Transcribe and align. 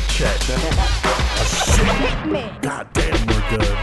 like 0.00 0.08
Chet. 0.08 0.40
God 2.62 2.88
damn, 2.92 3.26
we're 3.26 3.50
good. 3.50 3.76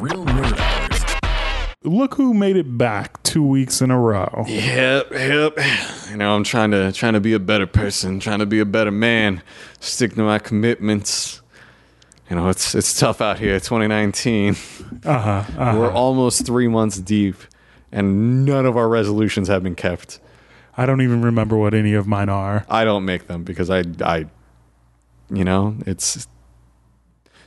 Real 0.00 0.24
Nerd 0.24 0.58
Hours. 0.58 1.04
Look 1.82 2.14
who 2.14 2.32
made 2.32 2.56
it 2.56 2.78
back 2.78 3.22
two 3.22 3.46
weeks 3.46 3.82
in 3.82 3.90
a 3.90 3.98
row. 3.98 4.44
Yep, 4.46 5.10
yep. 5.12 5.58
You 6.10 6.16
know, 6.16 6.34
I'm 6.34 6.44
trying 6.44 6.70
to 6.70 6.92
trying 6.92 7.14
to 7.14 7.20
be 7.20 7.34
a 7.34 7.38
better 7.38 7.66
person, 7.66 8.20
trying 8.20 8.38
to 8.38 8.46
be 8.46 8.60
a 8.60 8.64
better 8.64 8.90
man, 8.90 9.42
stick 9.80 10.14
to 10.14 10.22
my 10.22 10.38
commitments. 10.38 11.39
You 12.30 12.36
know, 12.36 12.48
it's 12.48 12.76
it's 12.76 12.98
tough 12.98 13.20
out 13.20 13.40
here. 13.40 13.58
2019. 13.58 14.54
Uh-huh, 15.04 15.30
uh-huh. 15.30 15.78
We're 15.78 15.92
almost 15.92 16.46
three 16.46 16.68
months 16.68 16.98
deep, 16.98 17.34
and 17.90 18.46
none 18.46 18.66
of 18.66 18.76
our 18.76 18.88
resolutions 18.88 19.48
have 19.48 19.64
been 19.64 19.74
kept. 19.74 20.20
I 20.76 20.86
don't 20.86 21.00
even 21.00 21.22
remember 21.22 21.56
what 21.56 21.74
any 21.74 21.92
of 21.94 22.06
mine 22.06 22.28
are. 22.28 22.64
I 22.68 22.84
don't 22.84 23.04
make 23.04 23.26
them 23.26 23.42
because 23.42 23.68
I, 23.68 23.82
I, 24.00 24.26
you 25.28 25.42
know, 25.42 25.76
it's 25.86 26.28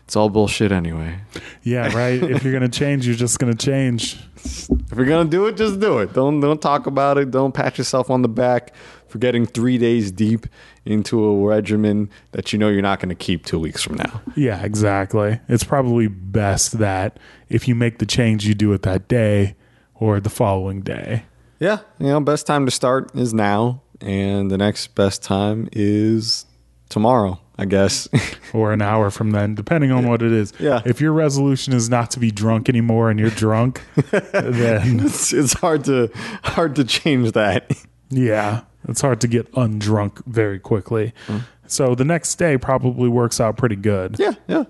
it's 0.04 0.18
all 0.18 0.30
bullshit 0.30 0.74
anyway. 0.74 1.18
Yeah, 1.64 1.96
right. 1.96 2.22
if 2.22 2.44
you're 2.44 2.52
gonna 2.52 2.68
change, 2.68 3.08
you're 3.08 3.16
just 3.16 3.40
gonna 3.40 3.56
change. 3.56 4.18
If 4.36 4.98
you're 4.98 5.06
gonna 5.06 5.30
do 5.30 5.46
it, 5.46 5.56
just 5.56 5.80
do 5.80 6.00
it. 6.00 6.12
Don't 6.12 6.42
don't 6.42 6.62
talk 6.62 6.88
about 6.88 7.18
it. 7.18 7.32
Don't 7.32 7.54
pat 7.54 7.78
yourself 7.78 8.10
on 8.10 8.22
the 8.22 8.28
back 8.28 8.74
for 9.14 9.20
getting 9.20 9.46
three 9.46 9.78
days 9.78 10.12
deep 10.12 10.48
into 10.86 11.24
a 11.24 11.46
regimen 11.46 12.10
that 12.32 12.52
you 12.52 12.58
know 12.58 12.68
you're 12.68 12.82
not 12.82 13.00
gonna 13.00 13.14
keep 13.14 13.46
two 13.46 13.60
weeks 13.60 13.84
from 13.84 13.96
now. 13.96 14.24
Yeah, 14.36 14.64
exactly. 14.64 15.40
It's 15.48 15.64
probably 15.64 16.08
best 16.08 16.80
that 16.80 17.20
if 17.48 17.68
you 17.68 17.76
make 17.76 18.00
the 18.00 18.08
change, 18.08 18.48
you 18.48 18.56
do 18.56 18.74
it 18.74 18.82
that 18.82 19.08
day 19.08 19.56
or 19.94 20.20
the 20.20 20.32
following 20.32 20.82
day. 20.82 21.26
Yeah, 21.60 21.82
you 22.00 22.08
know, 22.08 22.22
best 22.22 22.48
time 22.48 22.66
to 22.66 22.72
start 22.72 23.16
is 23.16 23.36
now, 23.36 23.84
and 24.02 24.50
the 24.50 24.58
next 24.58 24.96
best 24.96 25.22
time 25.22 25.70
is 25.72 26.48
tomorrow, 26.90 27.40
I 27.60 27.66
guess. 27.66 28.08
or 28.54 28.74
an 28.74 28.82
hour 28.82 29.12
from 29.12 29.30
then, 29.30 29.54
depending 29.54 29.92
on 29.92 30.08
what 30.08 30.24
it 30.24 30.32
is. 30.32 30.54
Yeah. 30.60 30.82
If 30.86 31.00
your 31.00 31.14
resolution 31.14 31.74
is 31.74 31.88
not 31.88 32.10
to 32.12 32.20
be 32.20 32.32
drunk 32.32 32.68
anymore 32.68 33.12
and 33.12 33.20
you're 33.20 33.30
drunk, 33.30 33.84
then 34.10 35.02
it's, 35.02 35.32
it's 35.34 35.54
hard 35.54 35.84
to 35.84 36.10
hard 36.44 36.76
to 36.78 36.84
change 36.84 37.34
that. 37.34 37.72
yeah, 38.10 38.62
it's 38.88 39.02
hard 39.02 39.22
to 39.22 39.28
get 39.28 39.52
undrunk 39.54 40.26
very 40.26 40.60
quickly. 40.60 41.14
Mm. 41.28 41.42
So 41.68 41.96
the 41.96 42.06
next 42.06 42.36
day 42.36 42.58
probably 42.58 43.10
works 43.10 43.40
out 43.40 43.58
pretty 43.58 43.76
good. 43.76 44.18
Yeah, 44.20 44.34
yeah. 44.48 44.66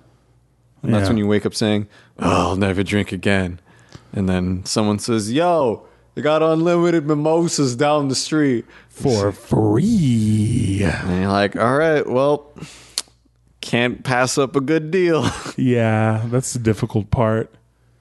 And 0.82 0.94
that's 0.94 1.08
when 1.08 1.18
you 1.18 1.28
wake 1.28 1.46
up 1.46 1.56
saying, 1.56 1.88
"Oh, 2.20 2.50
I'll 2.50 2.56
never 2.56 2.84
drink 2.84 3.12
again," 3.12 3.60
and 4.12 4.28
then 4.28 4.66
someone 4.66 5.00
says, 5.00 5.32
"Yo." 5.32 5.88
They 6.16 6.22
got 6.22 6.44
unlimited 6.44 7.08
mimosas 7.08 7.76
down 7.76 8.08
the 8.08 8.14
street. 8.14 8.66
For 8.88 9.32
free. 9.32 10.84
And 10.84 11.22
you're 11.22 11.32
like, 11.32 11.56
all 11.56 11.76
right, 11.76 12.08
well, 12.08 12.54
can't 13.62 14.04
pass 14.04 14.38
up 14.38 14.56
a 14.56 14.62
good 14.62 14.92
deal. 14.92 15.28
Yeah, 15.58 16.24
that's 16.28 16.54
the 16.54 16.60
difficult 16.60 17.12
part. 17.12 17.54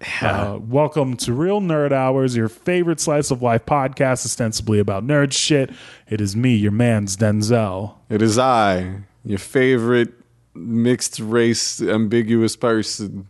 Uh, 0.23 0.59
welcome 0.69 1.17
to 1.17 1.33
Real 1.33 1.61
Nerd 1.61 1.93
Hours, 1.93 2.37
your 2.37 2.49
favorite 2.49 3.01
slice 3.01 3.31
of 3.31 3.43
life 3.43 3.65
podcast, 3.65 4.25
ostensibly 4.25 4.79
about 4.79 5.05
nerd 5.05 5.33
shit. 5.33 5.71
It 6.09 6.21
is 6.21 6.37
me, 6.37 6.55
your 6.55 6.73
man's 6.73 7.17
Denzel. 7.17 7.95
it 8.09 8.23
is 8.23 8.39
I, 8.39 9.03
your 9.25 9.39
favorite 9.39 10.13
mixed 10.55 11.21
race, 11.21 11.81
ambiguous 11.81 12.57
person. 12.57 13.29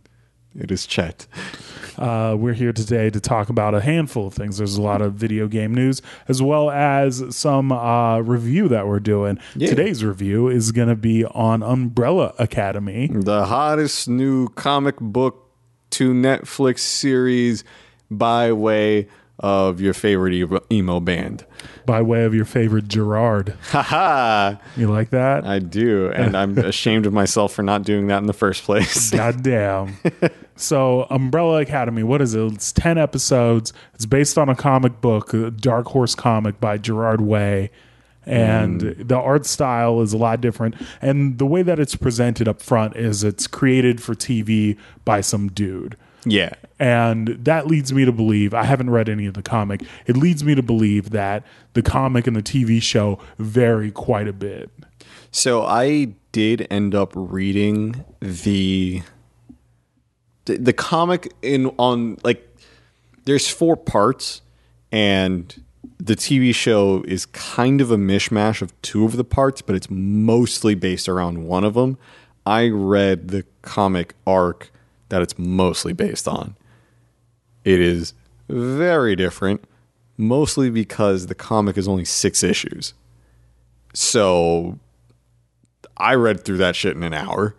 It 0.55 0.71
is 0.71 0.85
Chet. 0.85 1.25
Uh, 1.97 2.35
we're 2.37 2.53
here 2.53 2.73
today 2.73 3.09
to 3.09 3.19
talk 3.19 3.49
about 3.49 3.73
a 3.75 3.81
handful 3.81 4.27
of 4.27 4.33
things. 4.33 4.57
There's 4.57 4.77
a 4.77 4.81
lot 4.81 5.01
of 5.01 5.13
video 5.13 5.47
game 5.47 5.73
news, 5.73 6.01
as 6.27 6.41
well 6.41 6.69
as 6.71 7.35
some 7.35 7.71
uh, 7.71 8.19
review 8.19 8.67
that 8.69 8.87
we're 8.87 8.99
doing. 8.99 9.39
Today's 9.53 10.03
review 10.03 10.47
is 10.47 10.71
going 10.71 10.89
to 10.89 10.95
be 10.95 11.25
on 11.25 11.61
Umbrella 11.63 12.33
Academy. 12.39 13.09
The 13.11 13.45
hottest 13.45 14.07
new 14.07 14.49
comic 14.49 14.97
book 14.99 15.42
to 15.93 16.13
Netflix 16.13 16.79
series 16.79 17.63
by 18.11 18.51
way 18.51 19.07
of 19.39 19.81
your 19.81 19.93
favorite 19.93 20.33
emo- 20.71 20.99
band. 20.99 21.43
by 21.87 22.01
way 22.01 22.23
of 22.23 22.33
your 22.35 22.45
favorite 22.45 22.87
Gerard. 22.87 23.55
Haha, 23.71 24.55
You 24.77 24.89
like 24.91 25.09
that? 25.09 25.43
I 25.45 25.57
do. 25.59 26.11
And 26.11 26.37
I'm 26.37 26.57
ashamed 26.59 27.05
of 27.07 27.13
myself 27.13 27.51
for 27.53 27.63
not 27.63 27.83
doing 27.83 28.07
that 28.07 28.19
in 28.19 28.27
the 28.27 28.33
first 28.33 28.63
place. 28.63 29.09
Goddamn. 29.11 29.97
so, 30.55 31.07
Umbrella 31.09 31.61
Academy, 31.61 32.03
what 32.03 32.21
is 32.21 32.35
it? 32.35 32.53
It's 32.53 32.71
10 32.71 32.97
episodes. 32.99 33.73
It's 33.95 34.05
based 34.05 34.37
on 34.37 34.49
a 34.49 34.55
comic 34.55 35.01
book, 35.01 35.33
a 35.33 35.49
Dark 35.51 35.87
Horse 35.87 36.13
comic 36.15 36.59
by 36.61 36.77
Gerard 36.77 37.19
Way. 37.21 37.71
And 38.25 38.81
hmm. 38.81 39.07
the 39.07 39.17
art 39.17 39.45
style 39.45 40.01
is 40.01 40.13
a 40.13 40.17
lot 40.17 40.41
different. 40.41 40.75
And 41.01 41.37
the 41.37 41.45
way 41.45 41.61
that 41.61 41.79
it's 41.79 41.95
presented 41.95 42.47
up 42.47 42.61
front 42.61 42.95
is 42.95 43.23
it's 43.23 43.47
created 43.47 44.01
for 44.01 44.15
TV 44.15 44.77
by 45.05 45.21
some 45.21 45.49
dude. 45.49 45.97
yeah. 46.25 46.53
And 46.79 47.27
that 47.45 47.67
leads 47.67 47.93
me 47.93 48.03
to 48.03 48.11
believe, 48.11 48.53
I 48.53 48.63
haven't 48.63 48.89
read 48.89 49.07
any 49.07 49.25
of 49.25 49.35
the 49.35 49.41
comic, 49.41 49.83
it 50.05 50.17
leads 50.17 50.43
me 50.43 50.53
to 50.55 50.63
believe 50.63 51.11
that 51.11 51.45
the 51.73 51.81
comic 51.81 52.27
and 52.27 52.35
the 52.35 52.43
TV 52.43 52.81
show 52.81 53.19
vary 53.37 53.89
quite 53.89 54.27
a 54.27 54.33
bit. 54.33 54.69
So 55.31 55.63
I 55.63 56.13
did 56.31 56.67
end 56.69 56.93
up 56.93 57.13
reading 57.15 58.03
the 58.19 59.01
the, 60.45 60.57
the 60.57 60.73
comic 60.73 61.33
in 61.41 61.67
on 61.77 62.17
like 62.23 62.45
there's 63.25 63.47
four 63.47 63.77
parts 63.77 64.41
and 64.91 65.62
the 66.03 66.17
TV 66.17 66.53
show 66.53 67.01
is 67.07 67.25
kind 67.27 67.79
of 67.79 67.89
a 67.89 67.95
mishmash 67.95 68.61
of 68.61 68.79
two 68.81 69.05
of 69.05 69.15
the 69.15 69.23
parts, 69.23 69.61
but 69.61 69.73
it's 69.73 69.89
mostly 69.89 70.75
based 70.75 71.07
around 71.07 71.45
one 71.47 71.63
of 71.63 71.75
them. 71.75 71.97
I 72.45 72.67
read 72.67 73.29
the 73.29 73.45
comic 73.61 74.13
arc 74.27 74.69
that 75.07 75.21
it's 75.21 75.39
mostly 75.39 75.93
based 75.93 76.27
on. 76.27 76.57
It 77.63 77.79
is 77.79 78.13
very 78.49 79.15
different, 79.15 79.63
mostly 80.17 80.69
because 80.69 81.27
the 81.27 81.35
comic 81.35 81.77
is 81.77 81.87
only 81.87 82.03
six 82.03 82.43
issues. 82.43 82.93
So 83.93 84.79
I 85.95 86.15
read 86.15 86.43
through 86.43 86.57
that 86.57 86.75
shit 86.75 86.97
in 86.97 87.03
an 87.03 87.13
hour. 87.13 87.55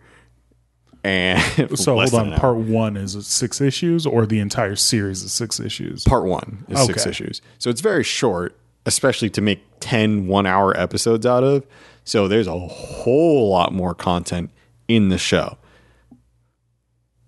And 1.05 1.77
So 1.77 1.99
hold 1.99 2.13
on, 2.15 2.33
part 2.33 2.57
one 2.57 2.97
is 2.97 3.27
six 3.27 3.61
issues, 3.61 4.07
or 4.07 4.25
the 4.25 4.39
entire 4.39 4.75
series 4.75 5.21
is 5.21 5.31
six 5.31 5.59
issues? 5.59 6.03
part 6.03 6.25
one 6.25 6.65
is 6.67 6.83
six 6.83 7.05
issues. 7.05 7.43
So 7.59 7.69
it's 7.69 7.81
very 7.81 8.03
short, 8.03 8.57
especially 8.87 9.29
to 9.31 9.41
make 9.41 9.61
10 9.81 10.25
one 10.25 10.47
hour 10.47 10.75
episodes 10.75 11.23
out 11.27 11.43
of. 11.43 11.63
So 12.05 12.27
there's 12.27 12.47
a 12.47 12.57
whole 12.57 13.49
lot 13.49 13.71
more 13.71 13.93
content 13.93 14.49
in 14.87 15.09
the 15.09 15.19
show. 15.19 15.59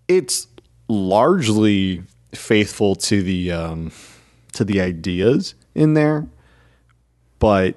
It's 0.07 0.47
largely 0.87 2.01
faithful 2.33 2.95
to 2.95 3.21
the 3.21 3.51
um, 3.51 3.91
to 4.53 4.63
the 4.63 4.81
ideas 4.81 5.53
in 5.75 5.93
there, 5.93 6.27
but 7.37 7.75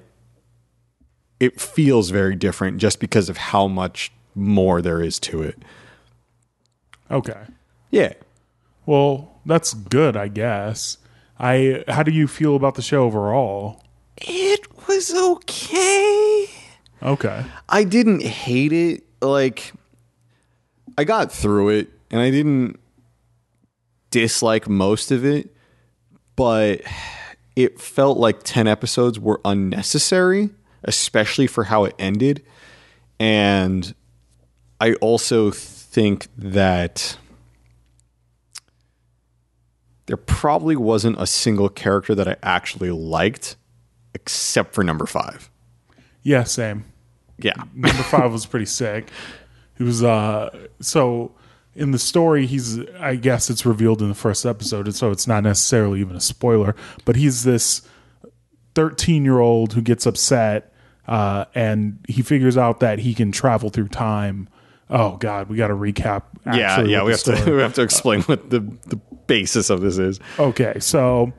it 1.39 1.61
feels 1.61 2.09
very 2.09 2.35
different 2.35 2.77
just 2.77 2.99
because 2.99 3.29
of 3.29 3.37
how 3.37 3.67
much 3.67 4.11
more 4.33 4.81
there 4.81 5.03
is 5.03 5.19
to 5.19 5.43
it. 5.43 5.61
Okay. 7.11 7.43
Yeah. 7.89 8.13
Well, 8.85 9.39
that's 9.45 9.73
good, 9.73 10.15
I 10.15 10.27
guess. 10.27 10.97
I 11.39 11.83
how 11.87 12.03
do 12.03 12.11
you 12.11 12.27
feel 12.27 12.55
about 12.55 12.75
the 12.75 12.81
show 12.81 13.03
overall? 13.03 13.83
It 14.17 14.87
was 14.87 15.13
okay. 15.13 16.47
Okay. 17.03 17.45
I 17.67 17.83
didn't 17.83 18.23
hate 18.23 18.73
it. 18.73 19.03
Like, 19.21 19.73
I 20.97 21.03
got 21.03 21.31
through 21.31 21.69
it 21.69 21.89
and 22.09 22.19
I 22.19 22.29
didn't 22.31 22.79
dislike 24.11 24.69
most 24.69 25.11
of 25.11 25.25
it, 25.25 25.55
but 26.35 26.81
it 27.55 27.79
felt 27.79 28.17
like 28.17 28.43
10 28.43 28.67
episodes 28.67 29.19
were 29.19 29.41
unnecessary, 29.45 30.49
especially 30.83 31.47
for 31.47 31.63
how 31.63 31.85
it 31.85 31.95
ended. 31.97 32.43
And 33.19 33.93
I 34.79 34.93
also 34.95 35.51
think 35.91 36.27
that 36.37 37.17
there 40.05 40.17
probably 40.17 40.75
wasn't 40.75 41.21
a 41.21 41.27
single 41.27 41.69
character 41.69 42.15
that 42.15 42.27
I 42.27 42.37
actually 42.41 42.91
liked 42.91 43.57
except 44.13 44.73
for 44.73 44.83
number 44.83 45.05
five. 45.05 45.49
Yeah, 46.23 46.43
same. 46.43 46.85
Yeah. 47.37 47.53
Number 47.73 48.03
five 48.03 48.31
was 48.31 48.45
pretty 48.45 48.65
sick. 48.65 49.09
He 49.77 49.83
was 49.83 50.03
uh 50.03 50.67
so 50.79 51.33
in 51.73 51.91
the 51.91 51.99
story 51.99 52.45
he's 52.45 52.79
I 52.99 53.15
guess 53.15 53.49
it's 53.49 53.65
revealed 53.65 54.01
in 54.01 54.09
the 54.09 54.15
first 54.15 54.45
episode, 54.45 54.85
and 54.85 54.95
so 54.95 55.11
it's 55.11 55.27
not 55.27 55.43
necessarily 55.43 56.01
even 56.01 56.15
a 56.15 56.21
spoiler, 56.21 56.75
but 57.05 57.15
he's 57.15 57.43
this 57.43 57.81
13 58.75 59.25
year 59.25 59.39
old 59.39 59.73
who 59.73 59.81
gets 59.81 60.05
upset 60.05 60.73
uh, 61.07 61.45
and 61.55 61.99
he 62.07 62.21
figures 62.21 62.57
out 62.57 62.79
that 62.79 62.99
he 62.99 63.13
can 63.13 63.31
travel 63.31 63.69
through 63.69 63.89
time. 63.89 64.47
Oh 64.91 65.15
God, 65.17 65.49
we 65.49 65.55
got 65.57 65.67
to 65.69 65.73
recap. 65.73 66.23
Yeah, 66.45 66.81
yeah, 66.81 67.03
we 67.03 67.11
have 67.11 67.23
to 67.23 67.43
we 67.55 67.61
have 67.61 67.73
to 67.75 67.81
explain 67.81 68.21
what 68.23 68.49
the 68.49 68.59
the 68.87 68.97
basis 69.27 69.69
of 69.69 69.81
this 69.81 69.97
is. 69.97 70.19
Okay, 70.37 70.75
so 70.79 71.31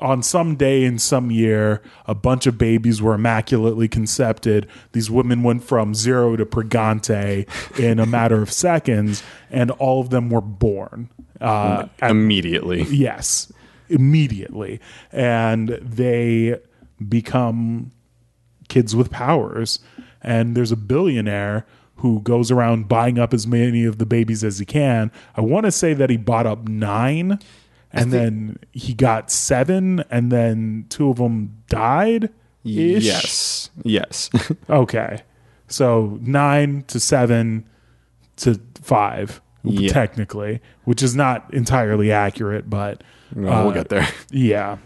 on 0.00 0.22
some 0.22 0.56
day 0.56 0.84
in 0.84 0.98
some 0.98 1.30
year, 1.30 1.82
a 2.06 2.14
bunch 2.14 2.46
of 2.46 2.58
babies 2.58 3.02
were 3.02 3.14
immaculately 3.14 3.88
concepted. 3.88 4.68
These 4.92 5.10
women 5.10 5.42
went 5.42 5.62
from 5.64 5.94
zero 5.94 6.34
to 6.36 6.46
pregante 6.46 7.48
in 7.78 7.98
a 8.00 8.06
matter 8.06 8.40
of 8.42 8.50
seconds, 8.52 9.22
and 9.50 9.70
all 9.72 10.00
of 10.00 10.10
them 10.10 10.30
were 10.30 10.40
born. 10.40 11.08
Uh, 11.40 11.86
at- 12.00 12.10
Immediately. 12.10 12.82
yes, 12.84 13.52
immediately. 13.88 14.80
And 15.12 15.70
they 15.82 16.58
become 17.08 17.90
kids 18.68 18.94
with 18.96 19.10
powers. 19.10 19.78
And 20.22 20.56
there's 20.56 20.72
a 20.72 20.76
billionaire 20.76 21.66
who 22.02 22.20
goes 22.20 22.50
around 22.50 22.88
buying 22.88 23.16
up 23.18 23.32
as 23.32 23.46
many 23.46 23.84
of 23.84 23.98
the 23.98 24.04
babies 24.06 24.42
as 24.44 24.58
he 24.58 24.64
can. 24.64 25.10
I 25.36 25.40
want 25.40 25.66
to 25.66 25.72
say 25.72 25.94
that 25.94 26.10
he 26.10 26.16
bought 26.16 26.46
up 26.46 26.66
nine, 26.68 27.38
and 27.92 28.12
then 28.12 28.58
he 28.72 28.92
got 28.92 29.30
seven, 29.30 30.04
and 30.10 30.30
then 30.32 30.86
two 30.88 31.10
of 31.10 31.16
them 31.18 31.62
died. 31.68 32.28
Yes. 32.64 33.70
Yes. 33.82 34.30
Okay. 34.68 35.22
So 35.68 36.18
nine 36.20 36.84
to 36.88 37.00
seven 37.00 37.66
to 38.36 38.60
five, 38.82 39.40
Yeah. 39.62 39.92
technically, 39.92 40.60
which 40.84 41.02
is 41.02 41.14
not 41.16 41.52
entirely 41.54 42.10
accurate, 42.12 42.68
but 42.68 43.02
we'll 43.34 43.48
uh, 43.50 43.70
get 43.70 43.88
there. 43.88 44.06
yeah. 44.30 44.78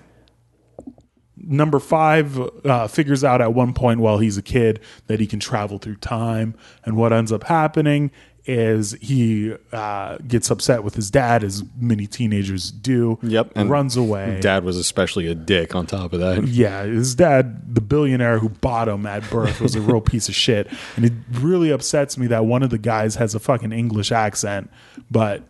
Number 1.38 1.78
five 1.78 2.38
uh, 2.64 2.88
figures 2.88 3.22
out 3.22 3.40
at 3.40 3.52
one 3.52 3.74
point 3.74 4.00
while 4.00 4.18
he's 4.18 4.38
a 4.38 4.42
kid 4.42 4.80
that 5.06 5.20
he 5.20 5.26
can 5.26 5.38
travel 5.38 5.78
through 5.78 5.96
time. 5.96 6.54
And 6.84 6.96
what 6.96 7.12
ends 7.12 7.30
up 7.30 7.44
happening 7.44 8.10
is 8.46 8.92
he 9.02 9.54
uh, 9.72 10.18
gets 10.18 10.50
upset 10.50 10.84
with 10.84 10.94
his 10.94 11.10
dad, 11.10 11.42
as 11.42 11.64
many 11.78 12.06
teenagers 12.06 12.70
do. 12.70 13.18
Yep, 13.22 13.52
and 13.56 13.68
runs 13.68 13.96
away. 13.96 14.38
Dad 14.40 14.64
was 14.64 14.76
especially 14.76 15.26
a 15.26 15.34
dick 15.34 15.74
on 15.74 15.86
top 15.86 16.12
of 16.12 16.20
that. 16.20 16.46
Yeah, 16.46 16.84
his 16.84 17.14
dad, 17.14 17.74
the 17.74 17.80
billionaire 17.80 18.38
who 18.38 18.48
bought 18.48 18.88
him 18.88 19.04
at 19.04 19.28
birth, 19.30 19.60
was 19.60 19.74
a 19.74 19.80
real 19.80 20.00
piece 20.12 20.28
of 20.28 20.34
shit. 20.34 20.68
And 20.94 21.04
it 21.04 21.12
really 21.32 21.70
upsets 21.70 22.16
me 22.16 22.28
that 22.28 22.44
one 22.46 22.62
of 22.62 22.70
the 22.70 22.78
guys 22.78 23.16
has 23.16 23.34
a 23.34 23.40
fucking 23.40 23.72
English 23.72 24.12
accent, 24.12 24.70
but 25.10 25.42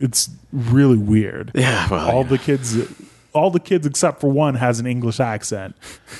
it's 0.00 0.28
really 0.52 0.98
weird. 0.98 1.52
Yeah, 1.54 1.88
well, 1.88 2.10
all 2.10 2.22
yeah. 2.22 2.28
the 2.28 2.38
kids, 2.38 2.76
all 3.38 3.50
the 3.50 3.60
kids 3.60 3.86
except 3.86 4.20
for 4.20 4.28
one 4.30 4.56
has 4.56 4.80
an 4.80 4.86
English 4.86 5.20
accent. 5.20 5.76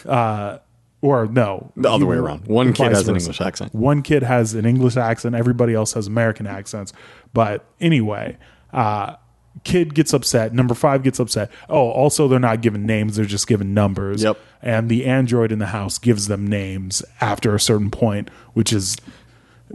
Uh, 0.07 0.59
or 1.01 1.27
no, 1.27 1.73
The 1.77 1.91
other 1.91 2.07
way 2.07 2.17
around. 2.17 2.47
One 2.49 2.73
kid 2.73 2.93
has 2.93 3.07
an 3.07 3.15
versa. 3.15 3.27
English 3.27 3.41
accent. 3.41 3.75
One 3.75 4.03
kid 4.03 4.23
has 4.25 4.55
an 4.55 4.65
English 4.67 4.97
accent. 4.97 5.37
Everybody 5.37 5.73
else 5.75 5.93
has 5.93 6.07
American 6.09 6.47
accents. 6.47 6.93
But 7.33 7.65
anyway, 7.81 8.37
uh, 8.73 9.15
kid 9.63 9.95
gets 9.95 10.13
upset. 10.13 10.53
Number 10.53 10.75
five 10.75 11.05
gets 11.05 11.21
upset. 11.21 11.51
Oh, 11.69 11.91
also 11.91 12.27
they're 12.27 12.41
not 12.41 12.63
given 12.63 12.85
names; 12.85 13.15
they're 13.17 13.27
just 13.27 13.47
given 13.47 13.75
numbers. 13.75 14.25
Yep. 14.25 14.39
And 14.61 14.89
the 14.89 15.05
android 15.07 15.53
in 15.53 15.61
the 15.61 15.67
house 15.67 15.99
gives 15.99 16.27
them 16.27 16.47
names 16.47 17.03
after 17.21 17.55
a 17.55 17.61
certain 17.61 17.93
point, 17.93 18.29
which 18.55 18.73
is 18.73 18.97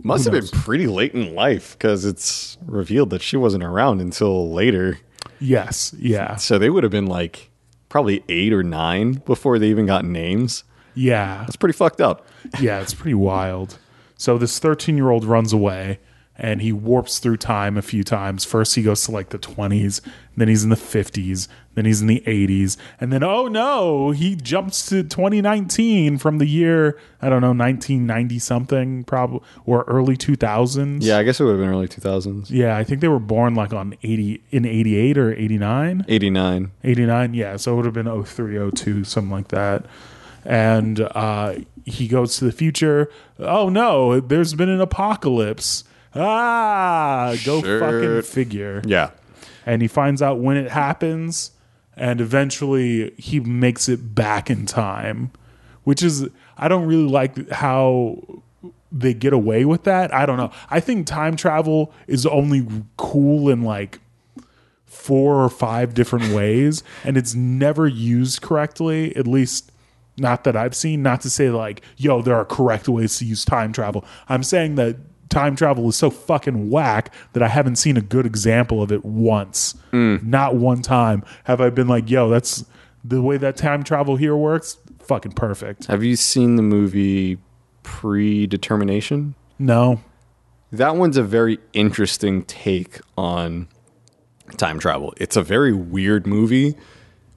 Must 0.03 0.25
have 0.25 0.33
been 0.33 0.47
pretty 0.47 0.87
late 0.87 1.13
in 1.13 1.33
life 1.33 1.77
because 1.77 2.03
it's 2.03 2.57
revealed 2.65 3.11
that 3.11 3.21
she 3.21 3.37
wasn't 3.37 3.63
around 3.63 4.01
until 4.01 4.51
later. 4.51 4.99
Yes, 5.43 5.93
yeah, 5.99 6.35
So 6.37 6.57
they 6.57 6.69
would 6.69 6.83
have 6.83 6.91
been 6.91 7.05
like 7.07 7.49
probably 7.89 8.23
eight 8.29 8.53
or 8.53 8.63
nine 8.63 9.13
before 9.25 9.59
they 9.59 9.67
even 9.69 9.85
got 9.85 10.05
names. 10.05 10.63
yeah. 10.95 11.45
It's 11.47 11.55
pretty 11.55 11.77
fucked 11.77 12.01
up. 12.01 12.25
yeah, 12.59 12.79
it's 12.81 12.93
pretty 12.93 13.13
wild. 13.15 13.77
So 14.17 14.37
this 14.37 14.57
13 14.59 14.95
year 14.97 15.09
old 15.09 15.25
runs 15.25 15.53
away 15.53 15.99
and 16.35 16.61
he 16.61 16.71
warps 16.71 17.19
through 17.19 17.37
time 17.37 17.77
a 17.77 17.81
few 17.81 18.03
times. 18.03 18.43
First, 18.43 18.75
he 18.75 18.81
goes 18.81 19.03
to 19.05 19.11
like 19.11 19.29
the 19.29 19.37
20s, 19.37 20.01
then 20.35 20.47
he's 20.47 20.63
in 20.63 20.71
the 20.71 20.75
50s, 20.75 21.47
then 21.75 21.85
he's 21.85 22.01
in 22.01 22.07
the 22.07 22.23
80s, 22.25 22.75
and 22.99 23.13
then 23.13 23.23
oh 23.23 23.47
no, 23.47 24.09
he 24.11 24.35
jumps 24.35 24.87
to 24.87 25.03
2019 25.03 26.17
from 26.17 26.39
the 26.39 26.47
year 26.47 26.99
I 27.21 27.29
don't 27.29 27.41
know 27.41 27.49
1990 27.53 28.39
something, 28.39 29.03
probably 29.03 29.41
or 29.65 29.83
early 29.83 30.17
2000s. 30.17 30.99
Yeah, 31.01 31.17
I 31.19 31.23
guess 31.23 31.39
it 31.39 31.43
would 31.43 31.51
have 31.51 31.59
been 31.59 31.69
early 31.69 31.87
2000s. 31.87 32.49
yeah, 32.49 32.75
I 32.77 32.83
think 32.83 33.01
they 33.01 33.07
were 33.07 33.19
born 33.19 33.53
like 33.55 33.71
on 33.73 33.95
80 34.01 34.43
in 34.51 34.65
88 34.65 35.17
or 35.17 35.33
89. 35.33 36.05
89. 36.07 36.71
89 36.83 37.33
yeah 37.33 37.57
so 37.57 37.73
it 37.73 37.75
would 37.77 37.85
have 37.85 37.93
been 37.93 38.23
03 38.23 38.71
02 38.71 39.03
something 39.03 39.31
like 39.31 39.49
that 39.49 39.85
and 40.45 40.99
uh, 40.99 41.55
he 41.85 42.07
goes 42.07 42.37
to 42.37 42.45
the 42.45 42.51
future 42.51 43.09
oh 43.39 43.69
no 43.69 44.19
there's 44.19 44.53
been 44.53 44.69
an 44.69 44.81
apocalypse 44.81 45.83
ah 46.15 47.35
go 47.45 47.61
fucking 47.61 48.21
figure. 48.23 48.81
Yeah. 48.85 49.11
and 49.65 49.81
he 49.81 49.87
finds 49.87 50.21
out 50.21 50.39
when 50.39 50.57
it 50.57 50.71
happens 50.71 51.51
and 51.95 52.19
eventually 52.21 53.13
he 53.17 53.39
makes 53.39 53.87
it 53.87 54.13
back 54.15 54.49
in 54.49 54.65
time 54.65 55.31
which 55.83 56.01
is 56.03 56.27
i 56.57 56.67
don't 56.67 56.85
really 56.85 57.07
like 57.09 57.49
how 57.49 58.17
they 58.95 59.11
get 59.13 59.33
away 59.33 59.65
with 59.65 59.85
that. 59.85 60.13
I 60.13 60.27
don't 60.27 60.37
know. 60.37 60.51
I 60.69 60.79
think 60.79 61.07
time 61.07 61.35
travel 61.35 61.91
is 62.05 62.27
only 62.27 62.63
cool 62.95 63.49
in 63.49 63.63
like 63.63 63.99
four 64.85 65.43
or 65.43 65.49
five 65.49 65.95
different 65.95 66.31
ways 66.31 66.83
and 67.03 67.17
it's 67.17 67.33
never 67.33 67.87
used 67.87 68.43
correctly 68.43 69.15
at 69.15 69.25
least 69.25 69.71
not 70.17 70.43
that 70.43 70.55
i've 70.55 70.75
seen. 70.75 71.01
Not 71.01 71.21
to 71.21 71.29
say 71.31 71.49
like 71.49 71.81
yo 71.97 72.21
there 72.21 72.35
are 72.35 72.45
correct 72.45 72.87
ways 72.87 73.17
to 73.17 73.25
use 73.25 73.43
time 73.43 73.73
travel. 73.73 74.05
I'm 74.29 74.43
saying 74.43 74.75
that 74.75 74.97
time 75.29 75.55
travel 75.55 75.87
is 75.89 75.95
so 75.95 76.09
fucking 76.09 76.69
whack 76.69 77.13
that 77.33 77.41
i 77.41 77.47
haven't 77.47 77.75
seen 77.75 77.97
a 77.97 78.01
good 78.01 78.25
example 78.25 78.81
of 78.81 78.91
it 78.91 79.03
once 79.03 79.75
mm. 79.91 80.21
not 80.23 80.55
one 80.55 80.81
time 80.81 81.23
have 81.45 81.59
i 81.59 81.69
been 81.69 81.87
like 81.87 82.09
yo 82.09 82.29
that's 82.29 82.65
the 83.03 83.21
way 83.21 83.37
that 83.37 83.57
time 83.57 83.83
travel 83.83 84.15
here 84.15 84.35
works 84.35 84.77
fucking 84.99 85.31
perfect 85.33 85.85
Have 85.87 86.03
you 86.03 86.15
seen 86.15 86.55
the 86.55 86.61
movie 86.61 87.37
Predetermination? 87.83 89.35
no 89.59 89.99
That 90.71 90.95
one's 90.95 91.17
a 91.17 91.23
very 91.23 91.59
interesting 91.73 92.43
take 92.43 92.99
on 93.17 93.67
time 94.57 94.79
travel. 94.79 95.13
It's 95.17 95.35
a 95.35 95.43
very 95.43 95.73
weird 95.73 96.25
movie, 96.27 96.75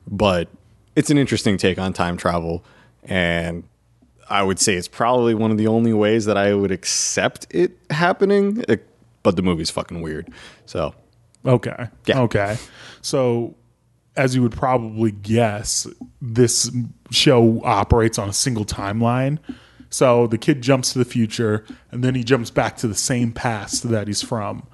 but 0.06 0.48
it's 0.94 1.10
an 1.10 1.18
interesting 1.18 1.56
take 1.56 1.78
on 1.78 1.92
time 1.92 2.16
travel. 2.16 2.64
And 3.04 3.64
I 4.28 4.42
would 4.42 4.58
say 4.58 4.74
it's 4.74 4.88
probably 4.88 5.34
one 5.34 5.50
of 5.50 5.58
the 5.58 5.66
only 5.68 5.92
ways 5.92 6.24
that 6.24 6.36
I 6.36 6.54
would 6.54 6.70
accept 6.70 7.46
it 7.50 7.78
happening. 7.90 8.64
It- 8.68 8.88
but 9.22 9.34
the 9.36 9.42
movie's 9.42 9.70
fucking 9.70 10.02
weird. 10.02 10.28
So, 10.66 10.94
Okay. 11.44 11.88
Yeah. 12.06 12.20
Okay. 12.22 12.56
So, 13.02 13.54
as 14.16 14.34
you 14.34 14.42
would 14.42 14.52
probably 14.52 15.10
guess, 15.12 15.86
this 16.22 16.70
show 17.10 17.60
operates 17.64 18.18
on 18.18 18.28
a 18.28 18.32
single 18.32 18.64
timeline. 18.64 19.38
So 19.90 20.26
the 20.26 20.38
kid 20.38 20.62
jumps 20.62 20.92
to 20.92 20.98
the 20.98 21.04
future 21.04 21.64
and 21.92 22.02
then 22.02 22.14
he 22.14 22.24
jumps 22.24 22.50
back 22.50 22.76
to 22.78 22.88
the 22.88 22.94
same 22.94 23.30
past 23.32 23.88
that 23.90 24.06
he's 24.08 24.22
from. 24.22 24.66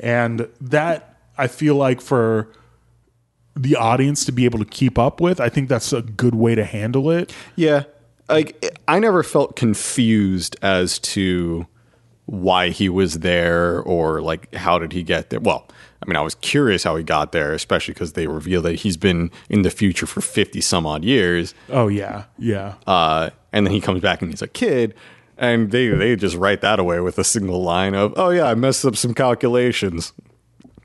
And 0.00 0.48
that 0.60 1.16
I 1.38 1.46
feel 1.46 1.74
like 1.76 2.00
for 2.00 2.50
the 3.54 3.76
audience 3.76 4.24
to 4.26 4.32
be 4.32 4.44
able 4.44 4.58
to 4.58 4.64
keep 4.64 4.98
up 4.98 5.20
with, 5.20 5.40
I 5.40 5.48
think 5.48 5.68
that's 5.68 5.92
a 5.92 6.02
good 6.02 6.34
way 6.34 6.54
to 6.54 6.64
handle 6.64 7.10
it. 7.10 7.32
yeah, 7.54 7.84
like 8.28 8.78
I 8.88 8.98
never 8.98 9.22
felt 9.22 9.56
confused 9.56 10.56
as 10.62 10.98
to 11.00 11.66
why 12.26 12.70
he 12.70 12.88
was 12.88 13.20
there 13.20 13.80
or 13.80 14.20
like 14.20 14.52
how 14.54 14.78
did 14.78 14.92
he 14.92 15.02
get 15.02 15.30
there. 15.30 15.40
Well, 15.40 15.68
I 16.02 16.08
mean, 16.08 16.16
I 16.16 16.20
was 16.20 16.34
curious 16.36 16.82
how 16.84 16.96
he 16.96 17.04
got 17.04 17.32
there, 17.32 17.52
especially 17.52 17.94
because 17.94 18.12
they 18.14 18.26
reveal 18.26 18.62
that 18.62 18.76
he's 18.76 18.96
been 18.96 19.30
in 19.48 19.62
the 19.62 19.70
future 19.70 20.06
for 20.06 20.20
50 20.20 20.60
some 20.60 20.86
odd 20.86 21.04
years. 21.04 21.54
Oh 21.70 21.88
yeah. 21.88 22.24
Yeah. 22.38 22.74
Uh, 22.86 23.30
and 23.52 23.66
then 23.66 23.72
he 23.72 23.80
comes 23.80 24.00
back 24.00 24.22
and 24.22 24.30
he's 24.30 24.42
a 24.42 24.48
kid. 24.48 24.94
And 25.38 25.70
they, 25.70 25.88
they 25.88 26.16
just 26.16 26.34
write 26.36 26.62
that 26.62 26.78
away 26.78 27.00
with 27.00 27.18
a 27.18 27.24
single 27.24 27.62
line 27.62 27.94
of, 27.94 28.14
oh 28.16 28.30
yeah, 28.30 28.46
I 28.46 28.54
messed 28.54 28.84
up 28.84 28.96
some 28.96 29.14
calculations. 29.14 30.12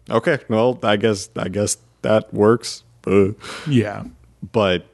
Okay, 0.10 0.40
well, 0.50 0.78
I 0.84 0.98
guess 0.98 1.30
I 1.38 1.48
guess 1.48 1.78
that 2.02 2.34
works. 2.34 2.84
Uh, 3.08 3.30
yeah. 3.68 4.04
but 4.52 4.91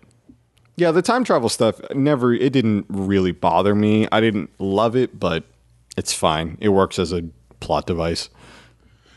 yeah, 0.78 0.92
the 0.92 1.02
time 1.02 1.24
travel 1.24 1.50
stuff 1.50 1.82
never 1.94 2.34
it 2.34 2.54
didn't 2.54 2.86
really 2.88 3.32
bother 3.32 3.76
me. 3.76 4.08
I 4.12 4.22
didn't 4.22 4.52
love 4.60 4.96
it, 4.96 5.20
but 5.20 5.44
it's 5.98 6.14
fine. 6.14 6.58
It 6.62 6.70
works 6.70 7.00
as 7.00 7.12
a 7.12 7.24
plot 7.60 7.88
device. 7.88 8.30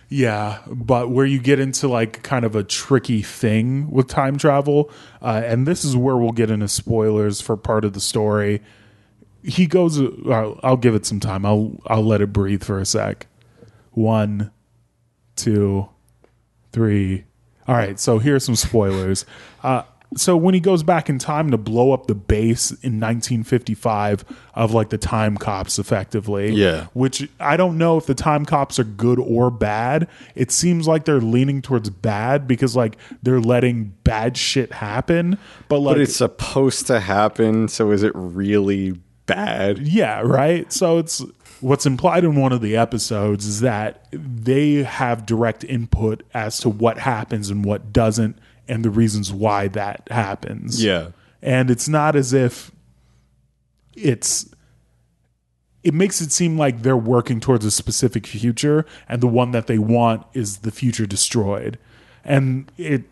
Yeah, 0.08 0.58
but 0.66 1.10
where 1.10 1.26
you 1.26 1.38
get 1.38 1.60
into 1.60 1.86
like 1.86 2.22
kind 2.22 2.44
of 2.44 2.56
a 2.56 2.64
tricky 2.64 3.22
thing 3.22 3.90
with 3.90 4.08
time 4.08 4.38
travel, 4.38 4.90
uh, 5.22 5.42
and 5.44 5.66
this 5.66 5.84
is 5.84 5.94
where 5.94 6.16
we'll 6.16 6.32
get 6.32 6.50
into 6.50 6.66
spoilers 6.66 7.40
for 7.40 7.56
part 7.56 7.84
of 7.84 7.92
the 7.92 8.00
story. 8.00 8.62
He 9.44 9.66
goes. 9.66 10.00
Uh, 10.00 10.58
I'll 10.62 10.76
give 10.76 10.94
it 10.94 11.06
some 11.06 11.20
time. 11.20 11.46
I'll 11.46 11.78
I'll 11.86 12.04
let 12.04 12.22
it 12.22 12.32
breathe 12.32 12.64
for 12.64 12.80
a 12.80 12.86
sec. 12.86 13.26
One, 13.92 14.50
two, 15.36 15.88
three. 16.72 17.24
All 17.68 17.76
right. 17.76 18.00
So 18.00 18.18
here's 18.18 18.44
some 18.44 18.56
spoilers. 18.56 19.24
Uh, 19.62 19.82
so 20.16 20.36
when 20.36 20.54
he 20.54 20.60
goes 20.60 20.82
back 20.82 21.08
in 21.08 21.18
time 21.18 21.50
to 21.52 21.56
blow 21.56 21.92
up 21.92 22.06
the 22.08 22.14
base 22.16 22.70
in 22.82 22.98
1955 22.98 24.24
of 24.54 24.74
like 24.74 24.88
the 24.90 24.98
time 24.98 25.36
cops 25.36 25.78
effectively 25.78 26.52
Yeah. 26.52 26.86
which 26.94 27.28
i 27.38 27.56
don't 27.56 27.78
know 27.78 27.96
if 27.96 28.06
the 28.06 28.14
time 28.14 28.44
cops 28.44 28.78
are 28.78 28.84
good 28.84 29.18
or 29.18 29.50
bad 29.50 30.08
it 30.34 30.50
seems 30.50 30.88
like 30.88 31.04
they're 31.04 31.20
leaning 31.20 31.62
towards 31.62 31.90
bad 31.90 32.46
because 32.48 32.74
like 32.74 32.96
they're 33.22 33.40
letting 33.40 33.94
bad 34.04 34.36
shit 34.36 34.72
happen 34.72 35.38
but 35.68 35.78
like 35.78 35.94
But 35.96 36.00
it's 36.02 36.16
supposed 36.16 36.86
to 36.88 36.98
happen, 37.00 37.68
so 37.68 37.90
is 37.92 38.02
it 38.02 38.12
really 38.14 38.98
bad? 39.26 39.78
yeah, 39.78 40.20
right. 40.22 40.72
So 40.72 40.98
it's 40.98 41.22
what's 41.60 41.86
implied 41.86 42.24
in 42.24 42.34
one 42.34 42.52
of 42.52 42.60
the 42.60 42.76
episodes 42.76 43.46
is 43.46 43.60
that 43.60 44.06
they 44.12 44.82
have 44.82 45.26
direct 45.26 45.62
input 45.62 46.22
as 46.34 46.58
to 46.58 46.68
what 46.68 46.98
happens 46.98 47.50
and 47.50 47.64
what 47.64 47.92
doesn't 47.92 48.36
and 48.70 48.84
the 48.84 48.90
reasons 48.90 49.32
why 49.32 49.68
that 49.68 50.06
happens. 50.10 50.82
Yeah. 50.82 51.08
And 51.42 51.70
it's 51.70 51.88
not 51.88 52.16
as 52.16 52.32
if 52.32 52.70
it's 53.94 54.48
it 55.82 55.94
makes 55.94 56.20
it 56.20 56.30
seem 56.30 56.58
like 56.58 56.82
they're 56.82 56.96
working 56.96 57.40
towards 57.40 57.64
a 57.64 57.70
specific 57.70 58.26
future 58.26 58.84
and 59.08 59.22
the 59.22 59.26
one 59.26 59.50
that 59.52 59.66
they 59.66 59.78
want 59.78 60.26
is 60.34 60.58
the 60.58 60.70
future 60.70 61.06
destroyed. 61.06 61.78
And 62.24 62.70
it 62.76 63.04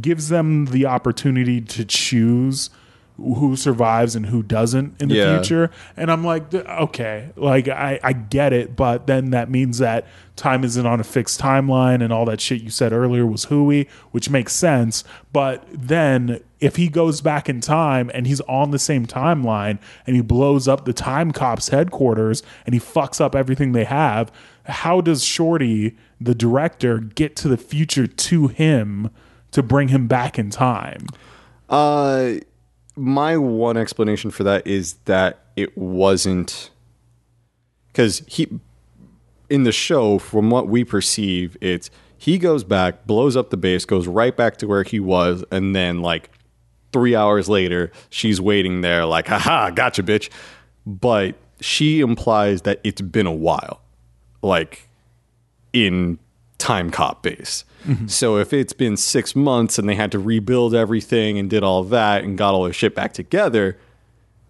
gives 0.00 0.30
them 0.30 0.66
the 0.66 0.86
opportunity 0.86 1.60
to 1.60 1.84
choose 1.84 2.70
who 3.16 3.54
survives 3.54 4.16
and 4.16 4.26
who 4.26 4.42
doesn't 4.42 5.00
in 5.00 5.08
the 5.08 5.14
Yeah. 5.14 5.38
future. 5.38 5.70
And 5.96 6.10
I'm 6.10 6.24
like, 6.24 6.52
okay, 6.52 7.30
like 7.36 7.68
I, 7.68 8.00
I 8.02 8.12
get 8.12 8.52
it, 8.52 8.74
but 8.74 9.06
then 9.06 9.30
that 9.30 9.48
means 9.48 9.78
that 9.78 10.04
time 10.34 10.64
isn't 10.64 10.84
on 10.84 10.98
a 10.98 11.04
fixed 11.04 11.40
timeline 11.40 12.02
and 12.02 12.12
all 12.12 12.24
that 12.24 12.40
shit 12.40 12.60
you 12.62 12.70
said 12.70 12.92
earlier 12.92 13.24
was 13.24 13.44
hooey, 13.44 13.88
which 14.10 14.28
makes 14.30 14.52
sense. 14.52 15.04
But 15.32 15.64
then 15.72 16.40
if 16.58 16.74
he 16.74 16.88
goes 16.88 17.20
back 17.20 17.48
in 17.48 17.60
time 17.60 18.10
and 18.12 18.26
he's 18.26 18.40
on 18.42 18.72
the 18.72 18.80
same 18.80 19.06
timeline 19.06 19.78
and 20.08 20.16
he 20.16 20.22
blows 20.22 20.66
up 20.66 20.84
the 20.84 20.92
time 20.92 21.30
cops 21.30 21.68
headquarters 21.68 22.42
and 22.66 22.74
he 22.74 22.80
fucks 22.80 23.20
up 23.20 23.36
everything 23.36 23.70
they 23.72 23.84
have, 23.84 24.32
how 24.64 25.00
does 25.00 25.22
Shorty, 25.22 25.96
the 26.20 26.34
director, 26.34 26.98
get 26.98 27.36
to 27.36 27.48
the 27.48 27.56
future 27.58 28.08
to 28.08 28.48
him 28.48 29.10
to 29.52 29.62
bring 29.62 29.88
him 29.88 30.08
back 30.08 30.36
in 30.36 30.50
time? 30.50 31.06
Uh, 31.68 32.34
my 32.96 33.36
one 33.36 33.76
explanation 33.76 34.30
for 34.30 34.44
that 34.44 34.66
is 34.66 34.94
that 35.04 35.40
it 35.56 35.76
wasn't 35.76 36.70
because 37.88 38.22
he 38.26 38.48
in 39.48 39.64
the 39.64 39.72
show, 39.72 40.18
from 40.18 40.50
what 40.50 40.68
we 40.68 40.84
perceive, 40.84 41.56
it's 41.60 41.90
he 42.16 42.38
goes 42.38 42.64
back, 42.64 43.06
blows 43.06 43.36
up 43.36 43.50
the 43.50 43.56
base, 43.56 43.84
goes 43.84 44.06
right 44.06 44.36
back 44.36 44.56
to 44.58 44.66
where 44.66 44.82
he 44.82 44.98
was, 44.98 45.44
and 45.50 45.76
then 45.76 46.00
like 46.00 46.30
three 46.92 47.14
hours 47.14 47.48
later, 47.48 47.92
she's 48.08 48.40
waiting 48.40 48.80
there, 48.80 49.04
like, 49.04 49.28
haha, 49.28 49.70
gotcha, 49.70 50.02
bitch. 50.02 50.30
But 50.86 51.36
she 51.60 52.00
implies 52.00 52.62
that 52.62 52.80
it's 52.84 53.00
been 53.00 53.26
a 53.26 53.32
while, 53.32 53.80
like 54.42 54.88
in 55.72 56.18
time 56.64 56.90
cop 56.90 57.22
base. 57.22 57.64
So 58.06 58.38
if 58.38 58.54
it's 58.54 58.72
been 58.72 58.96
six 58.96 59.36
months 59.36 59.78
and 59.78 59.86
they 59.86 59.94
had 59.94 60.10
to 60.12 60.18
rebuild 60.18 60.74
everything 60.74 61.38
and 61.38 61.50
did 61.50 61.62
all 61.62 61.84
that 61.84 62.24
and 62.24 62.38
got 62.38 62.54
all 62.54 62.64
their 62.64 62.72
shit 62.72 62.94
back 62.94 63.12
together, 63.12 63.76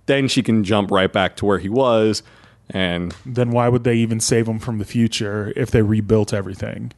then 0.07 0.29
she 0.29 0.41
can 0.41 0.63
jump 0.63 0.93
right 0.93 1.13
back 1.13 1.35
to 1.39 1.45
where 1.45 1.59
he 1.59 1.69
was. 1.69 2.23
And 2.71 3.13
Then 3.27 3.51
why 3.51 3.69
would 3.69 3.83
they 3.83 3.97
even 3.97 4.21
save 4.21 4.47
him 4.47 4.61
from 4.61 4.79
the 4.79 4.85
future 4.85 5.53
if 5.57 5.73
they 5.73 5.83
rebuilt 5.83 6.33
everything? 6.33 6.93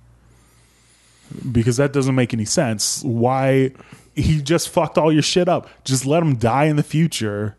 Because 1.50 1.78
that 1.78 1.94
doesn't 1.94 2.14
make 2.14 2.34
any 2.34 2.44
sense. 2.44 3.02
Why 3.02 3.72
he 4.14 4.42
just 4.42 4.68
fucked 4.68 4.98
all 4.98 5.10
your 5.10 5.22
shit 5.22 5.48
up? 5.48 5.68
Just 5.84 6.04
let 6.04 6.22
him 6.22 6.36
die 6.36 6.64
in 6.66 6.76
the 6.76 6.82
future. 6.82 7.56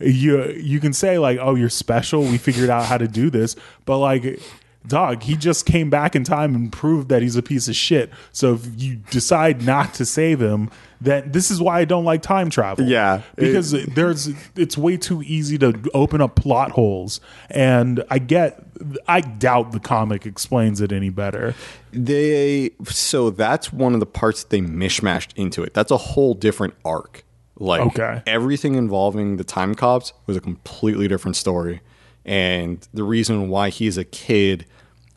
You 0.00 0.44
you 0.52 0.80
can 0.80 0.92
say 0.94 1.18
like, 1.18 1.38
"Oh, 1.40 1.54
you're 1.56 1.68
special. 1.68 2.22
We 2.22 2.38
figured 2.38 2.70
out 2.70 2.86
how 2.86 2.96
to 2.98 3.06
do 3.06 3.30
this." 3.30 3.54
But 3.84 3.98
like 3.98 4.40
dog, 4.88 5.22
he 5.22 5.36
just 5.36 5.66
came 5.66 5.90
back 5.90 6.16
in 6.16 6.24
time 6.24 6.54
and 6.54 6.72
proved 6.72 7.08
that 7.10 7.22
he's 7.22 7.36
a 7.36 7.42
piece 7.42 7.68
of 7.68 7.76
shit. 7.76 8.10
So 8.32 8.54
if 8.54 8.66
you 8.76 8.96
decide 9.10 9.64
not 9.64 9.94
to 9.94 10.04
save 10.06 10.40
him, 10.40 10.70
then 11.00 11.30
this 11.30 11.50
is 11.50 11.60
why 11.60 11.78
I 11.80 11.84
don't 11.84 12.04
like 12.04 12.22
time 12.22 12.50
travel. 12.50 12.84
Yeah. 12.86 13.22
Because 13.36 13.70
there's 13.72 14.30
it's 14.56 14.76
way 14.76 14.96
too 14.96 15.22
easy 15.22 15.56
to 15.58 15.78
open 15.94 16.20
up 16.20 16.34
plot 16.34 16.72
holes 16.72 17.20
and 17.50 18.02
I 18.10 18.18
get 18.18 18.64
I 19.06 19.20
doubt 19.20 19.72
the 19.72 19.80
comic 19.80 20.24
explains 20.26 20.80
it 20.80 20.90
any 20.92 21.10
better. 21.10 21.54
they, 21.92 22.70
so 22.84 23.30
that's 23.30 23.72
one 23.72 23.94
of 23.94 24.00
the 24.00 24.06
parts 24.06 24.44
they 24.44 24.60
mishmashed 24.60 25.30
into 25.36 25.62
it. 25.62 25.74
That's 25.74 25.90
a 25.90 25.96
whole 25.96 26.34
different 26.34 26.74
arc. 26.84 27.24
Like 27.60 27.80
Okay. 27.80 28.22
everything 28.26 28.74
involving 28.76 29.36
the 29.36 29.44
time 29.44 29.74
cops 29.74 30.12
was 30.26 30.36
a 30.36 30.40
completely 30.40 31.08
different 31.08 31.36
story. 31.36 31.80
And 32.24 32.86
the 32.92 33.04
reason 33.04 33.48
why 33.48 33.70
he's 33.70 33.96
a 33.96 34.04
kid 34.04 34.66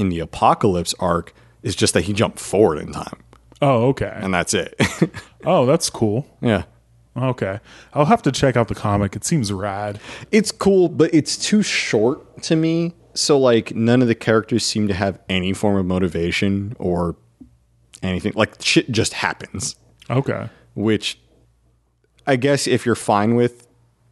in 0.01 0.09
the 0.09 0.19
apocalypse 0.19 0.93
arc 0.99 1.33
is 1.63 1.75
just 1.75 1.93
that 1.93 2.01
he 2.01 2.13
jumped 2.13 2.39
forward 2.39 2.79
in 2.79 2.91
time. 2.91 3.23
Oh, 3.61 3.89
okay. 3.89 4.11
And 4.15 4.33
that's 4.33 4.53
it. 4.53 4.75
Oh, 5.43 5.65
that's 5.65 5.89
cool. 5.89 6.27
yeah. 6.39 6.63
Okay. 7.17 7.59
I'll 7.95 8.05
have 8.05 8.21
to 8.23 8.31
check 8.31 8.55
out 8.55 8.67
the 8.67 8.75
comic. 8.75 9.15
It 9.15 9.23
seems 9.25 9.51
rad. 9.51 9.99
It's 10.31 10.51
cool, 10.51 10.87
but 10.87 11.11
it's 11.13 11.35
too 11.35 11.63
short 11.63 12.43
to 12.43 12.55
me. 12.55 12.93
So 13.15 13.39
like 13.39 13.73
none 13.75 14.03
of 14.03 14.07
the 14.07 14.13
characters 14.15 14.63
seem 14.63 14.87
to 14.87 14.93
have 14.93 15.19
any 15.27 15.51
form 15.53 15.77
of 15.77 15.85
motivation 15.87 16.75
or 16.79 17.15
anything. 18.03 18.33
Like 18.35 18.61
shit 18.61 18.91
just 18.91 19.13
happens, 19.13 19.75
Okay. 20.11 20.47
which 20.75 21.19
I 22.27 22.35
guess 22.35 22.67
if 22.67 22.85
you're 22.85 22.93
fine 22.95 23.33
with, 23.35 23.67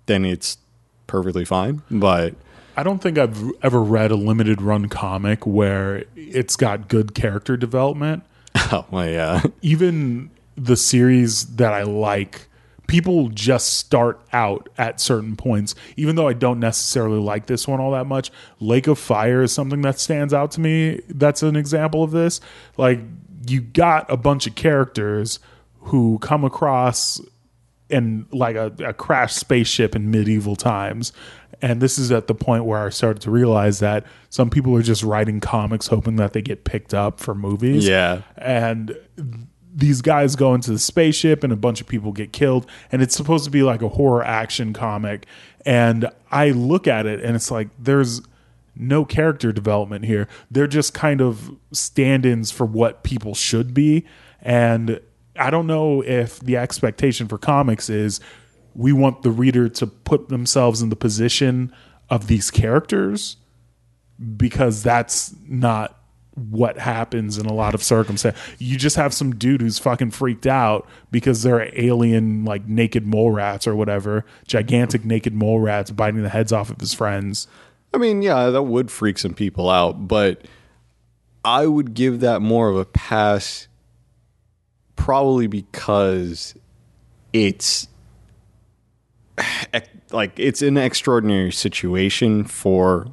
then 0.07 0.25
it's 0.25 0.57
perfectly 1.05 1.45
fine. 1.45 1.83
But 1.91 2.33
I 2.79 2.83
don't 2.83 2.99
think 2.99 3.17
I've 3.17 3.51
ever 3.61 3.83
read 3.83 4.09
a 4.09 4.15
limited 4.15 4.61
run 4.61 4.87
comic 4.87 5.45
where 5.45 6.05
it's 6.15 6.55
got 6.55 6.87
good 6.87 7.13
character 7.13 7.57
development. 7.57 8.23
oh 8.55 8.85
well, 8.89 9.05
yeah, 9.05 9.41
even 9.61 10.29
the 10.55 10.77
series 10.77 11.57
that 11.57 11.73
I 11.73 11.83
like, 11.83 12.47
people 12.87 13.27
just 13.27 13.73
start 13.73 14.21
out 14.31 14.69
at 14.77 15.01
certain 15.01 15.35
points. 15.35 15.75
Even 15.97 16.15
though 16.15 16.29
I 16.29 16.31
don't 16.31 16.61
necessarily 16.61 17.19
like 17.19 17.47
this 17.47 17.67
one 17.67 17.81
all 17.81 17.91
that 17.91 18.05
much, 18.05 18.31
Lake 18.61 18.87
of 18.87 18.97
Fire 18.97 19.43
is 19.43 19.51
something 19.51 19.81
that 19.81 19.99
stands 19.99 20.33
out 20.33 20.51
to 20.51 20.61
me. 20.61 21.01
That's 21.09 21.43
an 21.43 21.57
example 21.57 22.01
of 22.01 22.11
this. 22.11 22.39
Like, 22.77 23.01
you 23.45 23.59
got 23.59 24.09
a 24.09 24.15
bunch 24.15 24.47
of 24.47 24.55
characters 24.55 25.39
who 25.79 26.17
come 26.19 26.45
across 26.45 27.19
in 27.89 28.25
like 28.31 28.55
a, 28.55 28.73
a 28.79 28.93
crashed 28.93 29.37
spaceship 29.37 29.95
in 29.95 30.11
medieval 30.11 30.55
times. 30.55 31.11
And 31.61 31.81
this 31.81 31.97
is 31.97 32.11
at 32.11 32.27
the 32.27 32.35
point 32.35 32.65
where 32.65 32.85
I 32.85 32.89
started 32.89 33.21
to 33.23 33.31
realize 33.31 33.79
that 33.79 34.05
some 34.29 34.49
people 34.49 34.75
are 34.77 34.81
just 34.81 35.03
writing 35.03 35.39
comics 35.39 35.87
hoping 35.87 36.15
that 36.15 36.33
they 36.33 36.41
get 36.41 36.63
picked 36.63 36.93
up 36.93 37.19
for 37.19 37.35
movies. 37.35 37.87
Yeah. 37.87 38.21
and 38.37 38.95
these 39.71 40.01
guys 40.01 40.35
go 40.35 40.53
into 40.53 40.71
the 40.71 40.79
spaceship 40.79 41.43
and 41.43 41.53
a 41.53 41.55
bunch 41.55 41.79
of 41.79 41.87
people 41.87 42.11
get 42.11 42.33
killed. 42.33 42.65
And 42.91 43.01
it's 43.01 43.15
supposed 43.15 43.45
to 43.45 43.51
be 43.51 43.63
like 43.63 43.81
a 43.81 43.89
horror 43.89 44.23
action 44.23 44.73
comic. 44.73 45.25
And 45.65 46.09
i 46.31 46.51
look 46.51 46.87
at 46.87 47.05
it 47.05 47.21
and 47.21 47.35
it's 47.35 47.51
like 47.51 47.69
there's 47.77 48.21
no 48.75 49.03
character 49.05 49.51
development 49.51 50.05
here. 50.05 50.27
They're 50.49 50.67
just 50.67 50.93
kind 50.93 51.21
of 51.21 51.55
stand-ins 51.71 52.49
for 52.49 52.65
what 52.65 53.03
people 53.03 53.35
should 53.35 53.73
be. 53.73 54.05
And 54.41 55.01
i 55.39 55.49
don't 55.49 55.67
know 55.67 56.01
if 56.01 56.39
the 56.41 56.57
expectation 56.57 57.27
for 57.27 57.37
comics 57.37 57.89
is 57.89 58.19
we 58.75 58.93
want 58.93 59.23
the 59.23 59.31
reader 59.31 59.67
to 59.67 59.87
put 59.87 60.29
themselves 60.29 60.81
in 60.81 60.89
the 60.89 60.95
position 60.95 61.73
of 62.09 62.27
these 62.27 62.51
characters 62.51 63.37
because 64.37 64.83
that's 64.83 65.33
not 65.47 65.95
what 66.35 66.77
happens 66.77 67.37
in 67.37 67.45
a 67.45 67.53
lot 67.53 67.73
of 67.73 67.83
circumstances. 67.83 68.41
You 68.59 68.77
just 68.77 68.95
have 68.95 69.13
some 69.13 69.35
dude 69.35 69.61
who's 69.61 69.79
fucking 69.79 70.11
freaked 70.11 70.47
out 70.47 70.87
because 71.11 71.43
there 71.43 71.57
are 71.57 71.69
alien 71.73 72.45
like 72.45 72.65
naked 72.67 73.05
mole 73.05 73.31
rats 73.31 73.67
or 73.67 73.75
whatever, 73.75 74.25
gigantic 74.47 75.03
naked 75.03 75.33
mole 75.33 75.59
rats 75.59 75.91
biting 75.91 76.23
the 76.23 76.29
heads 76.29 76.53
off 76.53 76.69
of 76.69 76.79
his 76.79 76.93
friends. 76.93 77.47
I 77.93 77.97
mean, 77.97 78.21
yeah, 78.21 78.49
that 78.49 78.63
would 78.63 78.91
freak 78.91 79.17
some 79.17 79.33
people 79.33 79.69
out, 79.69 80.07
but 80.07 80.45
I 81.43 81.65
would 81.67 81.93
give 81.93 82.19
that 82.21 82.41
more 82.41 82.69
of 82.69 82.77
a 82.77 82.85
pass 82.85 83.67
probably 84.99 85.47
because 85.47 86.53
it's 87.31 87.87
like 90.11 90.37
it's 90.37 90.61
an 90.61 90.75
extraordinary 90.75 91.53
situation 91.53 92.43
for 92.43 93.07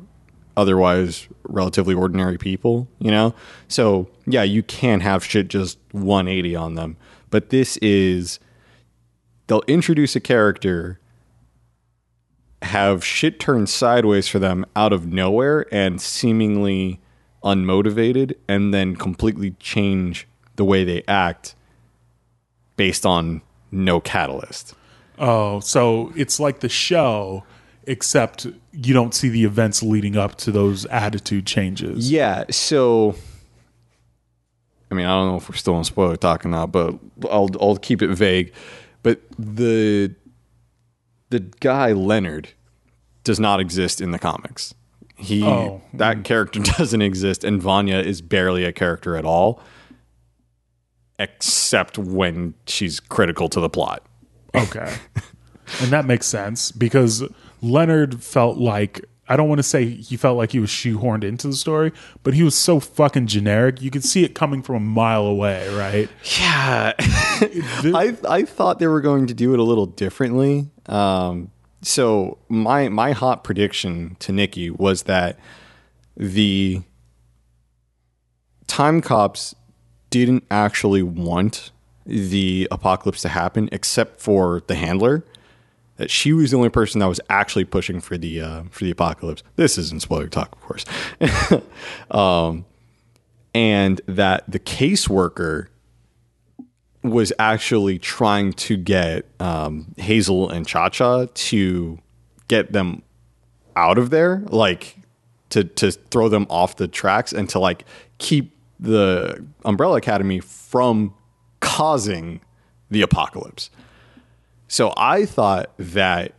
otherwise 0.56 1.28
relatively 1.44 1.94
ordinary 1.94 2.38
people, 2.38 2.88
you 2.98 3.10
know? 3.10 3.32
So, 3.68 4.08
yeah, 4.26 4.42
you 4.42 4.64
can 4.64 5.00
have 5.00 5.24
shit 5.24 5.46
just 5.46 5.78
180 5.92 6.56
on 6.56 6.74
them, 6.74 6.96
but 7.30 7.50
this 7.50 7.76
is 7.76 8.40
they'll 9.46 9.62
introduce 9.68 10.16
a 10.16 10.20
character 10.20 10.98
have 12.62 13.04
shit 13.04 13.38
turned 13.38 13.68
sideways 13.68 14.26
for 14.26 14.40
them 14.40 14.66
out 14.74 14.92
of 14.92 15.06
nowhere 15.06 15.66
and 15.72 16.00
seemingly 16.00 16.98
unmotivated 17.44 18.34
and 18.48 18.74
then 18.74 18.96
completely 18.96 19.52
change 19.60 20.26
the 20.56 20.64
way 20.64 20.82
they 20.82 21.04
act 21.06 21.54
based 22.76 23.06
on 23.06 23.42
no 23.70 24.00
catalyst. 24.00 24.74
Oh, 25.18 25.60
so 25.60 26.12
it's 26.14 26.38
like 26.38 26.60
the 26.60 26.68
show, 26.68 27.44
except 27.84 28.46
you 28.72 28.92
don't 28.92 29.14
see 29.14 29.28
the 29.28 29.44
events 29.44 29.82
leading 29.82 30.16
up 30.16 30.36
to 30.36 30.52
those 30.52 30.84
attitude 30.86 31.46
changes. 31.46 32.10
Yeah, 32.10 32.44
so 32.50 33.14
I 34.90 34.94
mean, 34.94 35.06
I 35.06 35.10
don't 35.10 35.28
know 35.28 35.36
if 35.36 35.48
we're 35.48 35.56
still 35.56 35.74
on 35.74 35.84
spoiler 35.84 36.16
talk 36.16 36.44
or 36.44 36.48
not, 36.48 36.70
but 36.72 36.94
I'll 37.30 37.50
I'll 37.60 37.76
keep 37.76 38.02
it 38.02 38.08
vague. 38.08 38.52
But 39.02 39.20
the 39.38 40.14
the 41.30 41.40
guy 41.40 41.92
Leonard 41.92 42.50
does 43.24 43.40
not 43.40 43.58
exist 43.58 44.00
in 44.00 44.12
the 44.12 44.18
comics. 44.18 44.74
He 45.16 45.42
Oh. 45.42 45.80
that 45.94 46.18
mm. 46.18 46.24
character 46.24 46.60
doesn't 46.78 47.02
exist, 47.02 47.42
and 47.42 47.60
Vanya 47.60 47.98
is 47.98 48.20
barely 48.22 48.64
a 48.64 48.72
character 48.72 49.16
at 49.16 49.24
all, 49.24 49.60
except 51.18 51.98
when 51.98 52.54
she's 52.66 53.00
critical 53.00 53.48
to 53.48 53.60
the 53.60 53.68
plot. 53.68 54.02
Okay. 54.54 54.94
and 55.80 55.90
that 55.90 56.04
makes 56.04 56.26
sense 56.26 56.72
because 56.72 57.24
Leonard 57.62 58.22
felt 58.22 58.58
like 58.58 59.04
I 59.28 59.36
don't 59.36 59.48
want 59.48 59.58
to 59.58 59.64
say 59.64 59.86
he 59.86 60.16
felt 60.16 60.36
like 60.36 60.52
he 60.52 60.60
was 60.60 60.70
shoehorned 60.70 61.24
into 61.24 61.48
the 61.48 61.54
story, 61.54 61.92
but 62.22 62.34
he 62.34 62.42
was 62.44 62.54
so 62.54 62.78
fucking 62.78 63.26
generic. 63.26 63.82
You 63.82 63.90
could 63.90 64.04
see 64.04 64.22
it 64.24 64.34
coming 64.34 64.62
from 64.62 64.76
a 64.76 64.80
mile 64.80 65.26
away, 65.26 65.68
right? 65.74 66.08
Yeah, 66.38 66.92
I 66.98 68.16
I 68.28 68.44
thought 68.44 68.78
they 68.78 68.86
were 68.86 69.00
going 69.00 69.26
to 69.26 69.34
do 69.34 69.52
it 69.52 69.58
a 69.58 69.64
little 69.64 69.86
differently. 69.86 70.70
Um, 70.86 71.50
so 71.82 72.38
my 72.48 72.88
my 72.88 73.12
hot 73.12 73.42
prediction 73.42 74.16
to 74.20 74.32
Nikki 74.32 74.70
was 74.70 75.04
that 75.04 75.38
the 76.16 76.82
time 78.68 79.00
cops 79.00 79.54
didn't 80.10 80.44
actually 80.50 81.02
want 81.02 81.70
the 82.04 82.68
apocalypse 82.70 83.22
to 83.22 83.28
happen, 83.28 83.68
except 83.72 84.20
for 84.20 84.62
the 84.66 84.74
handler. 84.74 85.24
That 85.96 86.10
she 86.10 86.32
was 86.34 86.50
the 86.50 86.58
only 86.58 86.68
person 86.68 86.98
that 87.00 87.08
was 87.08 87.20
actually 87.30 87.64
pushing 87.64 88.00
for 88.00 88.18
the 88.18 88.40
uh, 88.40 88.62
for 88.70 88.84
the 88.84 88.90
apocalypse. 88.90 89.42
This 89.56 89.78
isn't 89.78 90.02
spoiler 90.02 90.28
talk, 90.28 90.52
of 90.52 90.60
course. 90.60 90.84
um, 92.10 92.66
and 93.54 94.00
that 94.06 94.44
the 94.46 94.58
caseworker 94.58 95.68
was 97.02 97.32
actually 97.38 97.98
trying 97.98 98.52
to 98.52 98.76
get 98.76 99.24
um, 99.40 99.94
Hazel 99.96 100.50
and 100.50 100.66
Cha 100.66 100.90
Cha 100.90 101.26
to 101.26 101.98
get 102.48 102.72
them 102.72 103.02
out 103.74 103.98
of 103.98 104.10
there, 104.10 104.42
like 104.48 104.98
to 105.50 105.64
to 105.64 105.92
throw 105.92 106.28
them 106.28 106.46
off 106.50 106.76
the 106.76 106.88
tracks 106.88 107.32
and 107.32 107.48
to 107.50 107.58
like 107.58 107.84
keep 108.18 108.55
the 108.78 109.44
Umbrella 109.64 109.96
Academy 109.96 110.40
from 110.40 111.14
causing 111.60 112.40
the 112.90 113.02
apocalypse. 113.02 113.70
So 114.68 114.92
I 114.96 115.24
thought 115.26 115.70
that 115.78 116.32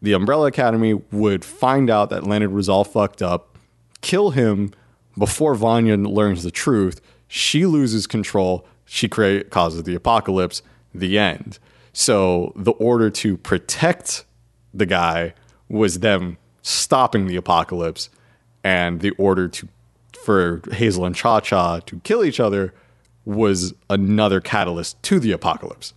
the 0.00 0.12
Umbrella 0.12 0.46
Academy 0.46 0.94
would 0.94 1.44
find 1.44 1.88
out 1.88 2.10
that 2.10 2.26
Leonard 2.26 2.52
was 2.52 2.68
all 2.68 2.84
fucked 2.84 3.22
up, 3.22 3.56
kill 4.00 4.30
him 4.30 4.72
before 5.18 5.54
Vanya 5.54 5.96
learns 5.96 6.42
the 6.42 6.50
truth. 6.50 7.00
She 7.28 7.66
loses 7.66 8.06
control. 8.06 8.66
She 8.84 9.08
create, 9.08 9.50
causes 9.50 9.84
the 9.84 9.94
apocalypse. 9.94 10.62
The 10.94 11.18
end. 11.18 11.58
So 11.92 12.52
the 12.56 12.72
order 12.72 13.08
to 13.10 13.36
protect 13.36 14.24
the 14.74 14.86
guy 14.86 15.34
was 15.68 16.00
them 16.00 16.36
stopping 16.62 17.26
the 17.26 17.36
apocalypse, 17.36 18.08
and 18.62 19.00
the 19.00 19.10
order 19.12 19.48
to 19.48 19.68
for 20.24 20.62
Hazel 20.72 21.04
and 21.04 21.14
Cha 21.14 21.40
Cha 21.40 21.80
to 21.80 22.00
kill 22.00 22.24
each 22.24 22.40
other 22.40 22.72
was 23.24 23.72
another 23.90 24.40
catalyst 24.40 25.00
to 25.04 25.20
the 25.20 25.32
apocalypse 25.32 25.94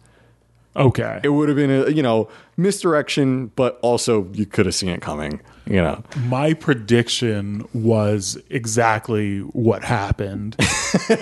Okay. 0.78 1.22
it 1.24 1.30
would 1.30 1.48
have 1.48 1.56
been 1.56 1.72
a 1.72 1.90
you 1.90 2.04
know 2.04 2.28
misdirection 2.58 3.48
but 3.56 3.80
also 3.82 4.28
you 4.34 4.46
could 4.46 4.66
have 4.66 4.76
seen 4.76 4.90
it 4.90 5.02
coming 5.02 5.40
you 5.66 5.78
know 5.82 6.04
My 6.28 6.54
prediction 6.54 7.66
was 7.74 8.38
exactly 8.50 9.40
what 9.40 9.84
happened. 9.84 10.56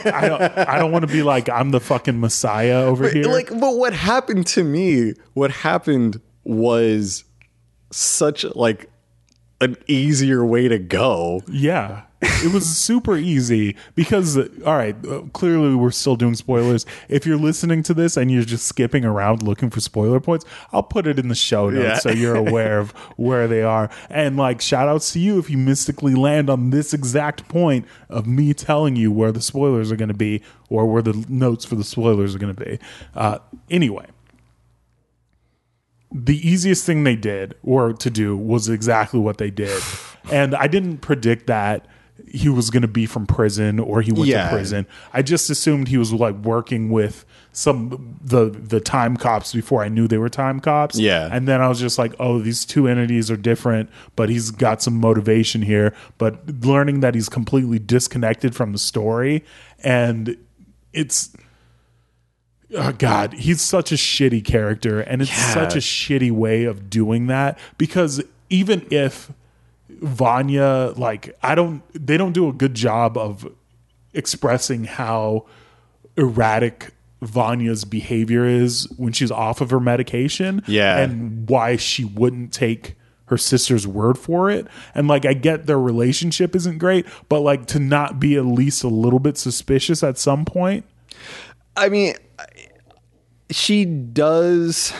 I 0.05 0.27
don't 0.27 0.41
I 0.41 0.77
don't 0.79 0.91
want 0.91 1.07
to 1.07 1.13
be 1.13 1.21
like 1.23 1.47
I'm 1.49 1.69
the 1.71 1.79
fucking 1.79 2.19
messiah 2.19 2.81
over 2.83 3.07
here. 3.07 3.23
like 3.25 3.49
but 3.49 3.77
what 3.77 3.93
happened 3.93 4.47
to 4.47 4.63
me 4.63 5.13
what 5.33 5.51
happened 5.51 6.19
was 6.43 7.23
such 7.91 8.43
like 8.55 8.89
an 9.61 9.77
easier 9.87 10.43
way 10.43 10.67
to 10.67 10.79
go 10.79 11.41
Yeah. 11.47 12.01
It 12.23 12.53
was 12.53 12.65
super 12.77 13.15
easy 13.17 13.75
because, 13.95 14.37
all 14.37 14.75
right, 14.77 14.95
uh, 15.05 15.21
clearly 15.33 15.75
we're 15.75 15.91
still 15.91 16.15
doing 16.15 16.35
spoilers. 16.35 16.85
If 17.09 17.25
you're 17.25 17.37
listening 17.37 17.83
to 17.83 17.93
this 17.93 18.15
and 18.17 18.31
you're 18.31 18.43
just 18.43 18.65
skipping 18.65 19.03
around 19.05 19.43
looking 19.43 19.69
for 19.69 19.79
spoiler 19.81 20.19
points, 20.19 20.45
I'll 20.71 20.83
put 20.83 21.05
it 21.07 21.19
in 21.19 21.27
the 21.27 21.35
show 21.35 21.69
notes 21.69 21.83
Yeah. 21.83 21.97
so 21.97 22.11
you're 22.11 22.35
aware 22.47 22.79
of 22.79 22.91
where 23.17 23.47
they 23.47 23.61
are. 23.61 23.89
And 24.09 24.37
like, 24.37 24.61
shout 24.61 24.87
outs 24.87 25.11
to 25.13 25.19
you 25.19 25.37
if 25.39 25.49
you 25.49 25.57
mystically 25.57 26.15
land 26.15 26.49
on 26.49 26.69
this 26.69 26.93
exact 26.93 27.47
point 27.47 27.85
of 28.09 28.25
me 28.25 28.53
telling 28.53 28.95
you 28.95 29.11
where 29.11 29.31
the 29.31 29.41
spoilers 29.41 29.91
are 29.91 29.95
going 29.97 30.07
to 30.07 30.13
be 30.13 30.41
or 30.69 30.85
where 30.85 31.01
the 31.01 31.25
notes 31.27 31.65
for 31.65 31.75
the 31.75 31.83
spoilers 31.83 32.35
are 32.35 32.39
going 32.39 32.55
to 32.55 32.65
be. 32.65 32.79
Uh, 33.15 33.39
anyway 33.69 34.05
the 36.15 36.47
easiest 36.47 36.85
thing 36.85 37.03
they 37.03 37.15
did 37.15 37.55
or 37.63 37.91
to 37.91 38.09
do 38.09 38.37
was 38.37 38.69
exactly 38.69 39.19
what 39.19 39.39
they 39.39 39.49
did. 39.49 39.81
And 40.31 40.53
I 40.53 40.67
didn't 40.67 40.99
predict 40.99 41.47
that 41.47 41.87
he 42.27 42.47
was 42.49 42.69
going 42.69 42.81
to 42.83 42.87
be 42.87 43.05
from 43.05 43.25
prison 43.25 43.79
or 43.79 44.01
he 44.01 44.11
went 44.11 44.27
Yeah. 44.27 44.49
to 44.49 44.55
prison. 44.55 44.85
I 45.13 45.21
just 45.21 45.49
assumed 45.49 45.87
he 45.87 45.97
was 45.97 46.13
like 46.13 46.35
working 46.35 46.89
with 46.89 47.25
some 47.51 48.17
the 48.23 48.45
the 48.49 48.79
time 48.79 49.17
cops 49.17 49.53
before 49.53 49.83
I 49.83 49.87
knew 49.89 50.07
they 50.07 50.17
were 50.17 50.29
time 50.29 50.59
cops. 50.59 50.97
Yeah. 50.97 51.29
And 51.31 51.47
then 51.47 51.61
I 51.61 51.67
was 51.67 51.79
just 51.79 51.97
like, 51.99 52.13
"Oh, 52.19 52.39
these 52.39 52.65
two 52.65 52.87
entities 52.87 53.29
are 53.29 53.37
different, 53.37 53.89
but 54.15 54.29
he's 54.29 54.49
got 54.51 54.81
some 54.81 54.99
motivation 54.99 55.61
here." 55.63 55.93
But 56.17 56.63
learning 56.63 57.01
that 57.01 57.13
he's 57.15 57.29
completely 57.29 57.79
disconnected 57.79 58.55
from 58.55 58.71
the 58.71 58.79
story 58.79 59.43
and 59.83 60.37
it's 60.93 61.35
oh 62.75 62.91
god 62.93 63.33
he's 63.33 63.61
such 63.61 63.91
a 63.91 63.95
shitty 63.95 64.43
character 64.43 64.99
and 65.01 65.21
it's 65.21 65.29
Yeah. 65.31 65.53
such 65.53 65.75
a 65.75 65.79
shitty 65.79 66.31
way 66.31 66.63
of 66.63 66.89
doing 66.89 67.27
that 67.27 67.57
because 67.77 68.21
even 68.49 68.85
if 68.89 69.31
vanya 70.01 70.93
like 70.97 71.35
i 71.43 71.55
don't 71.55 71.81
they 71.93 72.17
don't 72.17 72.33
do 72.33 72.47
a 72.49 72.53
good 72.53 72.73
job 72.73 73.17
of 73.17 73.47
expressing 74.13 74.83
how 74.85 75.45
erratic 76.17 76.91
vanya's 77.21 77.85
behavior 77.85 78.45
is 78.45 78.87
when 78.97 79.13
she's 79.13 79.31
off 79.31 79.61
of 79.61 79.69
her 79.69 79.79
medication 79.79 80.61
Yeah. 80.67 80.99
and 80.99 81.49
why 81.49 81.75
she 81.77 82.03
wouldn't 82.05 82.51
take 82.53 82.95
her 83.27 83.37
sister's 83.37 83.87
word 83.87 84.17
for 84.17 84.49
it 84.51 84.67
and 84.93 85.07
like 85.07 85.25
i 85.25 85.33
get 85.33 85.65
their 85.65 85.79
relationship 85.79 86.55
isn't 86.55 86.77
great 86.77 87.05
but 87.29 87.39
like 87.39 87.65
to 87.67 87.79
not 87.79 88.19
be 88.19 88.35
at 88.35 88.45
least 88.45 88.83
a 88.83 88.89
little 88.89 89.19
bit 89.19 89.37
suspicious 89.37 90.03
at 90.03 90.17
some 90.17 90.45
point 90.45 90.85
I 91.75 91.89
mean, 91.89 92.13
she 93.49 93.83
does. 93.85 94.93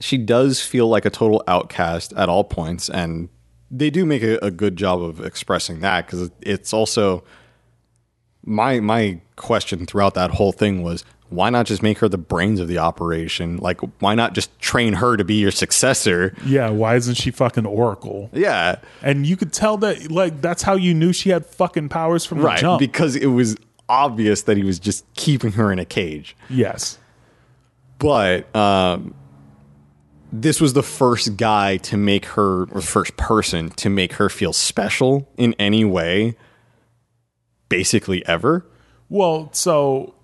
She 0.00 0.18
does 0.18 0.60
feel 0.60 0.88
like 0.88 1.04
a 1.04 1.10
total 1.10 1.42
outcast 1.46 2.12
at 2.14 2.28
all 2.28 2.44
points, 2.44 2.88
and 2.88 3.28
they 3.70 3.90
do 3.90 4.06
make 4.06 4.22
a, 4.22 4.38
a 4.44 4.50
good 4.50 4.76
job 4.76 5.02
of 5.02 5.20
expressing 5.20 5.80
that 5.80 6.06
because 6.06 6.30
it's 6.40 6.72
also 6.72 7.24
my 8.44 8.80
my 8.80 9.20
question 9.36 9.86
throughout 9.86 10.14
that 10.14 10.30
whole 10.30 10.52
thing 10.52 10.82
was 10.82 11.04
why 11.30 11.50
not 11.50 11.66
just 11.66 11.82
make 11.82 11.98
her 11.98 12.08
the 12.08 12.18
brains 12.18 12.60
of 12.60 12.68
the 12.68 12.78
operation? 12.78 13.58
Like, 13.58 13.80
why 14.00 14.14
not 14.14 14.32
just 14.32 14.56
train 14.58 14.94
her 14.94 15.16
to 15.16 15.24
be 15.24 15.34
your 15.34 15.50
successor? 15.50 16.34
Yeah, 16.44 16.70
why 16.70 16.96
isn't 16.96 17.16
she 17.16 17.30
fucking 17.30 17.66
Oracle? 17.66 18.30
Yeah, 18.32 18.76
And 19.02 19.26
you 19.26 19.36
could 19.36 19.52
tell 19.52 19.76
that, 19.78 20.10
like, 20.10 20.40
that's 20.40 20.62
how 20.62 20.74
you 20.74 20.94
knew 20.94 21.12
she 21.12 21.30
had 21.30 21.44
fucking 21.44 21.90
powers 21.90 22.24
from 22.24 22.38
the 22.38 22.44
right. 22.44 22.58
jump. 22.58 22.80
Because 22.80 23.14
it 23.14 23.26
was 23.26 23.56
obvious 23.88 24.42
that 24.42 24.56
he 24.56 24.64
was 24.64 24.78
just 24.78 25.04
keeping 25.14 25.52
her 25.52 25.70
in 25.70 25.78
a 25.78 25.84
cage. 25.84 26.36
yes. 26.48 26.98
but 27.98 28.54
um, 28.56 29.14
this 30.32 30.60
was 30.60 30.72
the 30.74 30.82
first 30.82 31.36
guy 31.36 31.76
to 31.78 31.96
make 31.96 32.26
her, 32.26 32.64
or 32.64 32.80
first 32.80 33.16
person 33.16 33.70
to 33.70 33.88
make 33.88 34.14
her 34.14 34.28
feel 34.28 34.52
special 34.52 35.28
in 35.36 35.54
any 35.58 35.84
way, 35.84 36.36
basically 37.68 38.24
ever. 38.26 38.66
Well, 39.08 39.50
so 39.52 40.14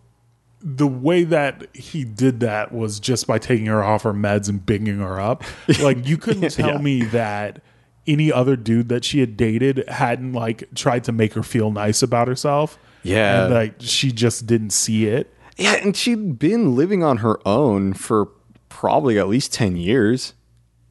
the 0.60 0.86
way 0.86 1.24
that 1.24 1.74
he 1.76 2.04
did 2.04 2.40
that 2.40 2.72
was 2.72 2.98
just 2.98 3.26
by 3.26 3.38
taking 3.38 3.66
her 3.66 3.82
off 3.84 4.02
her 4.02 4.12
meds 4.14 4.48
and 4.48 4.64
binging 4.64 4.98
her 4.98 5.20
up. 5.20 5.42
Like, 5.82 6.06
you 6.06 6.16
couldn't 6.16 6.50
tell 6.52 6.74
Yeah. 6.76 6.78
me 6.78 7.02
that 7.04 7.62
any 8.06 8.32
other 8.32 8.56
dude 8.56 8.88
that 8.90 9.04
she 9.04 9.20
had 9.20 9.36
dated 9.36 9.84
hadn't, 9.88 10.32
like, 10.32 10.64
tried 10.74 11.04
to 11.04 11.12
make 11.12 11.34
her 11.34 11.42
feel 11.42 11.70
nice 11.70 12.02
about 12.02 12.28
herself. 12.28 12.78
Yeah. 13.02 13.44
And, 13.44 13.54
like, 13.54 13.74
she 13.80 14.10
just 14.12 14.46
didn't 14.46 14.70
see 14.70 15.06
it. 15.06 15.32
Yeah, 15.56 15.74
and 15.74 15.94
she'd 15.96 16.38
been 16.38 16.74
living 16.74 17.02
on 17.04 17.18
her 17.18 17.38
own 17.46 17.92
for 17.94 18.28
probably 18.74 19.20
at 19.20 19.28
least 19.28 19.52
10 19.52 19.76
years. 19.76 20.34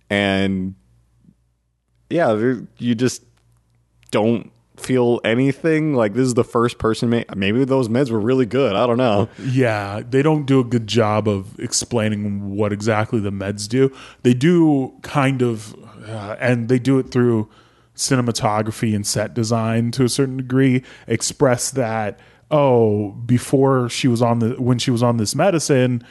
And 0.10 0.76
yeah, 2.10 2.56
you 2.78 2.96
just 2.96 3.24
don't 4.10 4.52
feel 4.78 5.20
anything. 5.26 5.94
Like 5.94 6.14
this 6.14 6.26
is 6.26 6.34
the 6.34 6.46
first 6.46 6.78
person. 6.78 7.10
May- 7.10 7.26
maybe 7.36 7.66
those 7.66 7.90
meds 7.90 8.10
were 8.10 8.22
really 8.22 8.46
good. 8.46 8.74
I 8.76 8.88
don't 8.88 8.98
know. 8.98 9.28
Yeah, 9.38 10.02
they 10.10 10.22
don't 10.22 10.46
do 10.46 10.62
a 10.62 10.64
good 10.64 10.88
job 10.88 11.28
of 11.28 11.60
explaining 11.60 12.56
what 12.56 12.72
exactly 12.72 13.20
the 13.20 13.32
meds 13.32 13.68
do. 13.68 13.94
They 14.22 14.34
do 14.34 14.94
kind 15.02 15.42
of, 15.42 15.76
uh, 16.08 16.38
and 16.40 16.70
they 16.70 16.80
do 16.80 17.00
it 17.00 17.12
through 17.12 17.50
cinematography 17.98 18.96
and 18.96 19.06
set 19.06 19.34
design 19.34 19.92
to 19.92 20.06
a 20.06 20.10
certain 20.10 20.38
degree. 20.38 20.84
Express 21.06 21.70
that 21.72 22.18
oh, 22.50 23.10
before 23.26 23.90
she 23.90 24.08
was 24.08 24.22
on 24.22 24.40
the 24.40 24.62
when 24.62 24.78
she 24.78 24.92
was 24.92 25.04
on 25.04 25.18
this 25.18 25.36
medicine, 25.36 26.04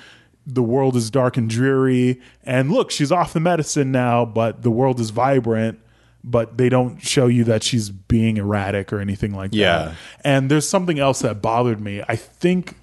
the 0.46 0.62
world 0.62 0.96
is 0.96 1.10
dark 1.10 1.36
and 1.36 1.48
dreary, 1.48 2.20
and 2.44 2.70
look, 2.72 2.90
she's 2.90 3.12
off 3.12 3.32
the 3.32 3.40
medicine 3.40 3.92
now, 3.92 4.24
but 4.24 4.62
the 4.62 4.70
world 4.70 4.98
is 5.00 5.10
vibrant. 5.10 5.78
But 6.24 6.56
they 6.56 6.68
don't 6.68 7.00
show 7.02 7.26
you 7.26 7.42
that 7.44 7.64
she's 7.64 7.90
being 7.90 8.36
erratic 8.36 8.92
or 8.92 9.00
anything 9.00 9.34
like 9.34 9.50
Yeah. 9.52 9.78
that. 9.86 9.94
And 10.24 10.50
there's 10.52 10.68
something 10.68 11.00
else 11.00 11.18
that 11.20 11.42
bothered 11.42 11.80
me. 11.80 12.00
I 12.08 12.14
think 12.14 12.76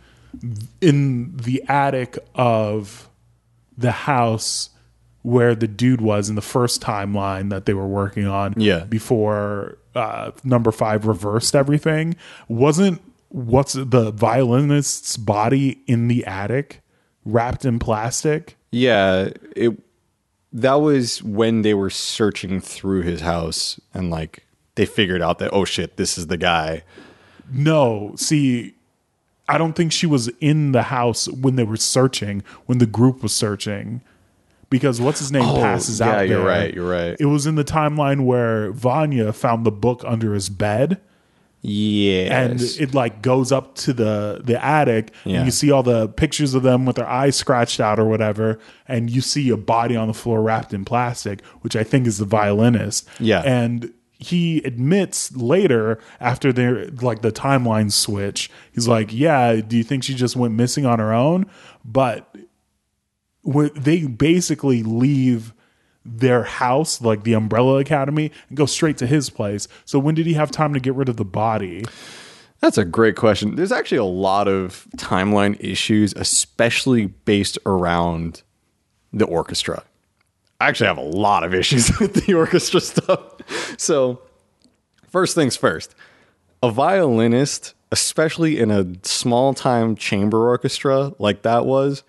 in 0.81 1.37
the 1.37 1.63
attic 1.69 2.17
of 2.35 3.07
the 3.77 3.91
house 3.91 4.71
where 5.21 5.55
the 5.55 5.67
dude 5.69 6.01
was 6.01 6.27
in 6.29 6.35
the 6.35 6.41
first 6.41 6.81
timeline 6.81 7.49
that 7.49 7.65
they 7.65 7.73
were 7.73 7.87
working 7.87 8.25
on 8.27 8.53
Yeah. 8.57 8.83
before 8.83 9.77
uh, 9.95 10.31
number 10.43 10.71
five 10.71 11.05
reversed 11.07 11.55
everything 11.55 12.15
wasn't 12.47 13.01
what's 13.29 13.73
the 13.73 14.11
violinist's 14.11 15.17
body 15.17 15.79
in 15.87 16.07
the 16.09 16.25
attic 16.25 16.81
wrapped 17.25 17.65
in 17.65 17.79
plastic 17.79 18.55
Yeah, 18.71 19.29
it 19.55 19.77
that 20.51 20.75
was 20.75 21.21
when 21.21 21.61
they 21.61 21.73
were 21.75 21.89
searching 21.91 22.59
through 22.59 23.01
his 23.03 23.21
house 23.21 23.79
and 23.93 24.09
like 24.09 24.45
they 24.75 24.85
figured 24.85 25.21
out 25.21 25.39
that 25.39 25.51
oh 25.53 25.65
shit, 25.65 25.97
this 25.97 26.17
is 26.17 26.27
the 26.27 26.37
guy. 26.37 26.83
No, 27.51 28.13
see, 28.15 28.73
I 29.47 29.57
don't 29.57 29.73
think 29.73 29.91
she 29.91 30.05
was 30.05 30.27
in 30.39 30.71
the 30.71 30.83
house 30.83 31.27
when 31.27 31.55
they 31.55 31.63
were 31.63 31.77
searching, 31.77 32.43
when 32.67 32.77
the 32.77 32.85
group 32.85 33.21
was 33.23 33.33
searching. 33.33 34.01
Because 34.69 35.01
what's 35.01 35.17
his 35.17 35.31
name 35.31 35.41
Oh, 35.45 35.55
passes 35.55 35.99
yeah, 35.99 36.11
out. 36.17 36.27
you're 36.29 36.37
there. 36.39 36.47
right, 36.47 36.73
you're 36.73 36.87
right. 36.89 37.15
It 37.19 37.25
was 37.25 37.47
in 37.47 37.55
the 37.55 37.63
timeline 37.63 38.25
where 38.25 38.71
Vanya 38.71 39.33
found 39.33 39.65
the 39.65 39.71
book 39.71 40.03
under 40.05 40.35
his 40.35 40.47
bed 40.49 41.01
Yeah. 41.61 42.41
and 42.43 42.61
it 42.61 42.93
like 42.93 43.21
goes 43.21 43.51
up 43.51 43.75
to 43.75 43.91
the 43.93 44.41
the 44.43 44.63
attic 44.63 45.11
Yeah. 45.25 45.37
and 45.37 45.45
you 45.45 45.51
see 45.51 45.71
all 45.71 45.83
the 45.83 46.07
pictures 46.07 46.53
of 46.53 46.63
them 46.63 46.85
with 46.85 46.95
their 46.95 47.07
eyes 47.07 47.35
scratched 47.35 47.79
out 47.81 47.99
or 47.99 48.05
whatever 48.05 48.59
and 48.87 49.09
you 49.09 49.19
see 49.21 49.49
a 49.49 49.57
body 49.57 49.95
on 49.97 50.07
the 50.07 50.13
floor 50.13 50.41
wrapped 50.41 50.73
in 50.73 50.85
plastic 50.85 51.43
which 51.61 51.75
i 51.75 51.83
think 51.83 52.07
is 52.07 52.17
the 52.17 52.25
violinist 52.25 53.07
Yeah. 53.19 53.41
and 53.41 53.91
he 54.21 54.57
admits 54.63 55.33
later 55.35 55.99
after 56.21 56.53
their 56.53 56.85
like 57.01 57.21
the 57.21 57.31
timeline 57.31 57.91
switch 57.91 58.49
he's 58.73 58.87
like 58.87 59.11
yeah 59.13 59.55
do 59.57 59.75
you 59.75 59.83
think 59.83 60.03
she 60.05 60.13
just 60.15 60.35
went 60.37 60.53
missing 60.53 60.85
on 60.85 60.99
her 60.99 61.13
own 61.13 61.45
but 61.83 62.33
they 63.75 64.05
basically 64.05 64.83
leave 64.83 65.53
their 66.05 66.43
house, 66.43 67.01
like 67.01 67.23
the 67.23 67.33
Umbrella 67.33 67.77
Academy, 67.77 68.31
and 68.47 68.57
go 68.57 68.65
straight 68.65 68.97
to 68.97 69.07
his 69.07 69.29
place. 69.29 69.67
So 69.85 69.99
when 69.99 70.15
did 70.15 70.25
he 70.25 70.33
have 70.33 70.51
time 70.51 70.73
to 70.73 70.79
get 70.79 70.95
rid 70.95 71.09
of 71.09 71.17
the 71.17 71.25
body? 71.25 71.85
That's 72.59 72.77
a 72.77 72.85
great 72.85 73.15
question. 73.15 73.55
There's 73.55 73.71
actually 73.71 73.99
a 73.99 74.03
lot 74.03 74.47
of 74.47 74.87
timeline 74.97 75.57
issues, 75.59 76.13
especially 76.15 77.07
based 77.07 77.57
around 77.65 78.43
the 79.13 79.25
orchestra. 79.25 79.83
I 80.59 80.67
actually 80.67 80.87
have 80.87 80.97
a 80.97 81.01
lot 81.01 81.43
of 81.43 81.53
issues 81.53 81.97
with 81.99 82.25
the 82.25 82.33
orchestra 82.33 82.81
stuff. 82.81 83.21
So, 83.77 84.21
first 85.07 85.35
things 85.35 85.55
first, 85.55 85.95
a 86.61 86.69
violinist, 86.69 87.73
especially 87.91 88.59
in 88.59 88.71
a 88.71 88.85
small 89.03 89.53
time 89.53 89.95
chamber 89.95 90.49
orchestra 90.49 91.13
like 91.17 91.43
that 91.43 91.65
was, 91.65 92.03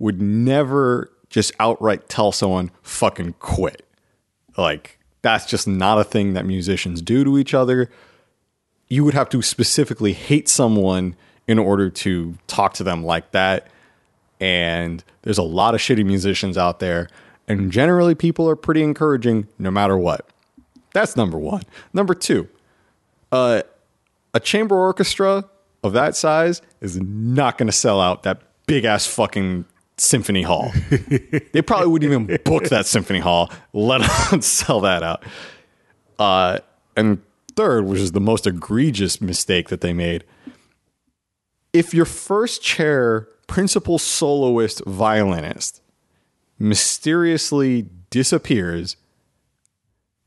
would 0.00 0.20
never 0.20 1.12
just 1.32 1.52
outright 1.58 2.08
tell 2.08 2.30
someone, 2.30 2.70
fucking 2.82 3.34
quit. 3.40 3.84
Like, 4.56 4.98
that's 5.22 5.46
just 5.46 5.66
not 5.66 5.98
a 5.98 6.04
thing 6.04 6.34
that 6.34 6.46
musicians 6.46 7.02
do 7.02 7.24
to 7.24 7.38
each 7.38 7.54
other 7.54 7.88
you 8.92 9.04
would 9.04 9.14
have 9.14 9.30
to 9.30 9.40
specifically 9.40 10.12
hate 10.12 10.50
someone 10.50 11.16
in 11.48 11.58
order 11.58 11.88
to 11.88 12.36
talk 12.46 12.74
to 12.74 12.84
them 12.84 13.02
like 13.02 13.30
that. 13.30 13.68
And 14.38 15.02
there's 15.22 15.38
a 15.38 15.42
lot 15.42 15.74
of 15.74 15.80
shitty 15.80 16.04
musicians 16.04 16.58
out 16.58 16.78
there. 16.78 17.08
And 17.48 17.72
generally, 17.72 18.14
people 18.14 18.46
are 18.50 18.54
pretty 18.54 18.82
encouraging 18.82 19.48
no 19.58 19.70
matter 19.70 19.96
what. 19.96 20.28
That's 20.92 21.16
number 21.16 21.38
one. 21.38 21.62
Number 21.94 22.12
two, 22.12 22.50
uh, 23.32 23.62
a 24.34 24.40
chamber 24.40 24.76
orchestra 24.76 25.48
of 25.82 25.94
that 25.94 26.14
size 26.14 26.60
is 26.82 27.00
not 27.00 27.56
going 27.56 27.68
to 27.68 27.72
sell 27.72 27.98
out 27.98 28.24
that 28.24 28.42
big 28.66 28.84
ass 28.84 29.06
fucking 29.06 29.64
symphony 30.02 30.42
hall. 30.42 30.72
they 31.52 31.62
probably 31.62 31.88
wouldn't 31.88 32.12
even 32.12 32.38
book 32.44 32.64
that 32.64 32.86
symphony 32.86 33.20
hall, 33.20 33.50
let 33.72 34.00
alone 34.00 34.42
sell 34.42 34.80
that 34.80 35.02
out. 35.02 35.22
Uh, 36.18 36.58
and 36.96 37.22
third, 37.56 37.84
which 37.84 38.00
is 38.00 38.12
the 38.12 38.20
most 38.20 38.46
egregious 38.46 39.20
mistake 39.20 39.68
that 39.68 39.80
they 39.80 39.92
made, 39.92 40.24
if 41.72 41.94
your 41.94 42.04
first 42.04 42.62
chair 42.62 43.28
principal 43.46 43.98
soloist 43.98 44.84
violinist 44.86 45.80
mysteriously 46.58 47.86
disappears, 48.10 48.96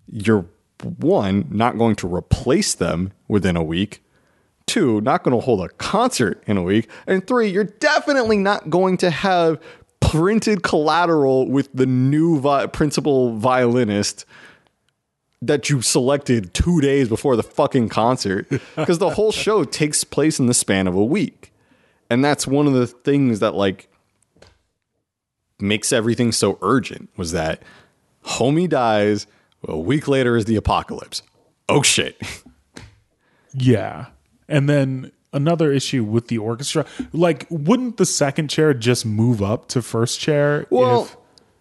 you're 0.07 0.45
one, 0.83 1.47
not 1.49 1.77
going 1.77 1.95
to 1.95 2.13
replace 2.13 2.73
them 2.73 3.11
within 3.27 3.55
a 3.55 3.63
week. 3.63 4.01
Two, 4.67 4.99
not 5.01 5.23
going 5.23 5.37
to 5.37 5.43
hold 5.43 5.61
a 5.61 5.69
concert 5.69 6.43
in 6.47 6.57
a 6.57 6.63
week. 6.63 6.89
And 7.07 7.25
three, 7.25 7.49
you're 7.49 7.63
definitely 7.65 8.37
not 8.37 8.69
going 8.69 8.97
to 8.97 9.09
have 9.09 9.61
printed 9.99 10.63
collateral 10.63 11.47
with 11.47 11.69
the 11.73 11.85
new 11.85 12.39
vi- 12.39 12.67
principal 12.67 13.37
violinist 13.37 14.25
that 15.41 15.69
you 15.69 15.81
selected 15.81 16.53
two 16.53 16.81
days 16.81 17.07
before 17.07 17.35
the 17.35 17.43
fucking 17.43 17.89
concert 17.89 18.47
because 18.75 18.97
the 18.97 19.11
whole 19.11 19.31
show 19.31 19.63
takes 19.63 20.03
place 20.03 20.39
in 20.39 20.47
the 20.47 20.53
span 20.53 20.87
of 20.87 20.95
a 20.95 21.03
week. 21.05 21.51
And 22.09 22.23
that's 22.23 22.47
one 22.47 22.67
of 22.67 22.73
the 22.73 22.87
things 22.87 23.39
that 23.39 23.53
like 23.53 23.87
makes 25.59 25.93
everything 25.93 26.31
so 26.31 26.57
urgent 26.61 27.09
was 27.17 27.31
that 27.31 27.61
homie 28.23 28.69
dies 28.69 29.27
a 29.67 29.77
week 29.77 30.07
later 30.07 30.35
is 30.35 30.45
the 30.45 30.55
apocalypse. 30.55 31.21
Oh 31.69 31.81
shit. 31.83 32.19
Yeah. 33.57 34.07
And 34.47 34.69
then 34.69 35.11
another 35.33 35.71
issue 35.71 36.03
with 36.03 36.27
the 36.27 36.37
orchestra, 36.37 36.85
like, 37.13 37.45
wouldn't 37.49 37.97
the 37.97 38.05
second 38.05 38.49
chair 38.49 38.73
just 38.73 39.05
move 39.05 39.41
up 39.41 39.67
to 39.69 39.81
first 39.81 40.19
chair? 40.19 40.65
Well, 40.69 41.09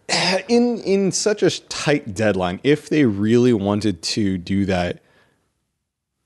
if, 0.09 0.45
in 0.49 0.79
in 0.79 1.13
such 1.13 1.43
a 1.43 1.61
tight 1.69 2.15
deadline, 2.15 2.61
if 2.63 2.89
they 2.89 3.05
really 3.05 3.53
wanted 3.53 4.03
to 4.03 4.39
do 4.39 4.65
that, 4.67 5.01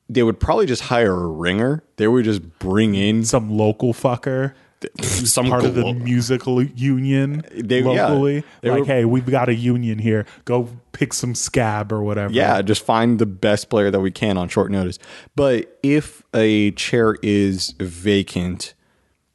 they 0.09 0.23
would 0.23 0.41
probably 0.41 0.67
just 0.67 0.83
hire 0.83 1.15
a 1.15 1.27
ringer. 1.27 1.83
They 1.97 2.09
would 2.09 2.25
just 2.25 2.59
bring 2.59 2.95
in 2.95 3.25
some 3.25 3.51
local 3.51 3.93
fucker, 3.93 4.55
some 5.01 5.49
part 5.49 5.65
of 5.65 5.75
the 5.75 5.93
musical 5.93 6.63
union 6.63 7.43
They- 7.53 7.81
yeah. 7.81 8.07
locally, 8.09 8.45
They 8.63 8.71
like, 8.71 8.81
were- 8.81 8.87
hey, 8.87 9.05
we've 9.05 9.27
got 9.27 9.49
a 9.49 9.55
union 9.55 9.99
here. 9.99 10.25
Go 10.45 10.69
pick 10.93 11.13
some 11.13 11.35
scab 11.35 11.93
or 11.93 12.03
whatever. 12.03 12.33
Yeah, 12.33 12.63
just 12.63 12.85
find 12.85 13.19
the 13.19 13.27
best 13.27 13.71
player 13.71 13.91
that 13.91 14.01
we 14.01 14.11
can 14.11 14.37
on 14.39 14.49
short 14.49 14.71
notice. 14.71 14.99
But 15.37 15.79
if 15.83 16.23
a 16.35 16.71
chair 16.73 17.17
is 17.23 17.75
vacant, 17.81 18.75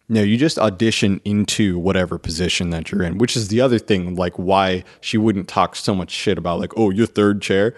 no, 0.10 0.22
you 0.22 0.38
just 0.38 0.58
audition 0.60 1.20
into 1.26 1.78
whatever 1.80 2.18
position 2.18 2.70
that 2.72 2.92
you're 2.92 3.04
in, 3.04 3.18
which 3.18 3.36
is 3.36 3.48
the 3.50 3.62
other 3.62 3.80
thing, 3.80 4.16
like 4.16 4.36
why 4.38 4.84
she 5.02 5.18
wouldn't 5.18 5.48
talk 5.48 5.76
so 5.76 5.94
much 5.96 6.12
shit 6.12 6.38
about, 6.38 6.60
like, 6.60 6.72
oh, 6.78 6.90
your 6.90 7.08
third 7.08 7.42
chair. 7.42 7.74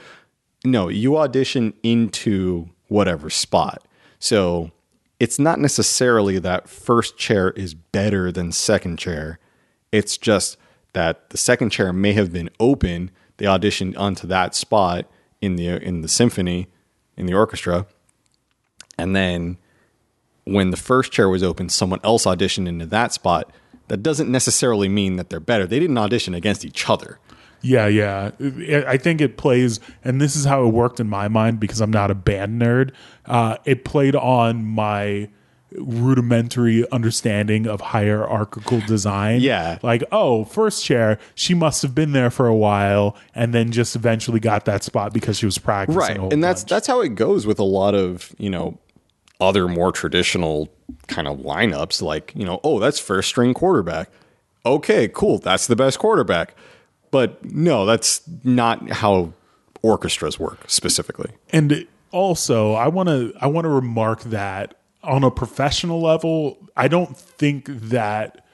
No, 0.64 0.88
you 0.90 1.18
audition 1.18 1.74
into 1.84 2.70
whatever 2.88 3.30
spot. 3.30 3.84
So 4.20 4.72
it's 5.20 5.40
not 5.40 5.60
necessarily 5.60 6.40
that 6.40 6.70
first 6.70 7.18
chair 7.18 7.52
is 7.52 7.74
better 7.74 8.32
than 8.32 8.52
second 8.52 8.98
chair. 8.98 9.40
It's 9.92 10.18
just 10.18 10.58
that 10.94 11.30
the 11.30 11.38
second 11.38 11.70
chair 11.70 11.94
may 11.94 12.14
have 12.14 12.32
been 12.32 12.50
open. 12.60 13.12
They 13.38 13.46
auditioned 13.46 13.98
onto 13.98 14.28
that 14.28 14.56
spot 14.56 15.10
in 15.42 15.56
the 15.56 15.68
in 15.68 16.02
the 16.02 16.08
symphony, 16.08 16.68
in 17.18 17.26
the 17.26 17.34
orchestra, 17.34 17.86
and 18.98 19.16
then 19.16 19.58
when 20.46 20.72
the 20.72 20.78
first 20.78 21.12
chair 21.12 21.28
was 21.28 21.44
open, 21.44 21.70
someone 21.70 22.00
else 22.04 22.26
auditioned 22.26 22.68
into 22.68 22.86
that 22.88 23.14
spot. 23.14 23.52
That 23.88 24.02
doesn't 24.02 24.32
necessarily 24.32 24.90
mean 24.90 25.18
that 25.18 25.30
they're 25.30 25.40
better. 25.40 25.68
They 25.68 25.80
didn't 25.80 25.98
audition 26.00 26.34
against 26.34 26.66
each 26.66 26.90
other. 26.90 27.20
Yeah, 27.66 27.88
yeah. 27.88 28.32
I 28.88 28.98
think 28.98 29.22
it 29.22 29.38
plays, 29.38 29.80
and 30.04 30.22
this 30.22 30.36
is 30.36 30.46
how 30.46 30.66
it 30.68 30.70
worked 30.70 31.00
in 31.00 31.10
my 31.10 31.28
mind 31.28 31.60
because 31.60 31.82
I'm 31.82 31.92
not 31.92 32.12
a 32.12 32.16
band 32.16 32.62
nerd. 32.62 32.92
Uh, 33.26 33.58
it 33.66 33.84
played 33.84 34.16
on 34.16 34.64
my 34.64 35.30
rudimentary 35.72 36.90
understanding 36.92 37.68
of 37.68 37.82
hierarchical 37.82 38.82
design. 38.82 39.42
Yeah. 39.42 39.80
Like, 39.82 40.04
oh, 40.12 40.46
first 40.46 40.86
chair, 40.86 41.20
she 41.34 41.54
must 41.54 41.82
have 41.82 41.96
been 41.96 42.12
there 42.12 42.30
for 42.30 42.48
a 42.48 42.56
while 42.56 43.18
and 43.34 43.54
then 43.54 43.72
just 43.72 43.96
eventually 43.96 44.40
got 44.40 44.66
that 44.66 44.84
spot 44.84 45.14
because 45.14 45.38
she 45.38 45.46
was 45.46 45.58
practicing. 45.58 46.22
right 46.22 46.34
and 46.34 46.44
that's 46.44 46.64
bunch. 46.64 46.70
that's 46.70 46.88
how 46.88 47.02
it 47.02 47.16
goes 47.16 47.46
with 47.46 47.60
a 47.60 47.64
lot 47.64 47.96
of 47.96 48.34
you 48.38 48.50
know 48.50 48.78
other 49.42 49.68
more 49.68 49.92
traditional 49.92 50.70
kind 51.08 51.28
of 51.28 51.40
lineups 51.40 52.02
like 52.02 52.32
you 52.36 52.46
know 52.46 52.60
oh 52.64 52.80
that's 52.80 53.00
first 53.00 53.28
string 53.28 53.54
quarterback 53.54 54.10
okay 54.66 55.08
cool 55.10 55.40
that's 55.40 55.68
the 55.68 55.76
best 55.76 56.00
quarterback 56.00 56.56
but 57.16 57.46
no 57.46 57.86
that's 57.86 58.22
not 58.44 58.90
how 58.90 59.32
orchestras 59.82 60.38
work 60.38 60.60
specifically 60.68 61.32
And 61.52 61.88
also, 62.16 62.74
I 62.74 62.88
want 62.88 63.10
to 63.10 63.34
I 63.42 63.48
want 63.48 63.66
to 63.66 63.70
remark 63.70 64.22
that 64.24 64.76
on 65.04 65.26
a 65.26 65.30
professional 65.30 66.02
level, 66.02 66.58
I 66.78 66.88
don't 66.88 67.16
think 67.16 67.66
that 67.68 68.46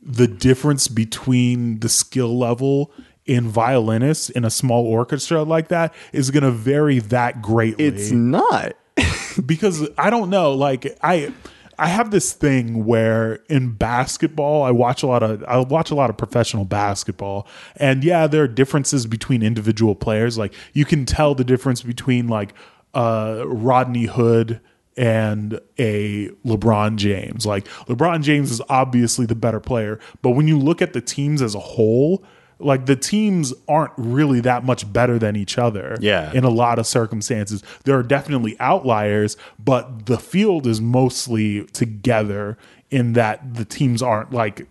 the 0.00 0.28
difference 0.28 0.86
between 0.86 1.80
the 1.80 1.88
skill 1.88 2.38
level 2.38 2.92
in 3.26 3.48
violinists 3.48 4.30
in 4.30 4.44
a 4.44 4.50
small 4.50 4.86
orchestra 4.86 5.42
like 5.42 5.68
that 5.68 5.92
is 6.12 6.30
going 6.30 6.44
to 6.44 6.50
vary 6.52 7.00
that 7.00 7.42
greatly 7.42 7.84
it's 7.84 8.10
not 8.10 8.74
because 9.46 9.88
I 9.98 10.08
don't 10.10 10.30
know. 10.30 10.52
Like 10.52 10.96
I, 11.02 11.32
I 11.80 11.86
have 11.86 12.10
this 12.10 12.34
thing 12.34 12.84
where 12.84 13.36
in 13.48 13.72
basketball, 13.72 14.62
I 14.64 14.70
watch 14.70 15.02
a 15.02 15.06
lot 15.06 15.22
of 15.22 15.42
I 15.44 15.56
watch 15.60 15.90
a 15.90 15.94
lot 15.94 16.10
of 16.10 16.18
professional 16.18 16.66
basketball, 16.66 17.48
and 17.76 18.04
yeah, 18.04 18.26
there 18.26 18.42
are 18.42 18.48
differences 18.48 19.06
between 19.06 19.42
individual 19.42 19.94
players. 19.94 20.36
Like 20.36 20.52
you 20.74 20.84
can 20.84 21.06
tell 21.06 21.34
the 21.34 21.42
difference 21.42 21.82
between 21.82 22.28
like 22.28 22.52
uh, 22.92 23.44
Rodney 23.46 24.04
Hood 24.04 24.60
and 24.98 25.58
a 25.78 26.28
LeBron 26.44 26.96
James. 26.96 27.46
Like 27.46 27.64
LeBron 27.86 28.22
James 28.22 28.50
is 28.50 28.60
obviously 28.68 29.24
the 29.24 29.34
better 29.34 29.58
player, 29.58 29.98
but 30.20 30.30
when 30.30 30.46
you 30.46 30.58
look 30.58 30.82
at 30.82 30.92
the 30.92 31.00
teams 31.00 31.40
as 31.40 31.54
a 31.54 31.60
whole. 31.60 32.22
Like 32.60 32.86
the 32.86 32.96
teams 32.96 33.52
aren't 33.68 33.92
really 33.96 34.40
that 34.40 34.64
much 34.64 34.90
better 34.92 35.18
than 35.18 35.34
each 35.36 35.58
other 35.58 35.96
Yeah. 36.00 36.32
in 36.32 36.44
a 36.44 36.50
lot 36.50 36.78
of 36.78 36.86
circumstances. 36.86 37.62
There 37.84 37.96
are 37.98 38.02
definitely 38.02 38.56
outliers, 38.60 39.36
but 39.58 40.06
the 40.06 40.18
field 40.18 40.66
is 40.66 40.80
mostly 40.80 41.64
together 41.66 42.58
in 42.90 43.14
that 43.14 43.54
the 43.54 43.64
teams 43.64 44.02
aren't 44.02 44.32
like 44.32 44.66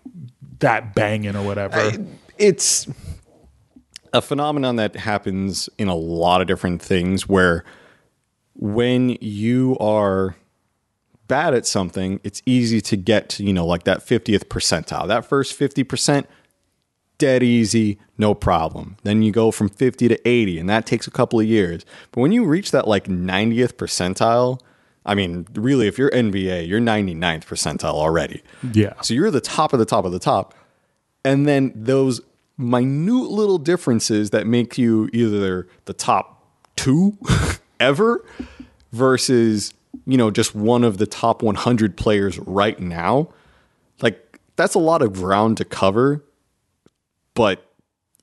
that 0.59 0.93
banging 0.93 1.35
or 1.35 1.43
whatever. 1.43 1.91
it's 2.37 2.87
a 4.13 4.21
phenomenon 4.21 4.75
that 4.77 4.95
happens 4.95 5.69
in 5.77 5.87
a 5.87 5.95
lot 5.95 6.41
of 6.41 6.47
different 6.47 6.81
things 6.81 7.27
where 7.29 7.63
when 8.55 9.17
you 9.21 9.77
are 9.79 10.35
bad 11.27 11.53
at 11.53 11.65
something, 11.65 12.19
it's 12.23 12.41
easy 12.45 12.81
to 12.81 12.97
get 12.97 13.29
to, 13.29 13.43
you 13.43 13.53
know, 13.53 13.65
like 13.65 13.83
that 13.83 13.99
50th 14.05 14.45
percentile. 14.45 15.07
That 15.07 15.25
first 15.25 15.57
50%, 15.57 16.25
dead 17.19 17.43
easy, 17.43 17.99
no 18.17 18.33
problem. 18.33 18.97
Then 19.03 19.21
you 19.21 19.31
go 19.31 19.51
from 19.51 19.69
50 19.69 20.07
to 20.07 20.27
80, 20.27 20.59
and 20.59 20.69
that 20.69 20.87
takes 20.87 21.05
a 21.05 21.11
couple 21.11 21.39
of 21.39 21.45
years. 21.45 21.85
But 22.11 22.21
when 22.21 22.31
you 22.31 22.43
reach 22.43 22.71
that 22.71 22.87
like 22.87 23.05
90th 23.05 23.73
percentile, 23.73 24.59
I 25.05 25.15
mean, 25.15 25.47
really, 25.53 25.87
if 25.87 25.97
you're 25.97 26.09
NBA, 26.09 26.67
you're 26.67 26.79
99th 26.79 27.45
percentile 27.45 27.93
already. 27.93 28.41
yeah. 28.73 28.99
So 29.01 29.13
you're 29.13 29.31
the 29.31 29.41
top 29.41 29.73
of 29.73 29.79
the 29.79 29.85
top 29.85 30.05
of 30.05 30.11
the 30.11 30.19
top. 30.19 30.55
And 31.23 31.47
then 31.47 31.71
those 31.75 32.21
minute 32.57 33.29
little 33.29 33.57
differences 33.57 34.31
that 34.31 34.45
make 34.45 34.77
you 34.77 35.09
either 35.13 35.67
the 35.85 35.93
top 35.93 36.45
two 36.75 37.17
ever 37.79 38.23
versus, 38.91 39.73
you 40.05 40.17
know, 40.17 40.31
just 40.31 40.55
one 40.55 40.83
of 40.83 40.97
the 40.97 41.07
top 41.07 41.41
100 41.41 41.97
players 41.97 42.37
right 42.39 42.79
now. 42.79 43.29
Like, 44.01 44.39
that's 44.55 44.75
a 44.75 44.79
lot 44.79 45.01
of 45.01 45.13
ground 45.13 45.57
to 45.57 45.65
cover, 45.65 46.23
but 47.39 47.65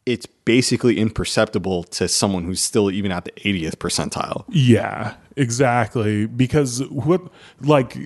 it's 0.04 0.26
basically 0.44 0.98
imperceptible 0.98 1.82
to 1.84 2.06
someone 2.06 2.44
who's 2.44 2.62
still 2.62 2.90
even 2.90 3.10
at 3.10 3.24
the 3.24 3.32
80th 3.32 3.76
percentile. 3.76 4.44
Yeah, 4.50 5.14
exactly. 5.36 6.26
Because 6.26 6.84
what, 6.90 7.22
like, 7.62 7.96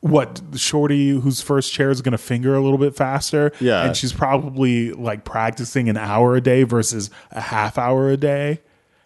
what 0.00 0.40
Shorty, 0.54 1.08
whose 1.08 1.40
first 1.40 1.72
chair 1.72 1.90
is 1.90 2.02
going 2.02 2.12
to 2.12 2.18
finger 2.18 2.54
a 2.54 2.60
little 2.60 2.76
bit 2.78 2.94
faster, 2.94 3.50
Yeah. 3.60 3.84
and 3.86 3.96
she's 3.96 4.12
probably 4.12 4.92
like 4.92 5.24
practicing 5.24 5.88
an 5.88 5.96
hour 5.96 6.36
a 6.36 6.40
day 6.40 6.64
versus 6.64 7.08
a 7.30 7.40
half 7.40 7.78
hour 7.78 8.10
a 8.10 8.16
day, 8.18 8.60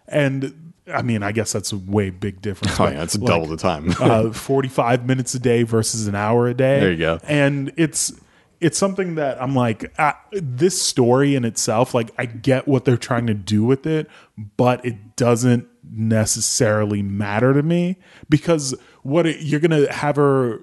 and 0.07 0.73
I 0.93 1.01
mean, 1.01 1.23
I 1.23 1.31
guess 1.31 1.51
that's 1.53 1.71
a 1.71 1.77
way 1.77 2.09
big 2.11 2.41
difference. 2.41 2.79
Oh, 2.79 2.87
yeah, 2.87 3.03
it's 3.03 3.17
like, 3.17 3.27
double 3.27 3.47
the 3.47 3.57
time. 3.57 3.93
uh, 3.99 4.31
45 4.31 5.05
minutes 5.05 5.33
a 5.33 5.39
day 5.39 5.63
versus 5.63 6.07
an 6.07 6.15
hour 6.15 6.47
a 6.47 6.53
day. 6.53 6.79
There 6.79 6.91
you 6.91 6.97
go. 6.97 7.19
And 7.23 7.71
it's 7.77 8.13
it's 8.59 8.77
something 8.77 9.15
that 9.15 9.41
I'm 9.41 9.55
like 9.55 9.93
uh, 9.99 10.13
this 10.31 10.81
story 10.81 11.35
in 11.35 11.45
itself 11.45 11.93
like 11.93 12.11
I 12.17 12.25
get 12.25 12.67
what 12.67 12.85
they're 12.85 12.97
trying 12.97 13.27
to 13.27 13.33
do 13.33 13.63
with 13.63 13.85
it, 13.85 14.09
but 14.57 14.83
it 14.85 15.15
doesn't 15.15 15.67
necessarily 15.89 17.01
matter 17.01 17.53
to 17.53 17.63
me 17.63 17.97
because 18.29 18.75
what 19.03 19.25
it, 19.25 19.41
you're 19.41 19.59
going 19.59 19.85
to 19.85 19.91
have 19.91 20.15
her 20.15 20.59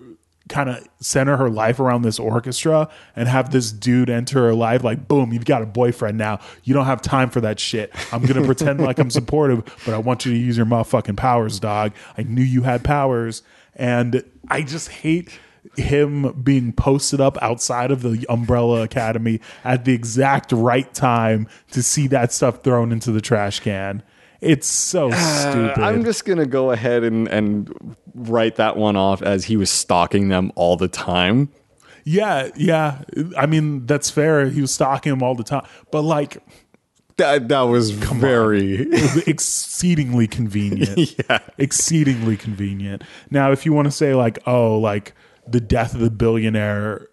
kind 0.48 0.68
of 0.68 0.87
center 1.00 1.38
her 1.38 1.48
life 1.48 1.80
around 1.80 2.02
this 2.02 2.18
orchestra 2.18 2.90
and 3.16 3.28
have 3.28 3.50
this 3.50 3.72
dude 3.72 4.11
enter 4.11 4.40
her 4.40 4.54
life 4.54 4.85
like 4.85 5.09
boom 5.09 5.33
you've 5.33 5.46
got 5.46 5.62
a 5.62 5.66
boyfriend 5.66 6.18
now. 6.18 6.38
You 6.64 6.74
don't 6.74 6.85
have 6.85 7.00
time 7.00 7.30
for 7.30 7.40
that 7.40 7.59
shit. 7.59 7.94
I'm 8.12 8.22
gonna 8.26 8.44
pretend 8.46 8.80
like 8.80 8.98
i'm 8.98 9.11
supportive 9.11 9.64
but 9.87 9.94
i 9.94 9.98
want 9.98 10.26
you 10.26 10.33
to 10.33 10.38
use 10.38 10.57
your 10.57 10.66
motherfucking 10.66 11.16
powers 11.16 11.59
dog. 11.61 11.92
I 12.18 12.24
knew 12.24 12.42
you 12.42 12.62
had 12.62 12.85
powers. 12.85 13.42
And 13.76 14.22
i 14.48 14.62
just 14.62 14.88
hate 14.88 15.38
him 15.77 16.33
being 16.42 16.72
posted 16.72 17.20
up 17.20 17.37
outside 17.42 17.90
of 17.90 18.03
the 18.03 18.24
umbrella 18.29 18.83
academy 18.83 19.40
at 19.64 19.85
the 19.85 19.92
exact 19.92 20.53
right 20.53 20.92
time 20.94 21.48
to 21.70 21.83
see 21.83 22.07
that 22.07 22.33
stuff 22.33 22.62
thrown 22.62 22.92
into 22.92 23.11
the 23.11 23.20
trash 23.20 23.61
can 23.61 24.03
it's 24.40 24.66
so 24.66 25.11
uh, 25.11 25.50
stupid 25.50 25.83
I'm 25.83 26.05
just 26.05 26.24
gonna 26.27 26.46
go 26.46 26.70
ahead 26.70 27.03
and, 27.03 27.27
and 27.29 27.96
write 28.14 28.57
that 28.57 28.77
one 28.77 28.94
off 28.96 29.22
as 29.22 29.44
he 29.46 29.57
was 29.57 29.70
stalking 29.70 30.29
them 30.29 30.53
all 30.55 30.77
the 30.77 30.88
time. 30.88 31.48
Yeah, 32.05 32.50
yeah. 32.55 33.03
I 33.38 33.46
mean, 33.46 33.87
that's 33.87 34.11
fair. 34.11 34.46
He 34.50 34.61
was 34.61 34.70
stalking 34.70 35.12
him 35.14 35.22
all 35.22 35.35
the 35.35 35.44
time. 35.44 35.66
But 35.90 36.03
like 36.03 36.42
That 37.16 37.48
that 37.48 37.62
was 37.62 37.90
very 37.92 38.87
exceedingly 39.27 40.27
convenient. 40.27 41.14
yeah. 41.18 41.38
Exceedingly 41.57 42.37
convenient. 42.37 43.03
Now, 43.31 43.50
if 43.53 43.64
you 43.64 43.72
want 43.72 43.87
to 43.87 43.92
say 43.92 44.14
like, 44.14 44.38
oh, 44.46 44.79
like 44.79 45.14
the 45.46 45.61
death 45.61 45.94
of 45.94 46.00
the 46.00 46.11
billionaire 46.11 47.09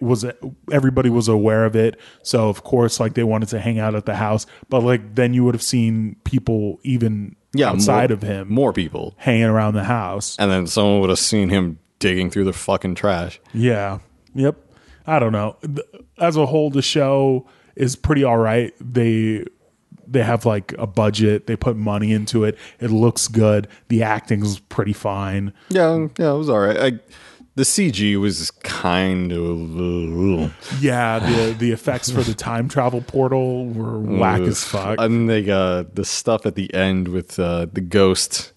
was 0.00 0.24
everybody 0.72 1.08
was 1.10 1.28
aware 1.28 1.64
of 1.64 1.74
it, 1.76 1.98
so 2.22 2.48
of 2.48 2.64
course 2.64 3.00
like 3.00 3.14
they 3.14 3.24
wanted 3.24 3.48
to 3.50 3.60
hang 3.60 3.78
out 3.78 3.94
at 3.94 4.04
the 4.06 4.14
house, 4.16 4.46
but 4.68 4.80
like 4.82 5.14
then 5.14 5.32
you 5.32 5.44
would 5.44 5.54
have 5.54 5.62
seen 5.62 6.16
people 6.24 6.80
even 6.82 7.36
Yeah, 7.54 7.70
outside 7.70 8.10
more- 8.10 8.14
of 8.16 8.22
him 8.22 8.52
more 8.52 8.72
people, 8.72 9.14
hanging 9.16 9.44
around 9.44 9.74
the 9.74 9.84
house. 9.84 10.36
and 10.38 10.50
then 10.50 10.66
someone 10.66 11.00
would 11.00 11.10
have 11.10 11.18
seen 11.18 11.48
him 11.48 11.78
digging 12.00 12.30
through 12.30 12.44
the 12.44 12.52
fucking 12.52 12.94
trash. 12.96 13.40
Yeah. 13.54 13.98
Yep. 14.34 14.56
I 15.06 15.18
don't 15.18 15.32
know. 15.32 15.56
As 16.18 16.36
a 16.36 16.46
whole, 16.46 16.70
the 16.70 16.82
show 16.82 17.46
is 17.76 17.94
pretty 17.96 18.24
all 18.24 18.36
right. 18.38 18.74
They 18.80 19.44
they 20.06 20.22
have 20.22 20.44
like 20.44 20.74
a 20.78 20.86
budget. 20.86 21.46
They 21.46 21.56
put 21.56 21.76
money 21.76 22.12
into 22.12 22.44
it. 22.44 22.58
It 22.80 22.90
looks 22.90 23.28
good. 23.28 23.68
The 23.88 24.02
acting's 24.02 24.58
pretty 24.58 24.92
fine. 24.92 25.52
Yeah, 25.70 26.08
yeah, 26.18 26.32
it 26.32 26.36
was 26.38 26.48
all 26.50 26.58
right. 26.60 26.76
I, 26.94 27.00
the 27.56 27.62
CG 27.62 28.20
was 28.20 28.50
kind 28.62 29.32
of. 29.32 30.52
Yeah, 30.80 31.18
the 31.18 31.54
the 31.58 31.70
effects 31.72 32.10
for 32.10 32.22
the 32.22 32.34
time 32.36 32.68
travel 32.68 33.00
portal 33.00 33.66
were 33.66 33.98
whack 33.98 34.40
as 34.40 34.64
fuck. 34.64 35.00
And 35.00 35.30
they 35.30 35.48
uh, 35.48 35.84
the 35.92 36.04
stuff 36.04 36.46
at 36.46 36.54
the 36.56 36.72
end 36.74 37.08
with 37.08 37.38
uh, 37.38 37.66
the 37.72 37.80
ghost 37.80 38.52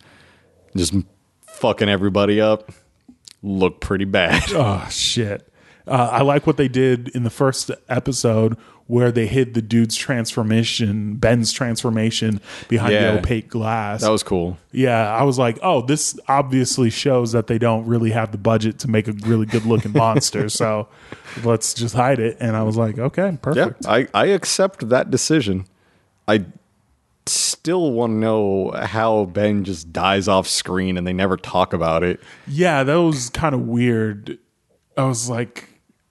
just 0.75 0.93
fucking 1.41 1.89
everybody 1.89 2.41
up 2.41 2.71
looked 3.43 3.81
pretty 3.81 4.05
bad. 4.05 4.43
Oh 4.53 4.87
shit! 4.89 5.51
Uh, 5.85 6.09
I 6.11 6.21
like 6.23 6.47
what 6.47 6.57
they 6.57 6.67
did 6.67 7.09
in 7.09 7.23
the 7.23 7.29
first 7.29 7.71
episode 7.87 8.57
where 8.87 9.11
they 9.11 9.27
hid 9.27 9.53
the 9.53 9.61
dude's 9.61 9.95
transformation, 9.95 11.15
Ben's 11.15 11.51
transformation 11.51 12.39
behind 12.69 12.93
Yeah. 12.93 13.11
the 13.11 13.19
opaque 13.19 13.49
glass. 13.49 14.01
That 14.01 14.11
was 14.11 14.23
cool. 14.23 14.57
Yeah, 14.71 15.13
I 15.13 15.23
was 15.23 15.37
like, 15.37 15.59
oh, 15.61 15.81
this 15.81 16.17
obviously 16.27 16.89
shows 16.89 17.33
that 17.33 17.47
they 17.47 17.57
don't 17.57 17.85
really 17.85 18.11
have 18.11 18.31
the 18.31 18.37
budget 18.37 18.79
to 18.79 18.89
make 18.89 19.07
a 19.07 19.11
really 19.11 19.45
good 19.45 19.65
looking 19.65 19.91
monster. 19.95 20.47
So 20.49 20.87
let's 21.43 21.73
just 21.73 21.95
hide 21.95 22.19
it. 22.19 22.37
And 22.39 22.55
I 22.55 22.63
was 22.63 22.77
like, 22.77 22.97
okay, 22.97 23.31
Yeah, 23.31 23.37
perfect. 23.41 23.85
I, 23.85 24.07
I 24.13 24.27
accept 24.27 24.87
that 24.89 25.11
decision. 25.11 25.65
I 26.27 26.45
still 27.25 27.91
want 27.91 28.11
to 28.11 28.15
know 28.17 28.71
how 28.71 29.25
Ben 29.25 29.65
just 29.65 29.91
dies 29.91 30.27
off 30.29 30.47
screen 30.47 30.97
and 30.97 31.05
they 31.05 31.11
never 31.13 31.35
talk 31.35 31.73
about 31.73 32.03
it. 32.03 32.21
Yeah, 32.47 32.83
that 32.83 32.95
was 32.95 33.29
kind 33.31 33.53
of 33.53 33.61
weird. 33.67 34.37
I 34.95 35.03
was 35.03 35.29
like, 35.29 35.67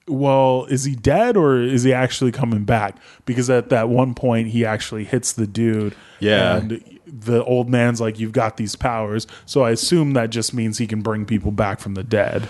well, 0.07 0.65
is 0.65 0.83
he 0.83 0.95
dead 0.95 1.35
or 1.37 1.61
is 1.61 1.83
he 1.83 1.93
actually 1.93 2.31
coming 2.31 2.63
back? 2.63 2.97
Because 3.25 3.49
at 3.49 3.69
that 3.69 3.89
one 3.89 4.13
point, 4.13 4.49
he 4.49 4.65
actually 4.65 5.03
hits 5.03 5.33
the 5.33 5.47
dude. 5.47 5.95
Yeah. 6.19 6.57
And 6.57 6.99
the 7.05 7.43
old 7.43 7.69
man's 7.69 8.01
like, 8.01 8.19
you've 8.19 8.31
got 8.31 8.57
these 8.57 8.75
powers. 8.75 9.27
So 9.45 9.63
I 9.63 9.71
assume 9.71 10.13
that 10.13 10.29
just 10.29 10.53
means 10.53 10.77
he 10.77 10.87
can 10.87 11.01
bring 11.01 11.25
people 11.25 11.51
back 11.51 11.79
from 11.79 11.93
the 11.93 12.03
dead. 12.03 12.47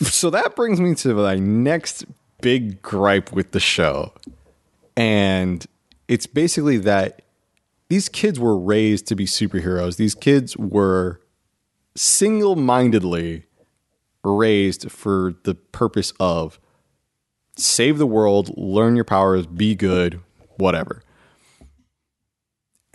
So 0.00 0.30
that 0.30 0.54
brings 0.54 0.80
me 0.80 0.94
to 0.96 1.14
my 1.14 1.36
next 1.36 2.04
big 2.40 2.80
gripe 2.82 3.32
with 3.32 3.50
the 3.50 3.60
show. 3.60 4.12
And 4.96 5.66
it's 6.06 6.26
basically 6.26 6.78
that 6.78 7.22
these 7.88 8.08
kids 8.08 8.38
were 8.38 8.58
raised 8.58 9.06
to 9.08 9.16
be 9.16 9.26
superheroes. 9.26 9.96
These 9.96 10.14
kids 10.14 10.56
were 10.56 11.20
single 11.96 12.54
mindedly 12.54 13.44
raised 14.22 14.90
for 14.90 15.34
the 15.44 15.54
purpose 15.54 16.12
of 16.20 16.60
save 17.58 17.98
the 17.98 18.06
world, 18.06 18.50
learn 18.56 18.96
your 18.96 19.04
powers, 19.04 19.46
be 19.46 19.74
good, 19.74 20.20
whatever. 20.56 21.02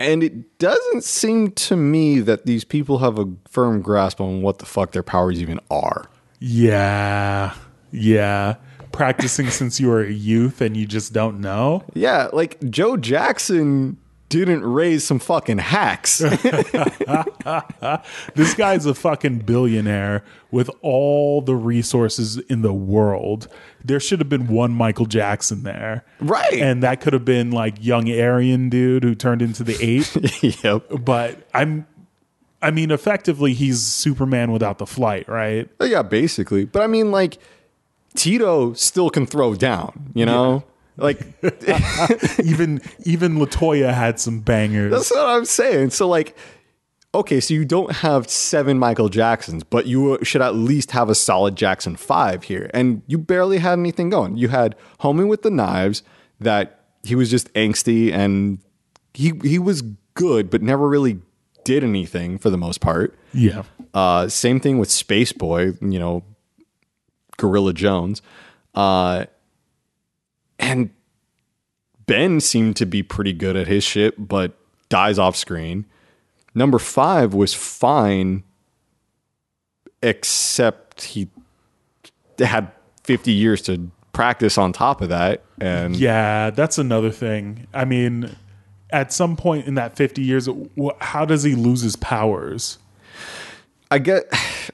And 0.00 0.22
it 0.22 0.58
doesn't 0.58 1.04
seem 1.04 1.52
to 1.52 1.76
me 1.76 2.20
that 2.20 2.46
these 2.46 2.64
people 2.64 2.98
have 2.98 3.18
a 3.18 3.32
firm 3.48 3.80
grasp 3.80 4.20
on 4.20 4.42
what 4.42 4.58
the 4.58 4.66
fuck 4.66 4.92
their 4.92 5.02
powers 5.02 5.40
even 5.40 5.60
are. 5.70 6.10
Yeah. 6.40 7.54
Yeah. 7.90 8.56
Practicing 8.92 9.50
since 9.50 9.78
you 9.80 9.88
were 9.88 10.02
a 10.02 10.10
youth 10.10 10.60
and 10.60 10.76
you 10.76 10.86
just 10.86 11.12
don't 11.12 11.40
know. 11.40 11.84
Yeah, 11.94 12.28
like 12.32 12.58
Joe 12.70 12.96
Jackson 12.96 13.98
didn't 14.28 14.64
raise 14.64 15.04
some 15.04 15.18
fucking 15.20 15.58
hacks. 15.58 16.22
This 18.34 18.54
guy's 18.54 18.86
a 18.86 18.94
fucking 18.94 19.40
billionaire 19.40 20.24
with 20.50 20.70
all 20.82 21.40
the 21.40 21.54
resources 21.54 22.38
in 22.38 22.62
the 22.62 22.72
world. 22.72 23.48
There 23.84 24.00
should 24.00 24.18
have 24.18 24.30
been 24.30 24.48
one 24.48 24.72
Michael 24.72 25.06
Jackson 25.06 25.62
there. 25.62 26.04
Right. 26.20 26.54
And 26.54 26.82
that 26.82 27.00
could 27.02 27.12
have 27.12 27.24
been 27.24 27.50
like 27.50 27.74
young 27.84 28.10
Aryan 28.10 28.70
dude 28.70 29.04
who 29.04 29.14
turned 29.14 29.42
into 29.42 29.62
the 29.62 29.76
ape. 29.80 30.64
yep. 30.64 30.84
but 31.04 31.46
I'm 31.52 31.86
I 32.62 32.70
mean 32.70 32.90
effectively 32.90 33.52
he's 33.52 33.82
Superman 33.82 34.50
without 34.50 34.78
the 34.78 34.86
flight, 34.86 35.28
right? 35.28 35.68
Oh, 35.80 35.84
yeah, 35.84 36.00
basically. 36.00 36.64
But 36.64 36.80
I 36.82 36.86
mean, 36.86 37.10
like, 37.10 37.38
Tito 38.14 38.72
still 38.72 39.10
can 39.10 39.26
throw 39.26 39.54
down, 39.54 40.12
you 40.14 40.24
know? 40.24 40.64
Like, 40.96 41.20
even 42.42 42.80
even 43.04 43.36
Latoya 43.36 43.92
had 43.92 44.18
some 44.18 44.40
bangers. 44.40 44.92
that's 44.92 45.10
what 45.10 45.26
I'm 45.26 45.44
saying. 45.44 45.90
So, 45.90 46.08
like, 46.08 46.36
okay, 47.14 47.40
so 47.40 47.54
you 47.54 47.64
don't 47.64 47.92
have 47.96 48.28
seven 48.28 48.78
Michael 48.78 49.08
Jacksons, 49.08 49.62
but 49.64 49.86
you 49.86 50.18
should 50.22 50.42
at 50.42 50.54
least 50.54 50.90
have 50.90 51.08
a 51.08 51.14
solid 51.14 51.56
Jackson 51.56 51.96
5 51.96 52.44
here. 52.44 52.70
And 52.74 53.02
you 53.06 53.18
barely 53.18 53.58
had 53.58 53.78
anything 53.78 54.10
going. 54.10 54.36
You 54.36 54.48
had 54.48 54.74
Homie 55.00 55.28
with 55.28 55.42
the 55.42 55.50
Knives, 55.50 56.02
that 56.40 56.80
he 57.02 57.14
was 57.14 57.30
just 57.30 57.52
angsty 57.54 58.12
and 58.12 58.58
he, 59.14 59.32
he 59.42 59.58
was 59.58 59.82
good, 60.14 60.50
but 60.50 60.62
never 60.62 60.88
really 60.88 61.20
did 61.64 61.84
anything 61.84 62.38
for 62.38 62.50
the 62.50 62.58
most 62.58 62.80
part. 62.80 63.16
yeah. 63.32 63.62
Uh, 63.94 64.26
same 64.28 64.58
thing 64.58 64.78
with 64.78 64.90
Space 64.90 65.30
Boy, 65.32 65.72
you 65.80 66.00
know, 66.00 66.24
Gorilla 67.36 67.72
Jones. 67.72 68.22
Uh, 68.74 69.26
and 70.58 70.90
Ben 72.06 72.40
seemed 72.40 72.74
to 72.76 72.86
be 72.86 73.04
pretty 73.04 73.32
good 73.32 73.54
at 73.54 73.68
his 73.68 73.84
shit, 73.84 74.28
but 74.28 74.58
dies 74.88 75.16
off 75.16 75.36
screen. 75.36 75.86
Number 76.54 76.78
five 76.78 77.34
was 77.34 77.54
fine, 77.54 78.44
except 80.02 81.02
he 81.02 81.28
had 82.38 82.70
50 83.02 83.32
years 83.32 83.62
to 83.62 83.90
practice 84.12 84.56
on 84.56 84.72
top 84.72 85.00
of 85.00 85.08
that. 85.08 85.42
And 85.60 85.96
Yeah, 85.96 86.50
that's 86.50 86.78
another 86.78 87.10
thing. 87.10 87.66
I 87.74 87.84
mean, 87.84 88.36
at 88.90 89.12
some 89.12 89.36
point 89.36 89.66
in 89.66 89.74
that 89.74 89.96
50 89.96 90.22
years, 90.22 90.48
how 91.00 91.24
does 91.24 91.42
he 91.42 91.54
lose 91.54 91.82
his 91.82 91.96
powers? 91.96 92.78
I 93.90 93.98
get, 93.98 94.24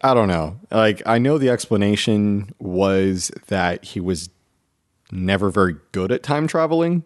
I 0.02 0.14
don't 0.14 0.28
know. 0.28 0.60
Like, 0.70 1.02
I 1.06 1.18
know 1.18 1.38
the 1.38 1.48
explanation 1.48 2.54
was 2.58 3.30
that 3.48 3.84
he 3.84 4.00
was 4.00 4.30
never 5.10 5.50
very 5.50 5.76
good 5.92 6.12
at 6.12 6.22
time 6.22 6.46
traveling, 6.46 7.04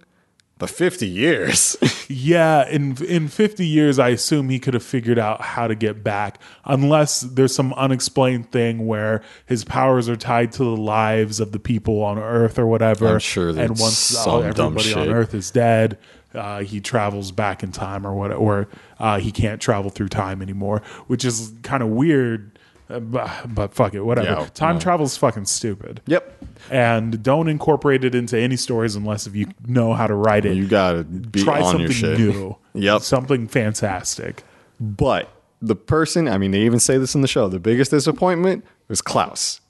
but 0.65 0.71
50 0.75 1.07
years. 1.07 1.77
Yeah, 2.07 2.69
in 2.69 3.03
in 3.05 3.29
50 3.29 3.67
years, 3.67 3.99
I 3.99 4.11
assume 4.11 4.51
he 4.51 4.59
could 4.59 4.75
have 4.75 4.83
figured 4.83 5.19
out 5.19 5.41
how 5.41 5.67
to 5.67 5.75
get 5.75 6.05
back, 6.05 6.39
unless 6.67 7.23
there's 7.23 7.55
some 7.55 7.73
unexplained 7.73 8.53
thing 8.53 8.87
where 8.87 9.23
his 9.47 9.65
powers 9.65 10.07
are 10.11 10.17
tied 10.17 10.53
to 10.53 10.65
the 10.65 10.77
lives 10.77 11.41
of 11.41 11.53
the 11.53 11.59
people 11.59 12.03
on 12.03 12.19
Earth 12.19 12.59
or 12.59 12.67
whatever. 12.67 13.15
I'm 13.15 13.21
sure 13.21 13.49
And 13.49 13.71
once 13.71 14.15
uh, 14.27 14.39
everybody 14.39 14.93
on. 14.93 15.09
Earth 15.09 15.33
is 15.33 15.51
dead, 15.51 15.97
uh, 16.35 16.61
he 16.61 16.79
travels 16.79 17.33
back 17.33 17.63
in 17.63 17.73
time 17.73 18.07
or 18.07 18.15
what, 18.15 18.33
or 18.33 18.69
uh, 18.99 19.19
he 19.19 19.33
can't 19.33 19.61
travel 19.61 19.91
through 19.91 20.09
time 20.09 20.43
anymore, 20.43 20.83
which 21.07 21.25
is 21.25 21.55
kind 21.63 21.83
of 21.83 21.89
weird. 21.89 22.59
Uh, 22.91 23.01
But, 23.01 23.55
but 23.55 23.75
fuck 23.75 23.95
it, 23.95 24.01
whatever. 24.03 24.41
Yeah, 24.43 24.47
time 24.55 24.77
no. 24.77 24.81
travel 24.81 25.07
is 25.07 25.17
fucking 25.17 25.47
stupid. 25.47 26.01
yep. 26.07 26.37
And 26.71 27.23
don't 27.23 27.49
incorporate 27.49 28.05
it 28.05 28.15
into 28.15 28.39
any 28.39 28.57
stories 28.57 28.95
unless 28.97 29.27
if 29.27 29.35
you 29.37 29.49
know 29.67 29.93
how 29.93 30.07
to 30.07 30.15
write 30.15 30.45
it 30.47 30.57
You 30.57 30.67
gotta 30.67 31.05
be 31.05 31.43
try 31.43 31.61
on 31.61 31.65
something 31.73 31.81
your 31.83 31.93
shit. 31.93 32.19
new. 32.19 32.57
Yep. 32.77 33.03
Something 33.03 33.47
fantastic. 33.47 34.43
But 34.81 35.29
the 35.63 35.77
person, 35.77 36.27
I 36.27 36.39
mean, 36.39 36.51
they 36.51 36.63
even 36.63 36.81
say 36.81 36.99
this 36.99 37.15
in 37.15 37.21
the 37.21 37.29
show, 37.29 37.49
the 37.49 37.61
biggest 37.61 37.91
disappointment 37.93 38.65
was 38.89 39.01
Klaus. 39.01 39.61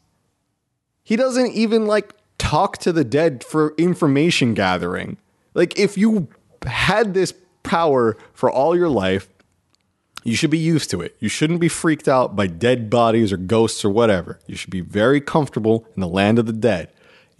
He 1.03 1.17
doesn't 1.17 1.53
even 1.53 1.87
like 1.87 2.15
talk 2.39 2.79
to 2.79 2.93
the 2.93 3.05
dead 3.05 3.45
for 3.45 3.75
information 3.77 4.55
gathering. 4.55 5.19
Like, 5.53 5.79
if 5.79 5.99
you 5.99 6.29
had 6.67 7.13
this 7.15 7.35
power 7.63 8.17
for 8.33 8.51
all 8.51 8.75
your 8.75 8.89
life, 8.89 9.29
you 10.25 10.35
should 10.35 10.51
be 10.51 10.59
used 10.59 10.91
to 10.91 11.01
it. 11.01 11.15
You 11.21 11.29
shouldn't 11.29 11.61
be 11.61 11.69
freaked 11.69 12.09
out 12.09 12.35
by 12.35 12.47
dead 12.49 12.91
bodies 12.91 13.33
or 13.33 13.37
ghosts 13.37 13.85
or 13.85 13.91
whatever. 13.91 14.41
You 14.47 14.57
should 14.57 14.71
be 14.71 14.81
very 14.81 15.21
comfortable 15.21 15.87
in 15.95 16.01
the 16.01 16.09
land 16.09 16.39
of 16.39 16.47
the 16.47 16.53
dead. 16.53 16.91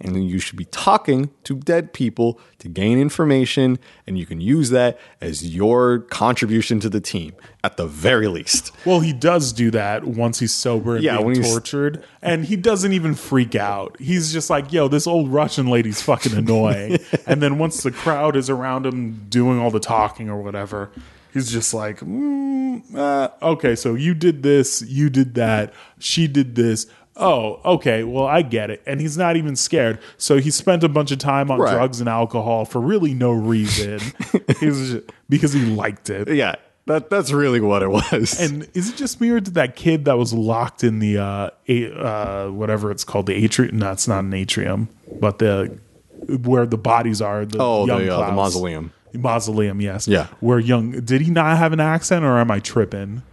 And 0.01 0.27
you 0.29 0.39
should 0.39 0.57
be 0.57 0.65
talking 0.65 1.29
to 1.45 1.55
dead 1.55 1.93
people 1.93 2.37
to 2.59 2.67
gain 2.67 2.99
information, 2.99 3.79
and 4.05 4.19
you 4.19 4.25
can 4.25 4.41
use 4.41 4.69
that 4.71 4.99
as 5.21 5.55
your 5.55 5.99
contribution 5.99 6.81
to 6.81 6.89
the 6.89 6.99
team 6.99 7.31
at 7.63 7.77
the 7.77 7.87
very 7.87 8.27
least. 8.27 8.73
Well, 8.85 8.99
he 8.99 9.13
does 9.13 9.53
do 9.53 9.71
that 9.71 10.03
once 10.03 10.39
he's 10.39 10.51
sober 10.51 10.95
and 10.95 11.03
Yeah, 11.03 11.17
being 11.19 11.35
he's- 11.35 11.49
tortured, 11.49 12.03
and 12.21 12.43
he 12.43 12.57
doesn't 12.57 12.91
even 12.91 13.15
freak 13.15 13.55
out. 13.55 13.95
He's 13.97 14.33
just 14.33 14.49
like, 14.49 14.73
"Yo, 14.73 14.89
this 14.89 15.07
old 15.07 15.29
Russian 15.31 15.67
lady's 15.67 16.01
fucking 16.01 16.33
annoying." 16.33 16.99
and 17.25 17.41
then 17.41 17.57
once 17.57 17.81
the 17.81 17.91
crowd 17.91 18.35
is 18.35 18.49
around 18.49 18.85
him 18.85 19.25
doing 19.29 19.59
all 19.59 19.71
the 19.71 19.79
talking 19.79 20.29
or 20.29 20.41
whatever, 20.41 20.89
he's 21.35 21.51
just 21.51 21.71
like, 21.73 21.99
mm, 21.99 22.81
uh, 22.95 23.29
"Okay, 23.43 23.75
so 23.75 23.93
you 23.93 24.15
did 24.15 24.41
this, 24.41 24.81
you 24.81 25.11
did 25.11 25.35
that, 25.35 25.73
she 25.99 26.27
did 26.27 26.55
this." 26.55 26.87
Oh, 27.17 27.61
okay. 27.63 28.03
Well, 28.03 28.25
I 28.25 28.41
get 28.41 28.69
it. 28.69 28.83
And 28.85 28.99
he's 28.99 29.17
not 29.17 29.37
even 29.37 29.55
scared. 29.55 29.99
So 30.17 30.37
he 30.37 30.51
spent 30.51 30.83
a 30.83 30.89
bunch 30.89 31.11
of 31.11 31.17
time 31.17 31.49
on 31.49 31.59
Right. 31.59 31.71
drugs 31.71 32.01
and 32.01 32.09
alcohol 32.09 32.65
for 32.65 32.81
really 32.81 33.13
no 33.13 33.31
reason. 33.31 34.01
He's 34.59 34.91
just, 34.91 35.11
because 35.29 35.53
he 35.53 35.61
liked 35.61 36.09
it. 36.09 36.27
Yeah, 36.27 36.55
that, 36.87 37.09
that's 37.09 37.31
really 37.31 37.61
what 37.61 37.83
it 37.83 37.89
was. 37.89 38.37
And 38.39 38.67
is 38.73 38.89
it 38.89 38.97
just 38.97 39.21
me 39.21 39.29
or 39.29 39.39
did 39.39 39.53
that 39.53 39.77
kid 39.77 40.03
that 40.05 40.17
was 40.17 40.33
locked 40.33 40.83
in 40.83 40.99
the 40.99 41.17
uh, 41.17 41.49
a, 41.69 41.93
uh 41.93 42.49
whatever 42.49 42.91
it's 42.91 43.05
called 43.05 43.27
the 43.27 43.33
atrium? 43.33 43.79
No, 43.79 43.93
it's 43.93 44.09
not 44.09 44.25
an 44.25 44.33
atrium, 44.33 44.89
but 45.21 45.39
the 45.39 45.79
where 46.27 46.65
the 46.65 46.77
bodies 46.77 47.21
are. 47.21 47.45
The 47.45 47.59
oh, 47.59 47.85
young 47.85 48.05
the, 48.05 48.13
uh, 48.13 48.25
the 48.27 48.33
mausoleum. 48.33 48.91
Mausoleum, 49.17 49.81
yes. 49.81 50.07
Yeah. 50.07 50.27
Where 50.39 50.59
young 50.59 50.91
did 50.91 51.21
he 51.21 51.31
not 51.31 51.57
have 51.57 51.73
an 51.73 51.79
accent 51.79 52.23
or 52.25 52.37
am 52.39 52.51
I 52.51 52.59
tripping? 52.59 53.23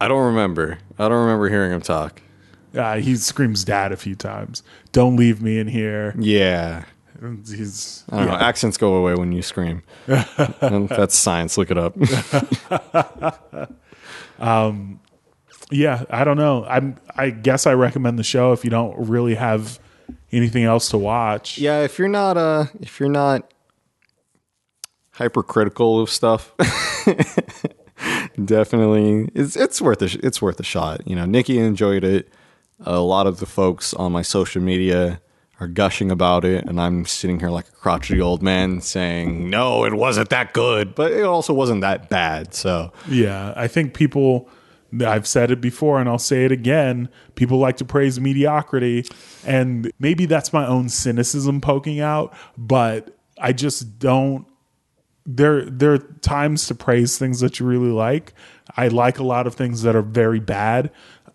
I 0.00 0.08
don't 0.08 0.24
remember. 0.26 0.78
I 0.98 1.08
don't 1.08 1.20
remember 1.24 1.48
hearing 1.48 1.72
him 1.72 1.80
talk. 1.80 2.20
Uh, 2.74 2.96
he 2.96 3.16
screams 3.16 3.64
"dad" 3.64 3.92
a 3.92 3.96
few 3.96 4.14
times. 4.14 4.62
Don't 4.92 5.16
leave 5.16 5.42
me 5.42 5.58
in 5.58 5.68
here. 5.68 6.14
Yeah. 6.18 6.84
He's 7.46 8.02
I 8.10 8.16
don't 8.18 8.28
know. 8.28 8.34
Accents 8.34 8.76
go 8.76 8.94
away 8.94 9.14
when 9.14 9.30
you 9.30 9.42
scream. 9.42 9.82
That's 10.06 11.14
science. 11.14 11.56
Look 11.56 11.70
it 11.70 11.78
up. 11.78 11.94
yeah. 15.70 16.04
I 16.10 16.24
don't 16.24 16.36
know. 16.36 16.64
I'm. 16.64 16.96
I 17.14 17.30
guess 17.30 17.66
I 17.66 17.74
recommend 17.74 18.18
the 18.18 18.24
show 18.24 18.52
if 18.52 18.64
you 18.64 18.70
don't 18.70 19.08
really 19.08 19.36
have 19.36 19.78
anything 20.32 20.64
else 20.64 20.88
to 20.88 20.98
watch. 20.98 21.58
yeah, 21.58 21.82
if 21.82 21.98
you're 21.98 22.08
not 22.08 22.36
uh 22.36 22.64
if 22.80 22.98
you're 22.98 23.08
not 23.08 23.52
hypercritical 25.22 26.00
of 26.00 26.10
stuff, 26.10 26.52
definitely 28.44 29.30
it's 29.34 29.56
it's 29.56 29.80
worth 29.80 30.02
a 30.02 30.08
sh- 30.08 30.18
it's 30.22 30.42
worth 30.42 30.58
a 30.60 30.64
shot. 30.64 31.06
You 31.06 31.16
know, 31.16 31.26
Nikki 31.26 31.58
enjoyed 31.58 32.04
it. 32.04 32.28
A 32.84 33.00
lot 33.00 33.26
of 33.26 33.38
the 33.38 33.46
folks 33.46 33.94
on 33.94 34.10
my 34.10 34.22
social 34.22 34.60
media 34.60 35.20
are 35.60 35.68
gushing 35.68 36.10
about 36.10 36.44
it, 36.44 36.64
and 36.66 36.80
I'm 36.80 37.04
sitting 37.04 37.38
here 37.38 37.50
like 37.50 37.68
a 37.68 37.72
crotchety 37.72 38.20
old 38.20 38.42
man 38.42 38.80
saying, 38.80 39.48
"No, 39.48 39.84
it 39.84 39.94
wasn't 39.94 40.30
that 40.30 40.52
good, 40.52 40.94
but 40.96 41.12
it 41.12 41.24
also 41.24 41.52
wasn't 41.54 41.82
that 41.82 42.08
bad." 42.08 42.54
So 42.54 42.92
Yeah, 43.08 43.52
I 43.56 43.68
think 43.68 43.94
people. 43.94 44.48
I've 45.06 45.26
said 45.26 45.50
it 45.50 45.62
before 45.62 46.00
and 46.00 46.06
I'll 46.06 46.18
say 46.18 46.44
it 46.44 46.52
again. 46.52 47.08
People 47.34 47.56
like 47.56 47.78
to 47.78 47.84
praise 47.86 48.20
mediocrity, 48.20 49.06
and 49.46 49.90
maybe 49.98 50.26
that's 50.26 50.52
my 50.52 50.66
own 50.66 50.90
cynicism 50.90 51.62
poking 51.62 52.00
out, 52.00 52.34
but 52.58 53.16
I 53.40 53.54
just 53.54 53.98
don't. 53.98 54.44
There, 55.24 55.64
there 55.64 55.92
are 55.92 55.98
times 55.98 56.66
to 56.66 56.74
praise 56.74 57.18
things 57.18 57.40
that 57.40 57.60
you 57.60 57.66
really 57.66 57.92
like. 57.92 58.34
I 58.76 58.88
like 58.88 59.18
a 59.18 59.24
lot 59.24 59.46
of 59.46 59.54
things 59.54 59.82
that 59.82 59.94
are 59.94 60.02
very 60.02 60.40
bad. 60.40 60.90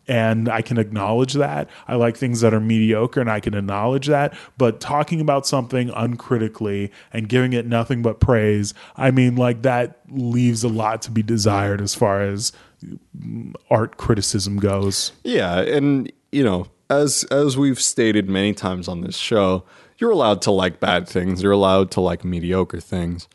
and 0.07 0.47
I 0.47 0.61
can 0.61 0.77
acknowledge 0.77 1.33
that. 1.33 1.69
I 1.87 1.95
like 1.95 2.15
things 2.17 2.41
that 2.41 2.53
are 2.53 2.59
mediocre 2.59 3.19
and 3.19 3.29
I 3.29 3.39
can 3.39 3.53
acknowledge 3.53 4.07
that. 4.07 4.33
But 4.57 4.79
talking 4.79 5.19
about 5.19 5.45
something 5.45 5.91
uncritically 5.95 6.91
and 7.11 7.27
giving 7.27 7.53
it 7.53 7.65
nothing 7.65 8.01
but 8.01 8.19
praise, 8.19 8.73
I 8.95 9.11
mean, 9.11 9.35
like 9.35 9.63
that 9.63 9.99
leaves 10.09 10.63
a 10.63 10.69
lot 10.69 11.01
to 11.03 11.11
be 11.11 11.23
desired 11.23 11.81
as 11.81 11.93
far 11.93 12.21
as 12.21 12.53
art 13.69 13.97
criticism 13.97 14.57
goes. 14.57 15.11
Yeah, 15.23 15.59
and 15.59 16.11
you 16.31 16.43
know, 16.43 16.67
as 16.89 17.25
as 17.25 17.57
we've 17.57 17.81
stated 17.81 18.29
many 18.29 18.53
times 18.53 18.87
on 18.87 19.01
this 19.01 19.17
show, 19.17 19.65
you're 19.97 20.11
allowed 20.11 20.41
to 20.43 20.51
like 20.51 20.79
bad 20.79 21.07
things. 21.07 21.41
You're 21.43 21.51
allowed 21.51 21.91
to 21.91 22.01
like 22.01 22.23
mediocre 22.23 22.79
things. 22.79 23.27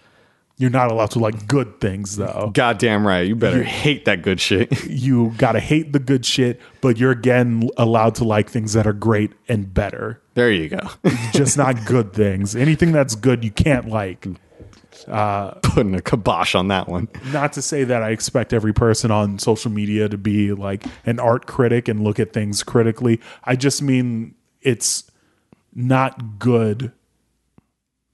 You're 0.62 0.70
not 0.70 0.92
allowed 0.92 1.10
to 1.10 1.18
like 1.18 1.48
good 1.48 1.80
things 1.80 2.14
though. 2.14 2.52
Goddamn 2.54 3.04
right. 3.04 3.26
You 3.26 3.34
better 3.34 3.64
hate 3.64 4.04
that 4.04 4.22
good 4.22 4.40
shit. 4.40 4.70
You 4.88 5.34
gotta 5.36 5.58
hate 5.58 5.92
the 5.92 5.98
good 5.98 6.24
shit, 6.24 6.60
but 6.80 6.98
you're 6.98 7.10
again 7.10 7.68
allowed 7.76 8.14
to 8.16 8.24
like 8.24 8.48
things 8.48 8.74
that 8.74 8.86
are 8.86 8.92
great 8.92 9.32
and 9.48 9.74
better. 9.74 10.22
there 10.34 10.52
you 10.52 10.68
go. 10.68 10.78
Just 11.32 11.58
not 11.58 11.84
good 11.84 12.12
things. 12.12 12.54
Anything 12.54 12.92
that's 12.92 13.16
good 13.16 13.42
you 13.42 13.50
can't 13.50 13.88
like. 13.88 14.24
Putting 15.06 15.96
a 15.96 16.00
kibosh 16.00 16.54
on 16.54 16.68
that 16.68 16.86
one. 16.88 17.08
not 17.32 17.54
to 17.54 17.62
say 17.62 17.82
that 17.82 18.04
I 18.04 18.10
expect 18.10 18.52
every 18.52 18.72
person 18.72 19.10
on 19.10 19.40
social 19.40 19.72
media 19.72 20.08
to 20.08 20.16
be 20.16 20.52
like 20.52 20.84
an 21.06 21.18
art 21.18 21.46
critic 21.46 21.88
and 21.88 22.04
look 22.04 22.20
at 22.20 22.32
things 22.32 22.62
critically. 22.62 23.20
I 23.42 23.56
just 23.56 23.82
mean 23.82 24.36
it's 24.60 25.10
not 25.74 26.38
good 26.38 26.92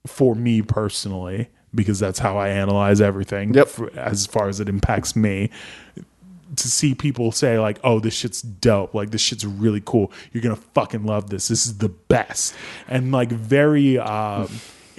for 0.07 0.33
me 0.33 0.63
personally 0.63 1.49
because 1.73 1.99
that's 1.99 2.19
how 2.19 2.37
I 2.37 2.49
analyze 2.49 3.01
everything 3.01 3.53
Yep. 3.53 3.67
for- 3.67 3.91
as 3.97 4.25
far 4.25 4.47
as 4.49 4.59
it 4.59 4.69
impacts 4.69 5.15
me. 5.15 5.49
To 6.55 6.67
see 6.67 6.95
people 6.95 7.31
say 7.31 7.59
like, 7.59 7.77
"Oh, 7.83 7.99
this 7.99 8.15
shit's 8.15 8.41
dope! 8.41 8.95
Like 8.95 9.11
this 9.11 9.21
shit's 9.21 9.45
really 9.45 9.83
cool. 9.85 10.11
You're 10.33 10.41
gonna 10.41 10.55
fucking 10.55 11.05
love 11.05 11.29
this. 11.29 11.47
This 11.49 11.67
is 11.67 11.77
the 11.77 11.89
best," 11.89 12.55
and 12.87 13.11
like 13.11 13.29
very 13.31 13.99
um, 13.99 14.49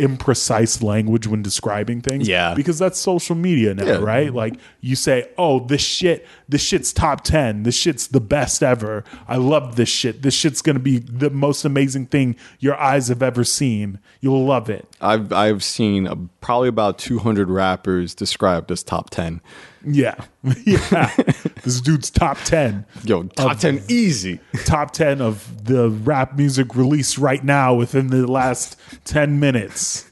imprecise 0.01 0.83
language 0.83 1.27
when 1.27 1.43
describing 1.43 2.01
things. 2.01 2.27
Yeah. 2.29 2.55
because 2.55 2.79
that's 2.79 2.99
social 3.01 3.37
media 3.37 3.75
now, 3.75 3.85
Yeah. 3.85 3.93
right? 3.99 4.33
Like 4.33 4.55
you 4.81 4.97
say, 4.97 5.29
"Oh, 5.39 5.61
this 5.61 5.81
shit, 5.83 6.27
this 6.49 6.63
shit's 6.63 6.93
top 6.93 7.23
10. 7.23 7.63
This 7.63 7.75
shit's 7.77 8.09
the 8.09 8.21
best 8.21 8.63
ever. 8.63 9.05
I 9.29 9.37
love 9.37 9.77
this 9.77 9.89
shit. 9.89 10.23
This 10.23 10.35
shit's 10.35 10.63
going 10.63 10.77
to 10.77 10.83
be 10.83 10.99
the 10.99 11.31
most 11.31 11.65
amazing 11.65 12.07
thing 12.07 12.37
your 12.59 12.77
eyes 12.81 13.09
have 13.09 13.23
ever 13.23 13.45
seen. 13.45 13.99
You'll 14.21 14.45
love 14.45 14.69
it." 14.71 14.87
I've 15.01 15.33
I've 15.33 15.63
seen 15.63 16.07
uh, 16.07 16.17
probably 16.41 16.69
about 16.69 16.99
200 16.99 17.49
rappers 17.51 18.15
described 18.15 18.71
as 18.73 18.83
top 18.83 19.11
10. 19.11 19.41
Yeah. 19.85 20.17
yeah. 20.65 21.15
this 21.63 21.81
dude's 21.81 22.11
top 22.11 22.39
10. 22.39 22.85
Yo, 23.05 23.25
top 23.25 23.59
10 23.59 23.83
easy. 23.89 24.41
Top 24.65 24.93
10 24.93 25.21
of 25.21 25.65
the 25.65 25.91
rap 25.91 26.37
music 26.37 26.75
released 26.75 27.19
right 27.19 27.43
now 27.43 27.75
within 27.75 28.09
the 28.09 28.27
last 28.27 28.79
10 29.05 29.41
minutes. 29.41 30.11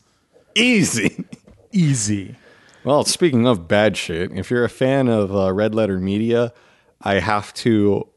Easy. 0.54 1.24
Easy. 1.72 2.36
Well, 2.84 3.04
speaking 3.04 3.46
of 3.46 3.68
bad 3.68 3.96
shit, 3.96 4.32
if 4.32 4.50
you're 4.50 4.64
a 4.64 4.70
fan 4.70 5.08
of 5.08 5.34
uh, 5.34 5.52
Red 5.52 5.74
Letter 5.74 5.98
Media, 5.98 6.52
I 7.02 7.20
have 7.20 7.52
to 7.54 8.08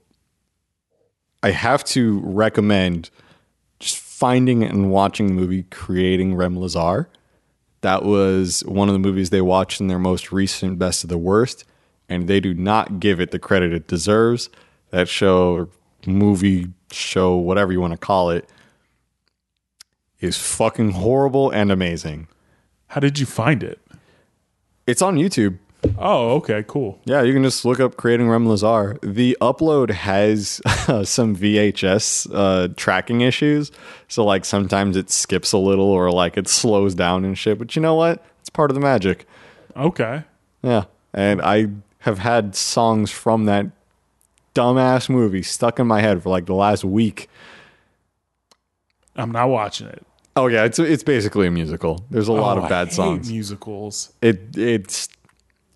I 1.44 1.52
have 1.52 1.84
to 1.86 2.22
recommend 2.24 3.10
just 3.80 3.98
finding 3.98 4.64
and 4.64 4.92
watching 4.92 5.28
the 5.28 5.34
movie 5.34 5.64
Creating 5.64 6.36
Rem 6.36 6.56
Lezar. 6.56 7.08
That 7.82 8.04
was 8.04 8.62
one 8.66 8.90
of 8.90 8.94
the 8.94 9.00
movies 9.00 9.30
they 9.30 9.42
watched 9.42 9.82
in 9.82 9.88
their 9.88 10.00
most 10.00 10.32
recent 10.32 10.78
Best 10.80 11.04
of 11.04 11.10
the 11.10 11.18
Worst, 11.18 11.66
and 12.08 12.28
they 12.28 12.40
do 12.40 12.54
not 12.54 13.00
give 13.00 13.20
it 13.20 13.32
the 13.32 13.40
credit 13.40 13.74
it 13.74 13.88
deserves. 13.88 14.50
That 14.92 15.08
show, 15.10 15.70
movie, 16.06 16.70
show, 16.92 17.36
whatever 17.36 17.72
you 17.72 17.82
want 17.82 17.94
to 17.94 17.98
call 17.98 18.30
it, 18.30 18.48
is 20.20 20.38
fucking 20.38 20.92
horrible 20.92 21.50
and 21.50 21.72
amazing. 21.72 22.28
How 22.88 23.00
did 23.00 23.18
you 23.18 23.26
find 23.26 23.64
it? 23.64 23.80
It's 24.86 25.02
on 25.02 25.16
YouTube. 25.16 25.58
Oh, 25.98 26.32
okay, 26.36 26.64
cool. 26.68 27.00
Yeah, 27.06 27.24
you 27.24 27.34
can 27.34 27.44
just 27.44 27.66
look 27.66 27.80
up 27.80 27.98
creating 27.98 28.30
Rem 28.30 28.46
Lezar. 28.46 29.00
The 29.02 29.36
upload 29.42 29.90
has 29.92 30.62
uh, 30.88 31.04
some 31.04 31.36
VHS 31.36 32.30
uh, 32.34 32.68
tracking 32.78 33.22
issues, 33.22 33.72
so 34.08 34.24
like 34.24 34.46
sometimes 34.46 34.96
it 34.96 35.10
skips 35.10 35.52
a 35.54 35.58
little 35.58 35.86
or 35.90 36.12
like 36.12 36.38
it 36.38 36.48
slows 36.48 36.94
down 36.94 37.26
and 37.26 37.38
shit. 37.38 37.58
But 37.58 37.76
you 37.76 37.82
know 37.82 37.96
what? 37.96 38.24
It's 38.42 38.50
part 38.50 38.70
of 38.70 38.76
the 38.76 38.82
magic. 38.82 39.26
Okay. 39.76 40.24
Yeah, 40.62 40.84
and 41.14 41.42
I 41.42 41.68
have 42.00 42.20
had 42.20 42.56
songs 42.56 43.10
from 43.10 43.46
that 43.46 43.66
dumbass 44.54 45.10
movie 45.10 45.42
stuck 45.44 45.80
in 45.80 45.88
my 45.88 46.02
head 46.02 46.22
for 46.22 46.30
like 46.30 46.46
the 46.46 46.54
last 46.56 46.84
week. 46.84 47.28
I'm 49.16 49.32
not 49.32 49.50
watching 49.50 49.88
it. 49.88 50.06
Oh 50.36 50.48
yeah, 50.48 50.64
it's 50.64 50.80
it's 50.80 51.04
basically 51.04 51.48
a 51.48 51.52
musical. 51.52 52.06
There's 52.10 52.28
a 52.28 52.34
lot 52.34 52.58
Oh, 52.58 52.60
of 52.62 52.66
I 52.66 52.70
bad 52.70 52.94
songs. 52.94 53.30
Musicals. 53.32 54.14
It 54.22 54.56
it's 54.58 55.10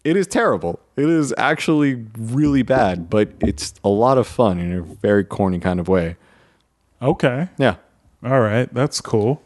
it 0.06 0.16
is 0.16 0.28
terrible. 0.28 0.80
It 0.95 1.10
is 1.10 1.34
actually 1.38 2.06
really 2.18 2.62
bad, 2.62 3.10
but 3.10 3.30
it's 3.41 3.74
a 3.84 3.89
lot 3.89 4.18
of 4.18 4.28
fun 4.28 4.60
in 4.60 4.72
a 4.72 4.82
very 4.82 5.26
corny 5.26 5.60
kind 5.60 5.80
of 5.82 5.89
way. 5.89 6.16
Okay. 7.01 7.49
Yeah. 7.58 7.76
All 8.24 8.39
right, 8.39 8.74
that's 8.74 9.01
cool. 9.01 9.41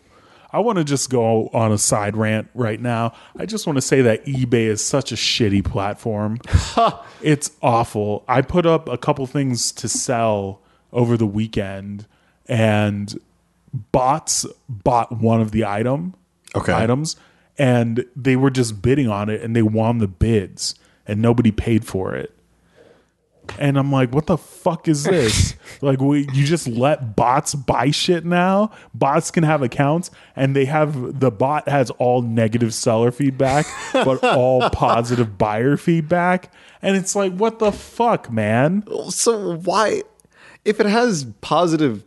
I 0.51 0.59
want 0.59 0.77
to 0.79 0.83
just 0.83 1.09
go 1.09 1.47
on 1.53 1.71
a 1.71 1.77
side 1.77 2.17
rant 2.17 2.49
right 2.53 2.79
now. 2.79 3.13
I 3.37 3.45
just 3.45 3.67
want 3.67 3.77
to 3.77 3.81
say 3.81 4.01
that 4.01 4.25
eBay 4.25 4.65
is 4.65 4.83
such 4.83 5.11
a 5.11 5.15
shitty 5.15 5.63
platform. 5.63 6.39
it's 7.21 7.51
awful. 7.61 8.23
I 8.27 8.41
put 8.41 8.65
up 8.65 8.89
a 8.89 8.97
couple 8.97 9.25
things 9.27 9.71
to 9.73 9.87
sell 9.87 10.61
over 10.91 11.17
the 11.17 11.25
weekend 11.27 12.07
and 12.47 13.17
bots 13.91 14.45
bought 14.67 15.11
one 15.11 15.39
of 15.39 15.51
the 15.51 15.65
item 15.65 16.15
Okay. 16.55 16.73
items 16.73 17.15
and 17.59 18.05
they 18.15 18.37
were 18.37 18.49
just 18.49 18.81
bidding 18.81 19.09
on 19.09 19.29
it 19.29 19.41
and 19.41 19.55
they 19.55 19.61
won 19.61 19.97
the 19.97 20.07
bids 20.07 20.75
and 21.05 21.21
nobody 21.21 21.51
paid 21.51 21.85
for 21.85 22.15
it. 22.15 22.33
And 23.57 23.77
I'm 23.77 23.91
like, 23.91 24.13
what 24.13 24.27
the 24.27 24.37
fuck 24.37 24.87
is 24.87 25.03
this? 25.03 25.55
like, 25.81 25.99
we, 25.99 26.29
you 26.33 26.45
just 26.45 26.67
let 26.67 27.15
bots 27.15 27.55
buy 27.55 27.89
shit 27.89 28.23
now? 28.23 28.71
Bots 28.93 29.31
can 29.31 29.43
have 29.43 29.63
accounts, 29.63 30.11
and 30.35 30.55
they 30.55 30.65
have 30.65 31.19
the 31.19 31.31
bot 31.31 31.67
has 31.67 31.89
all 31.91 32.21
negative 32.21 32.75
seller 32.75 33.11
feedback, 33.11 33.65
but 33.93 34.23
all 34.23 34.69
positive 34.69 35.39
buyer 35.39 35.77
feedback. 35.77 36.53
And 36.83 36.95
it's 36.95 37.15
like, 37.15 37.33
what 37.33 37.57
the 37.57 37.71
fuck, 37.71 38.31
man? 38.31 38.83
So 39.09 39.55
why 39.55 40.03
if 40.63 40.79
it 40.79 40.85
has 40.85 41.25
positive 41.41 42.03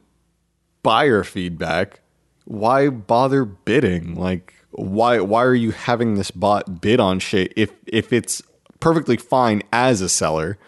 buyer 0.85 1.25
feedback, 1.25 2.03
why 2.45 2.89
bother 2.89 3.45
bidding? 3.45 4.15
Like 4.15 4.55
why 4.73 5.21
why 5.21 5.45
are 5.45 5.55
you 5.55 5.71
having 5.71 6.15
this 6.15 6.31
bot 6.31 6.81
bid 6.81 7.01
on 7.01 7.19
shit 7.19 7.53
if 7.57 7.73
if 7.87 8.13
it's 8.13 8.43
perfectly 8.81 9.17
fine 9.17 9.63
as 9.73 10.01
a 10.01 10.09
seller? 10.09 10.59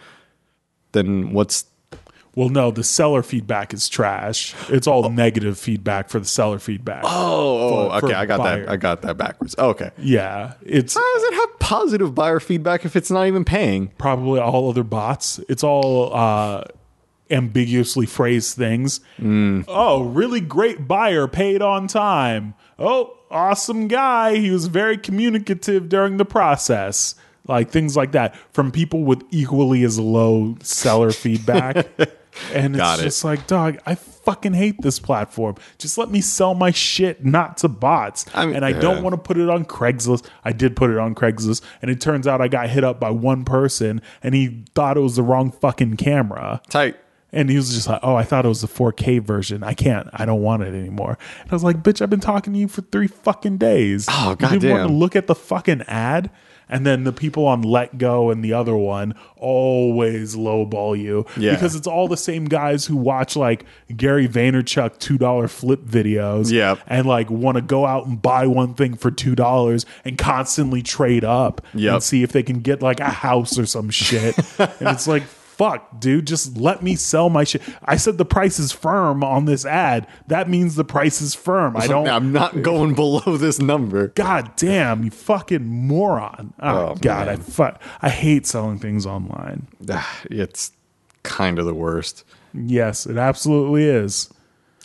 Then 0.93 1.33
what's 1.33 1.65
Well, 2.35 2.49
no, 2.49 2.69
the 2.71 2.83
seller 2.83 3.23
feedback 3.23 3.73
is 3.73 3.87
trash. 3.89 4.53
It's 4.69 4.87
all 4.87 5.09
negative 5.09 5.57
feedback 5.57 6.09
for 6.09 6.19
the 6.19 6.25
seller 6.25 6.59
feedback. 6.59 7.03
Oh, 7.05 7.89
For- 7.89 7.99
for 7.99 8.05
okay, 8.07 8.15
I 8.15 8.25
got 8.25 8.39
buyer. 8.39 8.61
that. 8.65 8.69
I 8.71 8.75
got 8.77 9.01
that 9.03 9.17
backwards. 9.17 9.55
Okay. 9.57 9.91
Yeah, 9.97 10.53
it's 10.61 10.93
How 10.95 11.13
does 11.15 11.23
it 11.23 11.33
have 11.35 11.59
positive 11.59 12.13
buyer 12.15 12.39
feedback 12.39 12.85
if 12.85 12.95
it's 12.95 13.09
not 13.11 13.27
even 13.27 13.43
paying? 13.45 13.87
probably 13.97 14.39
all 14.39 14.69
other 14.69 14.83
bots. 14.83 15.39
It's 15.49 15.63
all 15.63 16.13
uh, 16.15 16.63
ambiguously 17.31 18.05
phrased 18.05 18.55
things. 18.55 18.99
Oh, 19.21 20.03
really 20.03 20.39
great 20.41 20.87
buyer 20.87 21.27
paid 21.27 21.61
on 21.61 21.87
time. 21.87 22.53
Oh, 22.77 23.17
awesome 23.31 23.87
guy. 23.87 24.35
He 24.37 24.51
was 24.51 24.67
very 24.67 24.97
communicative 24.97 25.89
during 25.89 26.17
the 26.17 26.25
process. 26.25 27.15
Like 27.47 27.69
things 27.69 27.95
like 27.95 28.13
that 28.13 28.35
from 28.53 28.71
people 28.71 29.03
with 29.03 29.23
equally 29.31 29.83
as 29.83 29.99
low 29.99 30.55
seller 30.61 31.11
feedback. 31.11 31.75
And 32.53 32.75
it's 32.75 32.81
Got 32.81 32.99
it. 32.99 33.03
just 33.03 33.23
like, 33.23 33.47
dog, 33.47 33.77
I 33.85 33.95
fucking 33.95 34.53
hate 34.53 34.81
this 34.81 34.99
platform. 34.99 35.55
Just 35.77 35.97
let 35.97 36.09
me 36.09 36.19
sell 36.21 36.53
my 36.55 36.71
shit 36.71 37.23
not 37.23 37.57
to 37.57 37.67
bots. 37.69 38.25
I 38.33 38.45
mean, 38.47 38.55
and 38.57 38.65
I 38.65 38.73
don't 38.73 39.03
want 39.03 39.13
to 39.13 39.17
put 39.21 39.37
it 39.37 39.47
on 39.49 39.63
Craigslist. 39.63 40.27
I 40.43 40.51
did 40.51 40.75
put 40.75 40.89
it 40.89 40.97
on 40.97 41.13
Craigslist, 41.15 41.61
and 41.81 41.89
it 41.91 42.01
turns 42.01 42.27
out 42.27 42.41
I 42.41 42.47
got 42.49 42.69
hit 42.69 42.83
up 42.83 42.99
by 42.99 43.11
one 43.11 43.45
person, 43.45 44.01
and 44.23 44.33
he 44.35 44.65
thought 44.73 44.97
it 44.97 45.01
was 45.01 45.15
the 45.15 45.23
wrong 45.23 45.51
fucking 45.51 45.95
camera. 45.97 46.61
Tight. 46.69 46.97
And 47.35 47.49
he 47.51 47.55
was 47.57 47.71
just 47.73 47.87
like, 47.87 47.99
"Oh, 48.01 48.15
I 48.15 48.23
thought 48.23 48.45
it 48.45 48.47
was 48.49 48.61
the 48.61 48.67
4K 48.67 49.19
version. 49.21 49.61
I 49.63 49.73
can't. 49.73 50.07
I 50.13 50.25
don't 50.25 50.41
want 50.41 50.63
it 50.63 50.73
anymore." 50.73 51.17
And 51.43 51.51
I 51.51 51.55
was 51.55 51.63
like, 51.63 51.83
"Bitch, 51.83 52.01
I've 52.01 52.09
been 52.09 52.19
talking 52.19 52.53
to 52.53 52.59
you 52.59 52.67
for 52.67 52.81
three 52.81 53.07
fucking 53.07 53.57
days. 53.57 54.07
Oh, 54.09 54.31
you 54.39 54.47
didn't 54.47 54.71
want 54.71 54.87
to 54.87 54.93
look 54.93 55.15
at 55.15 55.27
the 55.27 55.35
fucking 55.35 55.83
ad." 55.83 56.31
And 56.67 56.83
then 56.83 57.03
the 57.03 57.11
people 57.13 57.45
on 57.45 57.63
Letgo 57.63 58.31
and 58.31 58.43
the 58.43 58.53
other 58.53 58.75
one 58.75 59.13
always 59.37 60.35
lowball 60.35 60.97
you 60.99 61.25
Yeah. 61.37 61.51
because 61.51 61.75
it's 61.75 61.85
all 61.85 62.07
the 62.07 62.17
same 62.17 62.45
guys 62.45 62.85
who 62.85 62.95
watch 62.95 63.35
like 63.35 63.65
Gary 63.95 64.27
Vaynerchuk 64.27 64.97
two 64.97 65.17
dollar 65.19 65.47
flip 65.47 65.85
videos, 65.85 66.51
Yep. 66.51 66.79
and 66.87 67.05
like 67.05 67.29
want 67.29 67.57
to 67.57 67.61
go 67.61 67.85
out 67.85 68.07
and 68.07 68.19
buy 68.19 68.47
one 68.47 68.73
thing 68.73 68.95
for 68.95 69.11
two 69.11 69.35
dollars 69.35 69.85
and 70.03 70.17
constantly 70.17 70.81
trade 70.81 71.23
up 71.23 71.61
Yep. 71.75 71.93
and 71.93 72.03
see 72.03 72.23
if 72.23 72.31
they 72.31 72.41
can 72.43 72.61
get 72.61 72.81
like 72.81 72.99
a 72.99 73.09
house 73.11 73.59
or 73.59 73.65
some 73.67 73.91
shit. 73.91 74.35
and 74.59 74.89
it's 74.89 75.07
like, 75.07 75.23
fuck, 75.57 75.99
dude? 75.99 76.27
Just 76.27 76.57
let 76.57 76.83
me 76.83 76.95
sell 76.95 77.29
my 77.29 77.43
shit. 77.43 77.61
I 77.83 77.95
said 77.97 78.17
the 78.17 78.25
price 78.25 78.59
is 78.59 78.71
firm 78.71 79.23
on 79.23 79.45
this 79.45 79.65
ad. 79.65 80.07
That 80.27 80.49
means 80.49 80.75
the 80.75 80.83
price 80.83 81.21
is 81.21 81.33
firm. 81.33 81.75
I 81.77 81.87
don't. 81.87 82.07
I'm 82.07 82.31
not 82.31 82.61
going 82.61 82.93
below 82.93 83.37
this 83.37 83.59
number. 83.59 84.09
God 84.09 84.55
damn, 84.55 85.03
you 85.03 85.11
fucking 85.11 85.65
moron. 85.65 86.53
Oh, 86.59 86.89
Oh, 86.89 86.95
God, 86.95 87.27
I 87.27 87.35
man. 87.37 87.41
fu- 87.41 87.77
I 88.01 88.09
hate 88.09 88.45
selling 88.45 88.79
things 88.79 89.05
online. 89.05 89.67
It's 90.29 90.71
kind 91.23 91.57
of 91.59 91.65
the 91.65 91.73
worst. 91.73 92.23
Yes, 92.53 93.05
it 93.05 93.17
absolutely 93.17 93.83
is. 93.85 94.29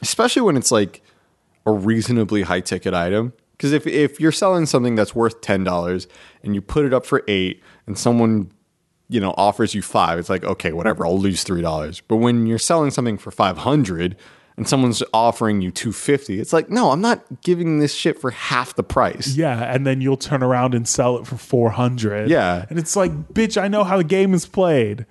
especially 0.03 0.43
when 0.43 0.57
it's 0.57 0.73
like 0.73 1.03
a 1.67 1.73
reasonably 1.73 2.43
high 2.43 2.61
ticket 2.61 2.95
item. 2.95 3.33
Because 3.53 3.73
if 3.73 3.87
if 3.87 4.19
you're 4.19 4.33
selling 4.33 4.65
something 4.65 4.95
that's 4.95 5.15
worth 5.15 5.43
ten 5.43 5.63
dollars 5.65 6.09
and 6.43 6.55
you 6.55 6.63
put 6.63 6.87
it 6.87 6.95
up 6.95 7.05
for 7.05 7.23
eight, 7.29 7.63
and 7.87 7.99
someone 7.99 8.51
you 9.11 9.21
know 9.21 9.35
offers 9.37 9.75
you 9.75 9.83
five, 9.83 10.19
it's 10.19 10.31
like 10.31 10.45
okay, 10.45 10.73
whatever, 10.73 11.05
I'll 11.05 11.19
lose 11.19 11.43
three 11.43 11.61
dollars. 11.63 12.01
But 12.01 12.17
when 12.17 12.47
you're 12.47 12.59
selling 12.59 12.91
something 12.91 13.19
for 13.19 13.31
five 13.31 13.59
hundred 13.59 14.17
and 14.57 14.69
someone's 14.69 15.03
offering 15.13 15.61
you 15.61 15.71
two 15.71 15.93
fifty, 15.93 16.41
it's 16.41 16.53
like 16.53 16.71
no, 16.71 16.91
I'm 16.91 17.01
not 17.01 17.43
giving 17.43 17.81
this 17.81 17.95
shit 17.95 18.21
for 18.21 18.31
half 18.31 18.75
the 18.75 18.83
price. 18.83 19.35
Yeah, 19.37 19.73
and 19.73 19.87
then 19.87 20.01
you'll 20.01 20.17
turn 20.17 20.43
around 20.43 20.75
and 20.75 20.87
sell 20.87 21.19
it 21.19 21.27
for 21.27 21.37
400. 21.37 22.31
Yeah. 22.31 22.67
And 22.71 22.79
it's 22.79 22.97
like, 22.97 23.13
bitch, 23.35 23.61
I 23.61 23.69
know 23.69 23.85
how 23.85 23.97
the 23.97 24.05
game 24.05 24.35
is 24.35 24.47
played. 24.47 25.07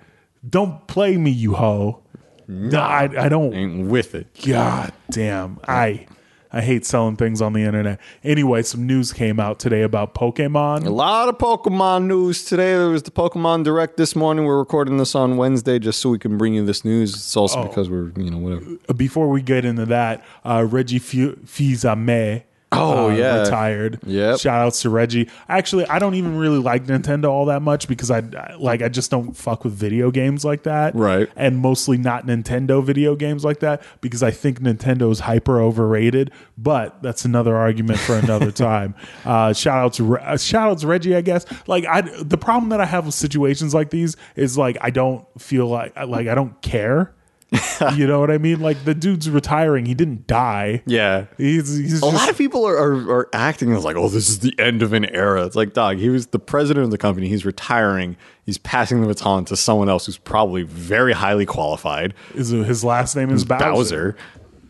Don't 0.48 0.86
play 0.86 1.16
me, 1.16 1.30
you 1.30 1.54
hoe. 1.54 2.02
No, 2.48 2.80
I, 2.80 3.04
I 3.04 3.28
don't. 3.28 3.54
Ain't 3.54 3.88
with 3.88 4.14
it. 4.14 4.26
God 4.44 4.92
damn. 5.10 5.60
I 5.68 6.06
I 6.52 6.62
hate 6.62 6.84
selling 6.84 7.16
things 7.16 7.40
on 7.40 7.52
the 7.52 7.62
internet. 7.62 8.00
Anyway, 8.24 8.62
some 8.62 8.86
news 8.86 9.12
came 9.12 9.38
out 9.38 9.58
today 9.60 9.82
about 9.82 10.14
Pokemon. 10.14 10.84
A 10.84 10.90
lot 10.90 11.28
of 11.28 11.38
Pokemon 11.38 12.06
news 12.06 12.44
today. 12.44 12.72
There 12.72 12.88
was 12.88 13.04
the 13.04 13.12
Pokemon 13.12 13.64
Direct 13.64 13.96
this 13.96 14.16
morning. 14.16 14.44
We're 14.44 14.58
recording 14.58 14.96
this 14.96 15.14
on 15.14 15.36
Wednesday 15.36 15.78
just 15.78 16.00
so 16.00 16.10
we 16.10 16.18
can 16.18 16.36
bring 16.36 16.54
you 16.54 16.64
this 16.64 16.84
news. 16.84 17.14
It's 17.14 17.36
also 17.36 17.66
because 17.66 17.88
we're, 17.88 18.10
you 18.16 18.30
know, 18.30 18.38
whatever. 18.38 18.64
Before 18.94 19.28
we 19.28 19.42
get 19.42 19.64
into 19.64 19.86
that, 19.86 20.24
uh, 20.44 20.66
Reggie 20.68 20.98
Fils-Aimé 20.98 22.42
Oh, 22.72 23.10
uh, 23.10 23.14
yeah. 23.14 23.40
retired. 23.40 23.98
Yeah. 24.06 24.36
Shout 24.36 24.60
outs 24.64 24.82
to 24.82 24.90
Reggie. 24.90 25.28
Actually, 25.48 25.86
I 25.86 25.98
don't 25.98 26.14
even 26.14 26.36
really 26.38 26.58
like 26.58 26.84
Nintendo 26.84 27.24
all 27.28 27.46
that 27.46 27.62
much 27.62 27.88
because 27.88 28.12
I 28.12 28.18
I- 28.18 28.54
like 28.60 28.80
I 28.80 28.88
just 28.88 29.10
don't 29.10 29.36
fuck 29.36 29.64
with 29.64 29.72
video 29.72 30.12
games 30.12 30.44
like 30.44 30.62
that. 30.62 30.94
Right. 30.94 31.28
And 31.34 31.58
mostly 31.58 31.98
not 31.98 32.26
Nintendo 32.26 32.82
video 32.84 33.16
games 33.16 33.44
like 33.44 33.58
that 33.60 33.82
because 34.00 34.22
I 34.22 34.30
think 34.30 34.60
Nintendo 34.60 35.10
is 35.10 35.18
hyper 35.20 35.60
overrated. 35.60 36.30
But 36.56 37.02
that's 37.02 37.24
another 37.24 37.56
argument 37.56 37.98
for 37.98 38.16
another 38.16 38.52
time. 38.68 38.94
Uh, 39.24 39.52
shout 39.52 39.78
out 39.78 39.92
to 39.94 40.18
uh, 40.18 40.36
shout 40.36 40.70
out 40.70 40.78
to 40.78 40.86
Reggie. 40.86 41.16
I 41.16 41.22
guess 41.22 41.44
like 41.66 41.84
I 41.86 42.02
the 42.22 42.38
problem 42.38 42.68
that 42.70 42.80
I 42.80 42.86
have 42.86 43.04
with 43.04 43.14
situations 43.16 43.74
like 43.74 43.90
these 43.90 44.16
is 44.36 44.56
like 44.56 44.76
I 44.80 44.90
don't 44.90 45.26
feel 45.40 45.66
like 45.66 45.96
like 46.06 46.28
I 46.28 46.36
don't 46.36 46.60
care. 46.62 47.14
you 47.94 48.06
know 48.06 48.20
what 48.20 48.30
I 48.30 48.38
mean? 48.38 48.60
Like 48.60 48.84
the 48.84 48.94
dude's 48.94 49.28
retiring. 49.28 49.86
He 49.86 49.94
didn't 49.94 50.26
die. 50.26 50.82
Yeah. 50.86 51.26
He's, 51.36 51.76
he's 51.76 51.98
A 51.98 52.00
just, 52.00 52.14
lot 52.14 52.30
of 52.30 52.38
people 52.38 52.66
are, 52.66 52.76
are, 52.76 53.10
are 53.10 53.28
acting 53.32 53.72
as 53.72 53.84
like, 53.84 53.96
oh, 53.96 54.08
this 54.08 54.28
is 54.28 54.38
the 54.40 54.54
end 54.58 54.82
of 54.82 54.92
an 54.92 55.04
era. 55.06 55.44
It's 55.44 55.56
like, 55.56 55.72
dog, 55.72 55.98
he 55.98 56.08
was 56.08 56.28
the 56.28 56.38
president 56.38 56.84
of 56.84 56.90
the 56.90 56.98
company. 56.98 57.28
He's 57.28 57.44
retiring. 57.44 58.16
He's 58.46 58.58
passing 58.58 59.00
the 59.00 59.08
baton 59.08 59.44
to 59.46 59.56
someone 59.56 59.88
else 59.88 60.06
who's 60.06 60.18
probably 60.18 60.62
very 60.62 61.12
highly 61.12 61.46
qualified. 61.46 62.14
is 62.34 62.50
his 62.50 62.84
last 62.84 63.16
name 63.16 63.30
is 63.30 63.44
Bowser. 63.44 63.64
Bowser. 63.72 64.16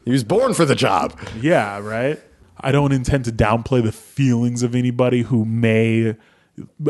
He 0.05 0.12
was 0.12 0.24
born 0.24 0.55
for 0.55 0.64
the 0.64 0.74
job. 0.74 1.18
Yeah, 1.41 1.78
right. 1.81 2.18
I 2.59 2.72
don't 2.72 2.93
intend 2.93 3.24
to 3.26 3.33
downplay 3.33 3.83
the 3.83 3.93
feelings 3.93 4.62
of 4.62 4.74
anybody 4.74 5.22
who 5.22 5.45
may 5.45 6.16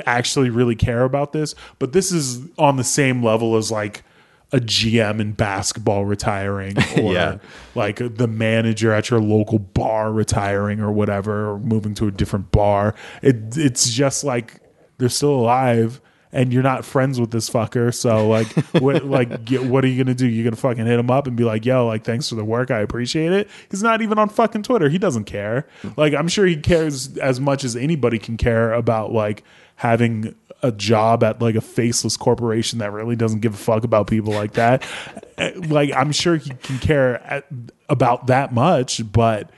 actually 0.06 0.50
really 0.50 0.74
care 0.74 1.04
about 1.04 1.32
this, 1.32 1.54
but 1.78 1.92
this 1.92 2.12
is 2.12 2.48
on 2.58 2.76
the 2.76 2.84
same 2.84 3.22
level 3.22 3.56
as 3.56 3.70
like 3.70 4.02
a 4.52 4.58
GM 4.58 5.20
in 5.20 5.32
basketball 5.32 6.04
retiring 6.04 6.76
or 6.98 7.12
Yeah. 7.12 7.38
like 7.74 7.96
the 8.16 8.26
manager 8.26 8.92
at 8.92 9.08
your 9.10 9.20
local 9.20 9.58
bar 9.58 10.12
retiring 10.12 10.80
or 10.80 10.90
whatever 10.90 11.50
or 11.52 11.58
moving 11.58 11.94
to 11.94 12.08
a 12.08 12.10
different 12.10 12.50
bar. 12.50 12.94
It 13.22 13.56
it's 13.56 13.90
just 13.90 14.24
like 14.24 14.60
they're 14.98 15.08
still 15.08 15.34
alive 15.34 16.00
and 16.32 16.52
you're 16.52 16.62
not 16.62 16.84
friends 16.84 17.18
with 17.20 17.32
this 17.32 17.50
fucker. 17.50 17.92
So 17.94 18.28
like 18.28 18.46
what 18.80 19.04
like 19.16 19.44
get, 19.44 19.64
what 19.64 19.84
are 19.84 19.88
you 19.88 19.96
going 19.96 20.14
to 20.14 20.20
do? 20.20 20.28
You're 20.28 20.44
going 20.44 20.54
to 20.54 20.60
fucking 20.60 20.84
hit 20.86 20.98
him 20.98 21.10
up 21.10 21.26
and 21.26 21.36
be 21.36 21.42
like, 21.44 21.64
"Yo, 21.64 21.86
like 21.86 22.04
thanks 22.04 22.28
for 22.28 22.34
the 22.36 22.44
work. 22.44 22.70
I 22.70 22.78
appreciate 22.80 23.32
it." 23.32 23.48
He's 23.70 23.82
not 23.82 24.00
even 24.02 24.18
on 24.18 24.28
fucking 24.28 24.62
Twitter. 24.64 24.88
He 24.88 24.98
doesn't 24.98 25.24
care. 25.24 25.66
Like 25.96 26.12
I'm 26.14 26.28
sure 26.28 26.46
he 26.46 26.56
cares 26.56 27.16
as 27.18 27.40
much 27.40 27.64
as 27.64 27.74
anybody 27.76 28.18
can 28.18 28.36
care 28.36 28.72
about 28.72 29.12
like 29.12 29.42
having 29.80 30.34
a 30.62 30.70
job 30.70 31.24
at 31.24 31.40
like 31.40 31.54
a 31.54 31.60
faceless 31.62 32.18
corporation 32.18 32.80
that 32.80 32.92
really 32.92 33.16
doesn't 33.16 33.40
give 33.40 33.54
a 33.54 33.56
fuck 33.56 33.82
about 33.82 34.06
people 34.06 34.32
like 34.32 34.52
that. 34.52 34.84
Like 35.56 35.90
I'm 35.96 36.12
sure 36.12 36.36
he 36.36 36.50
can 36.50 36.78
care 36.80 37.16
at, 37.22 37.46
about 37.88 38.26
that 38.26 38.52
much, 38.52 39.00
but 39.10 39.48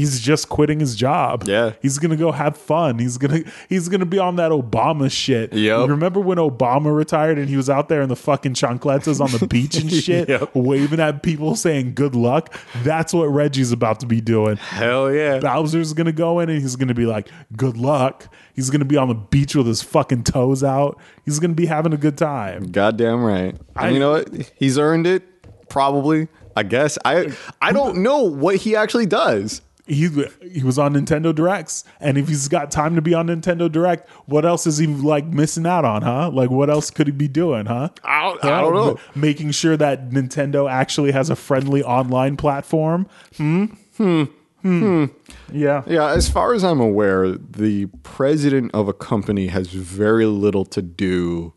he's 0.00 0.20
just 0.20 0.48
quitting 0.48 0.80
his 0.80 0.96
job. 0.96 1.44
Yeah. 1.46 1.72
He's 1.82 1.98
gonna 1.98 2.16
go 2.16 2.32
have 2.32 2.56
fun. 2.56 2.98
He's 2.98 3.18
gonna 3.18 3.40
he's 3.68 3.88
gonna 3.88 4.06
be 4.06 4.18
on 4.18 4.36
that 4.36 4.50
Obama 4.50 5.10
shit. 5.10 5.52
Yep. 5.52 5.88
Remember 5.88 6.20
when 6.20 6.38
Obama 6.38 6.94
retired 6.96 7.38
and 7.38 7.48
he 7.48 7.56
was 7.56 7.68
out 7.68 7.88
there 7.88 8.02
in 8.02 8.08
the 8.08 8.16
fucking 8.16 8.54
chancletas 8.54 9.20
on 9.20 9.30
the 9.38 9.46
beach 9.46 9.76
and 9.76 9.90
shit, 10.04 10.28
Yep. 10.28 10.54
waving 10.54 11.00
at 11.00 11.22
people 11.22 11.54
saying 11.54 11.94
good 11.94 12.14
luck? 12.14 12.54
That's 12.82 13.12
what 13.12 13.26
Reggie's 13.26 13.72
about 13.72 14.00
to 14.00 14.06
be 14.06 14.20
doing. 14.20 14.56
Hell 14.56 15.12
yeah. 15.12 15.38
Bowser's 15.40 15.92
gonna 15.92 16.12
go 16.12 16.40
in 16.40 16.48
and 16.50 16.60
he's 16.60 16.76
gonna 16.76 16.94
be 16.94 17.06
like, 17.06 17.28
"Good 17.56 17.76
luck." 17.76 18.28
He's 18.54 18.70
gonna 18.70 18.84
be 18.84 18.96
on 18.96 19.08
the 19.08 19.14
beach 19.14 19.54
with 19.54 19.66
his 19.66 19.82
fucking 19.82 20.24
toes 20.24 20.62
out. 20.64 20.98
He's 21.24 21.38
gonna 21.38 21.54
be 21.54 21.66
having 21.66 21.92
a 21.92 21.96
good 21.96 22.18
time. 22.18 22.64
Goddamn 22.72 23.22
right. 23.22 23.56
I- 23.76 23.86
And 23.86 23.94
you 23.94 24.00
know 24.00 24.12
what? 24.12 24.50
He's 24.56 24.78
earned 24.78 25.06
it. 25.06 25.22
Probably. 25.68 26.28
I 26.56 26.64
guess. 26.64 26.98
I 27.04 27.32
I 27.62 27.72
don't 27.72 27.98
know 27.98 28.22
what 28.24 28.56
he 28.56 28.74
actually 28.76 29.06
does. 29.06 29.62
He 29.90 30.08
he 30.52 30.62
was 30.62 30.78
on 30.78 30.94
Nintendo 30.94 31.34
Directs, 31.34 31.82
and 31.98 32.16
if 32.16 32.28
he's 32.28 32.46
got 32.46 32.70
time 32.70 32.94
to 32.94 33.02
be 33.02 33.12
on 33.12 33.26
Nintendo 33.26 33.70
Direct, 33.70 34.08
what 34.26 34.44
else 34.44 34.64
is 34.66 34.78
he 34.78 34.86
like 34.86 35.26
missing 35.26 35.66
out 35.66 35.84
on, 35.84 36.02
huh? 36.02 36.30
Like, 36.30 36.48
what 36.48 36.70
else 36.70 36.90
could 36.90 37.08
he 37.08 37.12
be 37.12 37.26
doing, 37.26 37.66
huh? 37.66 37.88
I 38.04 38.22
don't, 38.22 38.44
I 38.44 38.60
don't 38.60 38.74
know. 38.74 38.98
Making 39.16 39.50
sure 39.50 39.76
that 39.76 40.10
Nintendo 40.10 40.70
actually 40.70 41.10
has 41.10 41.28
a 41.28 41.36
friendly 41.36 41.82
online 41.82 42.36
platform. 42.36 43.08
Hmm. 43.36 43.64
Hmm. 43.96 44.24
Hmm. 44.62 45.06
Yeah. 45.52 45.82
Yeah, 45.86 46.10
as 46.10 46.28
far 46.28 46.54
as 46.54 46.62
I'm 46.62 46.80
aware, 46.80 47.32
the 47.32 47.86
president 48.02 48.70
of 48.74 48.88
a 48.88 48.92
company 48.92 49.48
has 49.48 49.68
very 49.68 50.26
little 50.26 50.64
to 50.66 50.82
do 50.82 51.54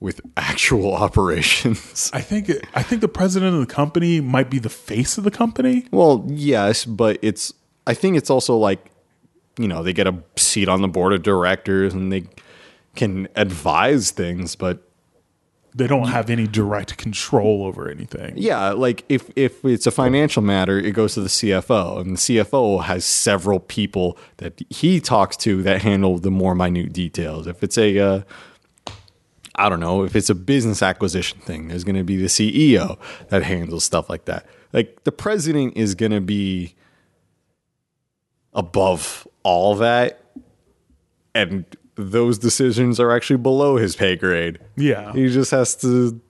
with 0.00 0.20
actual 0.36 0.94
operations. 1.06 2.10
I 2.12 2.20
think 2.20 2.50
I 2.74 2.82
think 2.82 3.00
the 3.00 3.08
president 3.08 3.54
of 3.54 3.60
the 3.60 3.72
company 3.74 4.20
might 4.20 4.50
be 4.50 4.58
the 4.58 4.68
face 4.70 5.18
of 5.18 5.24
the 5.24 5.30
company. 5.30 5.86
Well, 5.90 6.24
yes, 6.28 6.84
but 6.84 7.18
it's 7.22 7.52
I 7.86 7.94
think 7.94 8.16
it's 8.16 8.30
also 8.30 8.56
like 8.56 8.90
you 9.58 9.66
know, 9.68 9.82
they 9.82 9.94
get 9.94 10.06
a 10.06 10.14
seat 10.36 10.68
on 10.68 10.82
the 10.82 10.88
board 10.88 11.14
of 11.14 11.22
directors 11.22 11.94
and 11.94 12.12
they 12.12 12.24
can 12.94 13.26
advise 13.36 14.10
things, 14.10 14.54
but 14.54 14.82
They 15.74 15.86
don't 15.86 16.08
have 16.08 16.28
any 16.30 16.46
direct 16.46 16.98
control 16.98 17.64
over 17.64 17.88
anything. 17.90 18.34
yeah, 18.36 18.72
like 18.72 19.04
if 19.08 19.30
if 19.34 19.64
it's 19.64 19.86
a 19.86 19.90
financial 19.90 20.42
matter, 20.42 20.78
it 20.78 20.92
goes 20.92 21.14
to 21.14 21.20
the 21.22 21.28
CFO, 21.28 22.00
and 22.00 22.10
the 22.16 22.20
CFO 22.20 22.84
has 22.84 23.04
several 23.06 23.60
people 23.60 24.18
that 24.38 24.60
he 24.68 25.00
talks 25.00 25.36
to 25.38 25.62
that 25.62 25.80
handle 25.82 26.18
the 26.18 26.30
more 26.30 26.54
minute 26.54 26.92
details. 26.92 27.46
If 27.46 27.62
it's 27.62 27.78
a 27.78 27.98
uh, 27.98 28.20
I 29.56 29.68
don't 29.68 29.80
know, 29.80 30.04
if 30.04 30.14
it's 30.14 30.30
a 30.30 30.34
business 30.34 30.82
acquisition 30.82 31.40
thing, 31.40 31.68
there's 31.68 31.84
going 31.84 31.96
to 31.96 32.04
be 32.04 32.16
the 32.16 32.26
CEO 32.26 32.98
that 33.28 33.42
handles 33.42 33.84
stuff 33.84 34.10
like 34.10 34.26
that. 34.26 34.46
Like 34.72 35.04
the 35.04 35.12
president 35.12 35.76
is 35.76 35.94
going 35.94 36.12
to 36.12 36.20
be 36.20 36.74
above 38.52 39.26
all 39.42 39.74
that 39.76 40.20
and 41.34 41.64
those 41.94 42.38
decisions 42.38 43.00
are 43.00 43.10
actually 43.10 43.38
below 43.38 43.76
his 43.76 43.96
pay 43.96 44.16
grade. 44.16 44.58
Yeah. 44.76 45.12
He 45.12 45.28
just 45.28 45.50
has 45.50 45.74
to 45.76 46.20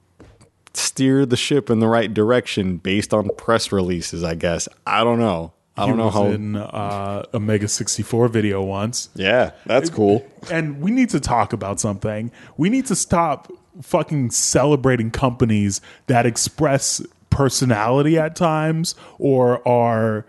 steer 0.75 1.27
the 1.27 1.37
ship 1.37 1.71
in 1.71 1.81
the 1.81 1.89
right 1.89 2.13
direction 2.13 2.77
based 2.77 3.13
on 3.13 3.31
press 3.37 3.73
releases, 3.73 4.23
I 4.23 4.35
guess. 4.35 4.69
I 4.87 5.03
don't 5.03 5.19
know. 5.19 5.53
I 5.77 5.87
don't 5.87 5.97
know 5.97 6.07
was 6.07 6.15
how. 6.15 6.27
in 6.27 6.57
uh, 6.57 7.25
a 7.33 7.41
Mega 7.41 7.69
64 7.69 8.29
video 8.29 8.63
once. 8.63 9.11
yeah, 9.15 9.53
that's 9.67 9.91
cool. 9.91 10.27
And 10.51 10.81
we 10.81 10.91
need 10.91 11.11
to 11.11 11.21
talk 11.21 11.53
about 11.53 11.81
something. 11.81 12.31
We 12.57 12.71
need 12.71 12.87
to 12.87 12.97
stop 12.97 13.53
fucking 13.83 14.31
celebrating 14.31 15.11
companies 15.11 15.81
that 16.07 16.25
express 16.25 17.03
personality 17.31 18.19
at 18.19 18.35
times 18.35 18.95
or 19.19 19.67
are 19.69 20.25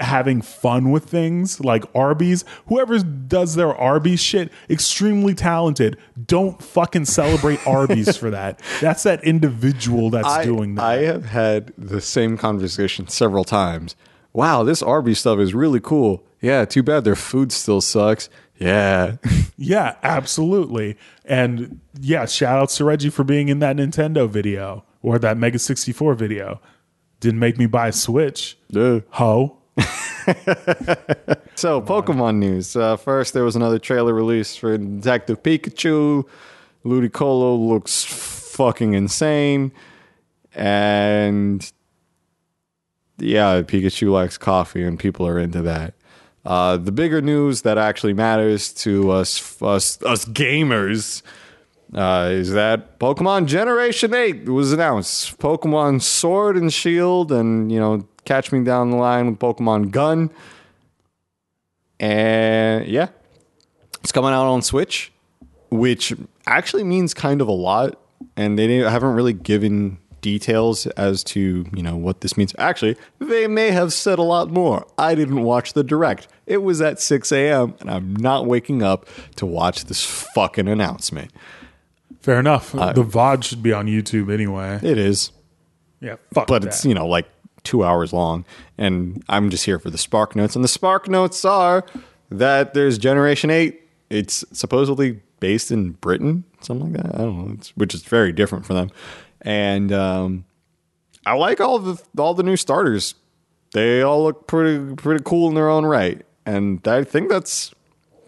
having 0.00 0.42
fun 0.42 0.90
with 0.90 1.04
things 1.04 1.60
like 1.60 1.84
Arby's. 1.94 2.44
Whoever 2.66 2.98
does 2.98 3.54
their 3.54 3.74
Arby's 3.74 4.20
shit, 4.20 4.50
extremely 4.68 5.34
talented. 5.34 5.96
Don't 6.26 6.62
fucking 6.62 7.06
celebrate 7.06 7.60
Arby's 7.66 8.16
for 8.16 8.30
that. 8.30 8.60
That's 8.80 9.04
that 9.04 9.24
individual 9.24 10.10
that's 10.10 10.26
I, 10.26 10.44
doing 10.44 10.74
that. 10.74 10.84
I 10.84 10.96
have 11.02 11.26
had 11.26 11.72
the 11.78 12.00
same 12.00 12.36
conversation 12.36 13.08
several 13.08 13.44
times. 13.44 13.96
Wow, 14.32 14.62
this 14.62 14.82
Arby's 14.82 15.18
stuff 15.18 15.38
is 15.38 15.54
really 15.54 15.80
cool. 15.80 16.24
Yeah, 16.40 16.64
too 16.64 16.82
bad 16.82 17.04
their 17.04 17.16
food 17.16 17.52
still 17.52 17.80
sucks. 17.80 18.28
Yeah. 18.58 19.16
Yeah, 19.58 19.94
absolutely. 20.02 20.96
And 21.24 21.78
yeah, 22.00 22.26
shout 22.26 22.58
outs 22.58 22.76
to 22.78 22.84
Reggie 22.84 23.10
for 23.10 23.22
being 23.22 23.48
in 23.48 23.60
that 23.60 23.76
Nintendo 23.76 24.28
video 24.28 24.84
or 25.02 25.20
that 25.20 25.36
Mega 25.36 25.60
64 25.60 26.14
video. 26.14 26.60
Didn't 27.20 27.38
make 27.38 27.58
me 27.58 27.66
buy 27.66 27.88
a 27.88 27.92
Switch. 27.92 28.58
Ho. 29.10 29.58
So, 31.54 31.80
Pokemon 31.80 32.36
news. 32.36 32.74
Uh, 32.74 32.96
first, 32.96 33.34
there 33.34 33.44
was 33.44 33.54
another 33.54 33.78
trailer 33.78 34.14
released 34.14 34.58
for 34.58 34.76
Detective 34.76 35.42
Pikachu. 35.42 36.24
Ludicolo 36.84 37.68
looks 37.68 38.02
fucking 38.04 38.94
insane. 38.94 39.70
And 40.54 41.70
yeah, 43.18 43.62
Pikachu 43.62 44.10
likes 44.10 44.38
coffee, 44.38 44.82
and 44.82 44.98
people 44.98 45.26
are 45.26 45.38
into 45.38 45.62
that. 45.62 45.94
Uh, 46.44 46.76
the 46.76 46.92
bigger 46.92 47.20
news 47.20 47.62
that 47.62 47.78
actually 47.78 48.12
matters 48.12 48.72
to 48.72 49.10
us, 49.10 49.60
us, 49.62 50.02
us 50.02 50.24
gamers, 50.24 51.22
uh, 51.94 52.28
is 52.32 52.52
that 52.52 52.98
Pokemon 52.98 53.46
Generation 53.46 54.14
8 54.14 54.48
was 54.48 54.72
announced. 54.72 55.38
Pokemon 55.38 56.02
Sword 56.02 56.56
and 56.56 56.72
Shield, 56.72 57.30
and, 57.30 57.70
you 57.70 57.78
know, 57.78 58.06
catch 58.24 58.50
me 58.50 58.64
down 58.64 58.90
the 58.90 58.96
line 58.96 59.26
with 59.26 59.38
Pokemon 59.38 59.90
Gun. 59.90 60.30
And 62.00 62.86
yeah, 62.86 63.08
it's 64.00 64.10
coming 64.10 64.32
out 64.32 64.46
on 64.46 64.62
Switch, 64.62 65.12
which 65.70 66.12
actually 66.46 66.82
means 66.82 67.14
kind 67.14 67.40
of 67.40 67.46
a 67.46 67.52
lot. 67.52 67.98
And 68.36 68.58
they 68.58 68.78
haven't 68.78 69.14
really 69.14 69.32
given 69.32 69.98
details 70.22 70.86
as 70.88 71.22
to 71.24 71.66
you 71.74 71.82
know 71.82 71.96
what 71.96 72.22
this 72.22 72.38
means. 72.38 72.54
Actually, 72.56 72.96
they 73.18 73.46
may 73.46 73.70
have 73.72 73.92
said 73.92 74.18
a 74.18 74.22
lot 74.22 74.50
more. 74.50 74.86
I 74.96 75.14
didn't 75.14 75.42
watch 75.42 75.74
the 75.74 75.84
direct. 75.84 76.28
It 76.46 76.62
was 76.62 76.80
at 76.80 76.98
6 77.00 77.30
a.m. 77.32 77.74
and 77.80 77.90
I'm 77.90 78.16
not 78.16 78.46
waking 78.46 78.82
up 78.82 79.06
to 79.36 79.44
watch 79.46 79.84
this 79.84 80.02
fucking 80.34 80.68
announcement. 80.68 81.30
Fair 82.20 82.38
enough. 82.40 82.74
Uh, 82.74 82.92
the 82.92 83.04
VOD 83.04 83.44
should 83.44 83.62
be 83.62 83.72
on 83.72 83.86
YouTube 83.86 84.32
anyway. 84.32 84.78
It 84.82 84.96
is, 84.96 85.32
Yeah, 86.00 86.16
fuck 86.32 86.46
but 86.46 86.62
that. 86.62 86.68
it's 86.68 86.84
you 86.84 86.94
know 86.94 87.06
like 87.06 87.28
two 87.64 87.84
hours 87.84 88.12
long, 88.12 88.44
and 88.78 89.22
I'm 89.28 89.50
just 89.50 89.64
here 89.64 89.78
for 89.78 89.90
the 89.90 89.98
spark 89.98 90.34
notes. 90.34 90.54
And 90.56 90.64
the 90.64 90.68
spark 90.68 91.08
notes 91.08 91.44
are 91.44 91.84
that 92.30 92.74
there's 92.74 92.96
Generation 92.98 93.50
Eight. 93.50 93.80
It's 94.08 94.44
supposedly 94.52 95.20
based 95.40 95.72
in 95.72 95.92
Britain, 95.92 96.44
something 96.60 96.92
like 96.92 97.02
that. 97.02 97.14
I 97.14 97.18
don't 97.18 97.46
know, 97.48 97.54
it's, 97.54 97.70
which 97.76 97.94
is 97.94 98.02
very 98.04 98.30
different 98.32 98.64
for 98.66 98.74
them. 98.74 98.90
And 99.42 99.92
um, 99.92 100.44
I 101.26 101.34
like 101.34 101.60
all 101.60 101.78
the 101.78 102.02
all 102.16 102.34
the 102.34 102.42
new 102.42 102.56
starters. 102.56 103.14
They 103.72 104.02
all 104.02 104.24
look 104.24 104.46
pretty 104.46 104.94
pretty 104.94 105.22
cool 105.24 105.48
in 105.48 105.54
their 105.54 105.68
own 105.68 105.84
right, 105.84 106.24
and 106.46 106.86
I 106.86 107.04
think 107.04 107.28
that's 107.28 107.74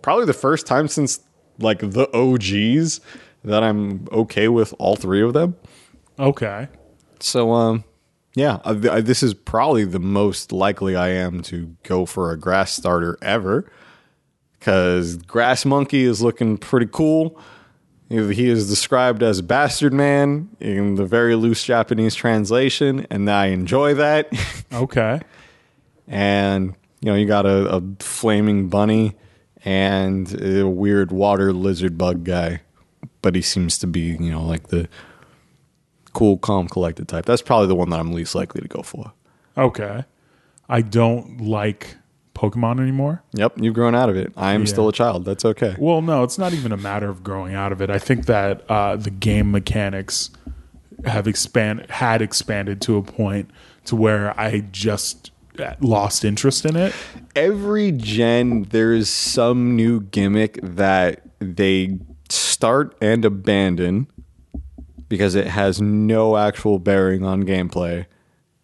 probably 0.02 0.26
the 0.26 0.32
first 0.32 0.66
time 0.66 0.88
since 0.88 1.20
like 1.58 1.78
the 1.78 2.08
OGs 2.14 3.00
that 3.44 3.62
I'm 3.62 4.08
okay 4.10 4.48
with 4.48 4.74
all 4.78 4.96
three 4.96 5.22
of 5.22 5.32
them. 5.32 5.56
Okay. 6.18 6.68
So, 7.20 7.52
um, 7.52 7.84
yeah, 8.34 8.58
I, 8.64 8.70
I, 8.70 9.00
this 9.00 9.22
is 9.22 9.34
probably 9.34 9.84
the 9.84 10.00
most 10.00 10.52
likely 10.52 10.96
I 10.96 11.08
am 11.08 11.42
to 11.44 11.76
go 11.82 12.06
for 12.06 12.32
a 12.32 12.38
grass 12.38 12.72
starter 12.72 13.18
ever 13.22 13.70
because 14.58 15.16
Grass 15.16 15.64
Monkey 15.64 16.04
is 16.04 16.22
looking 16.22 16.56
pretty 16.58 16.88
cool. 16.90 17.38
He 18.08 18.48
is 18.48 18.68
described 18.68 19.22
as 19.22 19.40
Bastard 19.40 19.92
Man 19.92 20.50
in 20.60 20.96
the 20.96 21.06
very 21.06 21.34
loose 21.34 21.64
Japanese 21.64 22.14
translation, 22.14 23.06
and 23.10 23.30
I 23.30 23.46
enjoy 23.46 23.94
that. 23.94 24.30
Okay. 24.72 25.20
and, 26.08 26.74
you 27.00 27.10
know, 27.10 27.14
you 27.14 27.26
got 27.26 27.46
a, 27.46 27.76
a 27.76 27.82
flaming 28.00 28.68
bunny 28.68 29.14
and 29.64 30.42
a 30.42 30.64
weird 30.68 31.12
water 31.12 31.52
lizard 31.52 31.96
bug 31.96 32.24
guy, 32.24 32.60
but 33.22 33.36
he 33.36 33.40
seems 33.42 33.78
to 33.78 33.86
be, 33.86 34.00
you 34.00 34.30
know, 34.32 34.42
like 34.44 34.68
the 34.68 34.88
cool, 36.12 36.38
calm, 36.38 36.66
collected 36.68 37.06
type. 37.06 37.24
That's 37.24 37.40
probably 37.40 37.68
the 37.68 37.76
one 37.76 37.90
that 37.90 38.00
I'm 38.00 38.12
least 38.12 38.34
likely 38.34 38.62
to 38.62 38.68
go 38.68 38.82
for. 38.82 39.12
Okay. 39.56 40.04
I 40.68 40.80
don't 40.82 41.40
like 41.40 41.96
Pokemon 42.34 42.80
anymore. 42.80 43.22
Yep, 43.34 43.54
you've 43.60 43.74
grown 43.74 43.94
out 43.94 44.08
of 44.10 44.16
it. 44.16 44.32
I 44.36 44.52
am 44.54 44.62
Yeah. 44.62 44.66
still 44.66 44.88
a 44.88 44.92
child. 44.92 45.24
That's 45.24 45.44
okay. 45.44 45.74
Well, 45.78 46.02
no, 46.02 46.22
it's 46.24 46.38
not 46.38 46.52
even 46.52 46.72
a 46.72 46.76
matter 46.76 47.08
of 47.08 47.22
growing 47.22 47.54
out 47.54 47.72
of 47.72 47.80
it. 47.80 47.90
I 47.90 47.98
think 47.98 48.26
that 48.26 48.68
uh, 48.68 48.96
the 48.96 49.10
game 49.10 49.50
mechanics 49.50 50.30
have 51.04 51.26
expand 51.28 51.86
had 51.90 52.22
expanded 52.22 52.80
to 52.82 52.96
a 52.96 53.02
point 53.02 53.50
to 53.84 53.94
where 53.96 54.38
I 54.40 54.60
just 54.72 55.30
uh, 55.58 55.74
lost 55.80 56.24
interest 56.24 56.64
in 56.64 56.76
it. 56.76 56.94
Every 57.36 57.92
gen, 57.92 58.62
there 58.70 58.92
is 58.92 59.08
some 59.08 59.76
new 59.76 60.00
gimmick 60.00 60.58
that 60.62 61.20
they 61.40 61.98
start 62.30 62.96
and 63.00 63.24
abandon 63.24 64.06
because 65.08 65.34
it 65.34 65.46
has 65.46 65.80
no 65.80 66.36
actual 66.36 66.78
bearing 66.78 67.22
on 67.24 67.44
gameplay 67.44 68.06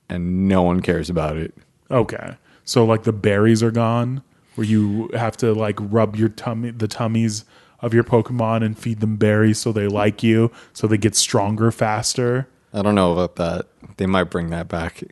and 0.09 0.49
no 0.49 0.63
one 0.63 0.81
cares 0.81 1.11
about 1.11 1.37
it. 1.37 1.55
Okay. 1.91 2.37
So 2.71 2.85
like 2.85 3.03
the 3.03 3.13
berries 3.13 3.65
are 3.65 3.73
gone 3.73 4.23
where 4.55 4.65
you 4.65 5.11
have 5.15 5.37
to 5.39 5.53
like 5.53 5.75
rub 5.81 6.15
your 6.15 6.29
tummy 6.29 6.71
the 6.71 6.87
tummies 6.87 7.45
of 7.81 7.93
your 7.93 8.05
Pokemon 8.05 8.65
and 8.65 8.79
feed 8.79 9.01
them 9.01 9.17
berries 9.17 9.59
so 9.59 9.73
they 9.73 9.89
like 9.89 10.23
you, 10.23 10.53
so 10.73 10.87
they 10.87 10.97
get 10.97 11.17
stronger 11.17 11.73
faster. 11.73 12.47
I 12.73 12.83
don't 12.83 12.95
know 12.95 13.13
about 13.13 13.35
that. 13.35 13.67
They 13.97 14.07
might 14.07 14.31
bring 14.31 14.51
that 14.51 14.69
back. 14.69 15.03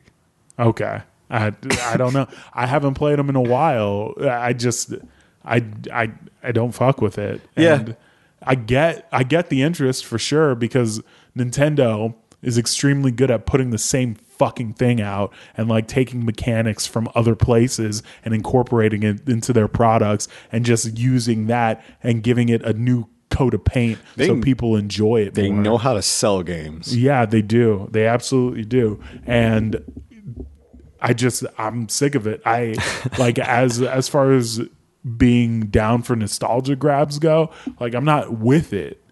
Okay. 0.56 1.02
I, 1.30 1.52
I 1.82 1.96
don't 1.96 2.14
know. 2.14 2.28
I 2.54 2.66
haven't 2.66 2.94
played 2.94 3.18
them 3.18 3.28
in 3.28 3.34
a 3.34 3.42
while. 3.42 4.14
I 4.22 4.52
just 4.52 4.94
I 5.44 5.64
I 5.92 6.12
I 6.44 6.52
don't 6.52 6.70
fuck 6.70 7.00
with 7.00 7.18
it. 7.18 7.40
Yeah. 7.56 7.74
And 7.74 7.96
I 8.40 8.54
get 8.54 9.08
I 9.10 9.24
get 9.24 9.48
the 9.48 9.62
interest 9.62 10.04
for 10.04 10.16
sure 10.16 10.54
because 10.54 11.02
Nintendo 11.36 12.14
is 12.40 12.56
extremely 12.56 13.10
good 13.10 13.32
at 13.32 13.46
putting 13.46 13.70
the 13.70 13.78
same 13.78 14.14
fucking 14.38 14.74
thing 14.74 15.00
out 15.00 15.32
and 15.56 15.68
like 15.68 15.88
taking 15.88 16.24
mechanics 16.24 16.86
from 16.86 17.08
other 17.14 17.34
places 17.34 18.02
and 18.24 18.32
incorporating 18.34 19.02
it 19.02 19.28
into 19.28 19.52
their 19.52 19.68
products 19.68 20.28
and 20.52 20.64
just 20.64 20.96
using 20.98 21.46
that 21.48 21.84
and 22.02 22.22
giving 22.22 22.48
it 22.48 22.62
a 22.62 22.72
new 22.72 23.06
coat 23.30 23.52
of 23.52 23.62
paint 23.64 23.98
so 24.16 24.40
people 24.40 24.74
enjoy 24.74 25.20
it 25.20 25.34
They 25.34 25.50
more. 25.50 25.62
know 25.62 25.76
how 25.76 25.92
to 25.92 26.00
sell 26.02 26.42
games. 26.42 26.96
Yeah, 26.96 27.26
they 27.26 27.42
do. 27.42 27.88
They 27.92 28.06
absolutely 28.06 28.64
do. 28.64 29.00
And 29.26 29.82
I 31.00 31.12
just 31.12 31.44
I'm 31.58 31.88
sick 31.88 32.14
of 32.14 32.26
it. 32.26 32.40
I 32.46 32.74
like 33.18 33.38
as 33.38 33.82
as 33.82 34.08
far 34.08 34.32
as 34.32 34.60
being 35.16 35.66
down 35.66 36.02
for 36.02 36.16
nostalgia 36.16 36.74
grabs 36.76 37.18
go, 37.18 37.50
like 37.80 37.94
I'm 37.94 38.04
not 38.04 38.32
with 38.38 38.72
it. 38.72 39.02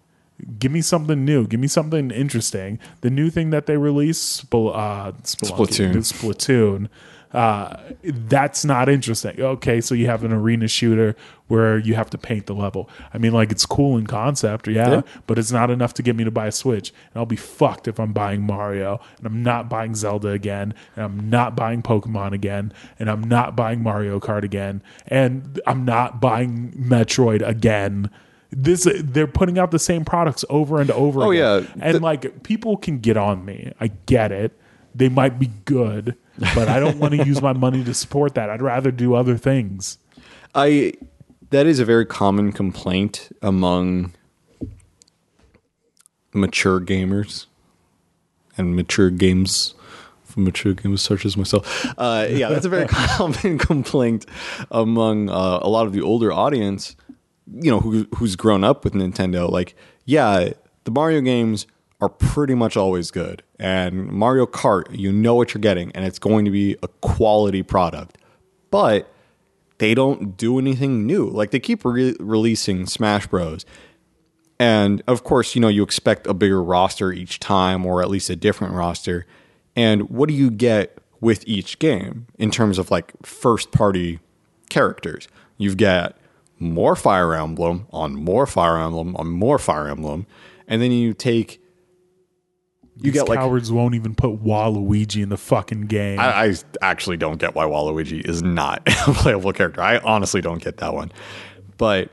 Give 0.59 0.71
me 0.71 0.81
something 0.81 1.25
new. 1.25 1.47
Give 1.47 1.59
me 1.59 1.67
something 1.67 2.11
interesting. 2.11 2.77
The 3.01 3.09
new 3.09 3.29
thing 3.29 3.49
that 3.49 3.65
they 3.65 3.77
released, 3.77 4.49
Spl- 4.49 4.75
uh, 4.75 5.11
Splatoon. 5.23 5.95
Splatoon. 5.97 6.89
Uh, 7.33 7.75
that's 8.03 8.63
not 8.63 8.87
interesting. 8.87 9.39
Okay, 9.39 9.81
so 9.81 9.93
you 9.93 10.05
have 10.05 10.23
an 10.23 10.31
arena 10.31 10.67
shooter 10.67 11.15
where 11.47 11.77
you 11.77 11.93
have 11.95 12.09
to 12.11 12.17
paint 12.17 12.45
the 12.45 12.53
level. 12.53 12.89
I 13.13 13.17
mean, 13.17 13.33
like 13.33 13.51
it's 13.51 13.65
cool 13.65 13.97
in 13.97 14.07
concept, 14.07 14.67
yeah, 14.67 14.89
Yeah. 14.89 15.01
but 15.27 15.37
it's 15.37 15.51
not 15.51 15.69
enough 15.69 15.93
to 15.95 16.03
get 16.03 16.15
me 16.15 16.23
to 16.23 16.31
buy 16.31 16.47
a 16.47 16.51
Switch. 16.51 16.91
And 17.13 17.19
I'll 17.19 17.25
be 17.25 17.35
fucked 17.35 17.87
if 17.87 17.99
I'm 17.99 18.13
buying 18.13 18.43
Mario 18.43 19.01
and 19.17 19.25
I'm 19.27 19.43
not 19.43 19.69
buying 19.69 19.93
Zelda 19.93 20.29
again, 20.29 20.73
and 20.95 21.03
I'm 21.03 21.29
not 21.29 21.55
buying 21.55 21.81
Pokemon 21.81 22.31
again, 22.31 22.71
and 22.97 23.09
I'm 23.09 23.21
not 23.21 23.55
buying 23.57 23.83
Mario 23.83 24.19
Kart 24.19 24.43
again, 24.43 24.81
and 25.07 25.59
I'm 25.67 25.83
not 25.83 26.21
buying 26.21 26.71
Metroid 26.77 27.45
again. 27.45 28.09
This 28.51 28.87
they're 29.03 29.27
putting 29.27 29.59
out 29.59 29.71
the 29.71 29.79
same 29.79 30.05
products 30.05 30.45
over 30.49 30.79
and 30.79 30.89
over. 30.91 31.21
Oh, 31.23 31.31
again. 31.31 31.63
yeah. 31.75 31.83
and 31.85 31.95
The- 31.95 31.99
like 31.99 32.43
people 32.43 32.77
can 32.77 32.99
get 32.99 33.17
on 33.17 33.43
me. 33.45 33.73
I 33.79 33.87
get 34.05 34.31
it. 34.31 34.57
They 34.95 35.09
might 35.09 35.37
be 35.37 35.51
good, 35.65 36.15
but 36.55 36.67
I 36.69 36.79
don't 36.79 36.97
want 36.97 37.13
to 37.13 37.25
use 37.25 37.39
my 37.41 37.53
money 37.53 37.83
to 37.83 37.93
support 37.93 38.33
that. 38.35 38.49
I'd 38.49 38.61
rather 38.63 38.89
do 38.89 39.13
other 39.13 39.37
things. 39.37 39.99
I 40.55 40.93
that 41.49 41.65
is 41.67 41.79
a 41.79 41.85
very 41.85 42.05
common 42.05 42.51
complaint 42.51 43.29
among 43.41 44.13
mature 46.33 46.79
gamers 46.79 47.45
and 48.57 48.75
mature 48.75 49.09
games 49.09 49.73
from 50.23 50.43
mature 50.43 50.73
gamers 50.73 50.99
such 50.99 51.25
as 51.25 51.37
myself. 51.37 51.85
Uh, 51.97 52.27
yeah, 52.29 52.49
that's 52.49 52.65
a 52.65 52.69
very 52.69 52.87
common 52.89 53.57
complaint 53.57 54.25
among 54.71 55.29
uh, 55.29 55.59
a 55.61 55.69
lot 55.69 55.85
of 55.87 55.93
the 55.93 56.01
older 56.01 56.31
audience. 56.31 56.95
You 57.53 57.71
know, 57.71 57.79
who 57.79 58.07
who's 58.15 58.35
grown 58.35 58.63
up 58.63 58.83
with 58.83 58.93
Nintendo. 58.93 59.49
Like, 59.49 59.75
yeah, 60.05 60.51
the 60.83 60.91
Mario 60.91 61.21
games 61.21 61.67
are 61.99 62.09
pretty 62.09 62.53
much 62.53 62.77
always 62.77 63.09
good, 63.11 63.43
and 63.59 64.07
Mario 64.07 64.45
Kart, 64.45 64.85
you 64.91 65.11
know 65.11 65.35
what 65.35 65.53
you're 65.53 65.61
getting, 65.61 65.91
and 65.93 66.05
it's 66.05 66.19
going 66.19 66.45
to 66.45 66.51
be 66.51 66.75
a 66.83 66.87
quality 66.87 67.63
product. 67.63 68.17
But 68.69 69.11
they 69.77 69.93
don't 69.93 70.37
do 70.37 70.59
anything 70.59 71.05
new. 71.05 71.27
Like 71.27 71.51
they 71.51 71.59
keep 71.59 71.85
re- 71.85 72.15
releasing 72.19 72.85
Smash 72.85 73.27
Bros. 73.27 73.65
And 74.59 75.03
of 75.07 75.23
course, 75.23 75.55
you 75.55 75.61
know, 75.61 75.67
you 75.67 75.83
expect 75.83 76.25
a 76.25 76.33
bigger 76.33 76.63
roster 76.63 77.11
each 77.11 77.39
time 77.39 77.85
or 77.85 78.01
at 78.01 78.09
least 78.09 78.29
a 78.29 78.35
different 78.35 78.73
roster. 78.73 79.25
And 79.75 80.09
what 80.09 80.29
do 80.29 80.33
you 80.33 80.49
get 80.49 80.97
with 81.21 81.43
each 81.47 81.77
game 81.79 82.27
in 82.39 82.49
terms 82.49 82.79
of 82.79 82.89
like 82.89 83.13
first 83.23 83.71
party 83.71 84.19
characters? 84.69 85.27
You've 85.57 85.77
got 85.77 86.16
more 86.59 86.95
Fire 86.95 87.33
Emblem 87.33 87.87
on 87.91 88.15
more 88.15 88.45
Fire 88.45 88.77
Emblem 88.77 89.15
on 89.15 89.29
more 89.29 89.59
Fire 89.59 89.87
Emblem, 89.87 90.25
and 90.67 90.81
then 90.81 90.91
you 90.91 91.13
take 91.13 91.61
you 92.97 93.11
These 93.11 93.13
get 93.13 93.29
like 93.29 93.39
cowards 93.39 93.71
won't 93.71 93.93
even 93.93 94.15
put 94.15 94.43
Waluigi 94.43 95.21
in 95.21 95.29
the 95.29 95.37
fucking 95.37 95.81
game. 95.81 96.19
I, 96.19 96.45
I 96.45 96.53
actually 96.81 97.17
don't 97.17 97.37
get 97.37 97.53
why 97.53 97.65
Waluigi 97.65 98.27
is 98.27 98.41
not 98.41 98.81
a 99.07 99.13
playable 99.13 99.53
character. 99.53 99.81
I 99.81 99.99
honestly 99.99 100.41
don't 100.41 100.61
get 100.61 100.77
that 100.77 100.93
one. 100.93 101.11
But 101.77 102.09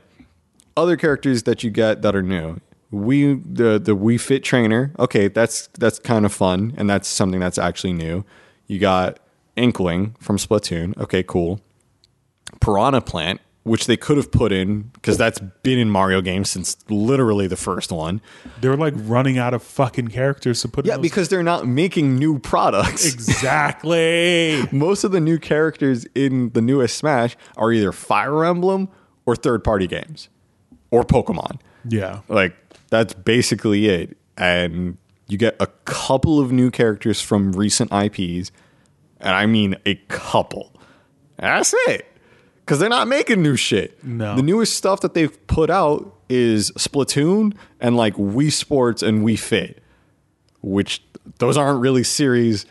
other 0.77 0.95
characters 0.95 1.43
that 1.43 1.63
you 1.63 1.71
get 1.71 2.03
that 2.03 2.15
are 2.15 2.21
new, 2.21 2.59
we 2.91 3.33
the 3.33 3.79
the 3.79 3.95
Wii 3.95 4.19
Fit 4.19 4.43
trainer. 4.43 4.93
Okay, 4.99 5.27
that's 5.27 5.67
that's 5.79 5.97
kind 5.97 6.25
of 6.25 6.31
fun, 6.31 6.73
and 6.77 6.89
that's 6.89 7.07
something 7.07 7.39
that's 7.39 7.57
actually 7.57 7.93
new. 7.93 8.23
You 8.67 8.77
got 8.77 9.19
Inkling 9.55 10.15
from 10.19 10.37
Splatoon. 10.37 10.95
Okay, 10.97 11.23
cool. 11.23 11.61
Piranha 12.61 13.01
Plant, 13.01 13.41
which 13.65 13.87
they 13.87 13.97
could 13.97 14.15
have 14.15 14.31
put 14.31 14.51
in 14.51 14.83
because 14.93 15.17
that's 15.17 15.39
been 15.39 15.79
in 15.79 15.89
Mario 15.89 16.21
games 16.21 16.51
since 16.51 16.77
literally 16.87 17.47
the 17.47 17.55
first 17.57 17.91
one. 17.91 18.21
They're 18.61 18.77
like 18.77 18.93
running 18.95 19.39
out 19.39 19.55
of 19.55 19.63
fucking 19.63 20.09
characters 20.09 20.61
to 20.61 20.67
put. 20.67 20.85
in 20.85 20.91
Yeah, 20.91 20.97
because 20.97 21.29
they're 21.29 21.41
not 21.41 21.67
making 21.67 22.15
new 22.15 22.37
products. 22.37 23.05
exactly. 23.13 24.63
most 24.71 25.03
of 25.03 25.11
the 25.11 25.19
new 25.19 25.39
characters 25.39 26.05
in 26.13 26.51
the 26.51 26.61
newest 26.61 26.95
Smash 26.95 27.35
are 27.57 27.71
either 27.71 27.91
Fire 27.91 28.45
Emblem 28.45 28.87
or 29.25 29.35
third 29.35 29.63
party 29.63 29.87
games 29.87 30.29
or 30.91 31.03
Pokemon. 31.03 31.59
yeah, 31.89 32.21
Like 32.27 32.55
that's 32.91 33.15
basically 33.15 33.87
it. 33.87 34.15
And 34.37 34.99
you 35.27 35.39
get 35.39 35.55
a 35.59 35.67
couple 35.85 36.39
of 36.39 36.51
new 36.51 36.69
characters 36.69 37.19
from 37.19 37.51
recent 37.53 37.91
IPs, 37.91 38.51
and 39.19 39.33
I 39.33 39.47
mean 39.47 39.75
a 39.87 39.95
couple. 40.07 40.71
That's 41.37 41.73
it. 41.87 42.05
Because 42.65 42.79
they're 42.79 42.89
not 42.89 43.07
making 43.07 43.43
new 43.43 43.55
shit. 43.55 44.03
No. 44.03 44.35
The 44.35 44.41
newest 44.41 44.75
stuff 44.75 45.01
that 45.01 45.13
they've 45.13 45.45
put 45.45 45.69
out 45.69 46.15
is 46.27 46.71
Splatoon 46.71 47.55
and 47.79 47.95
like 47.95 48.15
Wii 48.15 48.51
Sports 48.51 49.03
and 49.03 49.23
Wii 49.23 49.37
Fit, 49.37 49.83
which 50.61 51.03
those 51.37 51.57
aren't 51.57 51.79
really 51.79 52.03
series. 52.03 52.65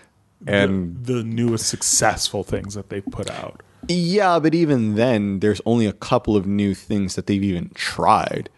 And 0.46 1.06
the 1.06 1.22
newest 1.22 1.68
successful 1.68 2.42
things 2.42 2.74
that 2.74 2.90
they've 2.90 3.06
put 3.06 3.30
out. 3.30 3.62
Yeah, 3.88 4.38
but 4.40 4.54
even 4.54 4.96
then, 4.96 5.40
there's 5.40 5.60
only 5.64 5.86
a 5.86 5.92
couple 5.92 6.36
of 6.36 6.46
new 6.46 6.74
things 6.74 7.14
that 7.14 7.26
they've 7.26 7.42
even 7.42 7.70
tried. 7.74 8.50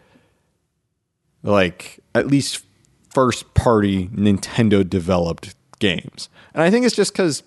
Like, 1.43 1.99
at 2.15 2.27
least 2.27 2.65
first 3.13 3.53
party 3.53 4.07
Nintendo 4.07 4.87
developed 4.87 5.55
games. 5.79 6.29
And 6.53 6.63
I 6.63 6.71
think 6.71 6.85
it's 6.85 6.95
just 6.95 7.13
because 7.13 7.43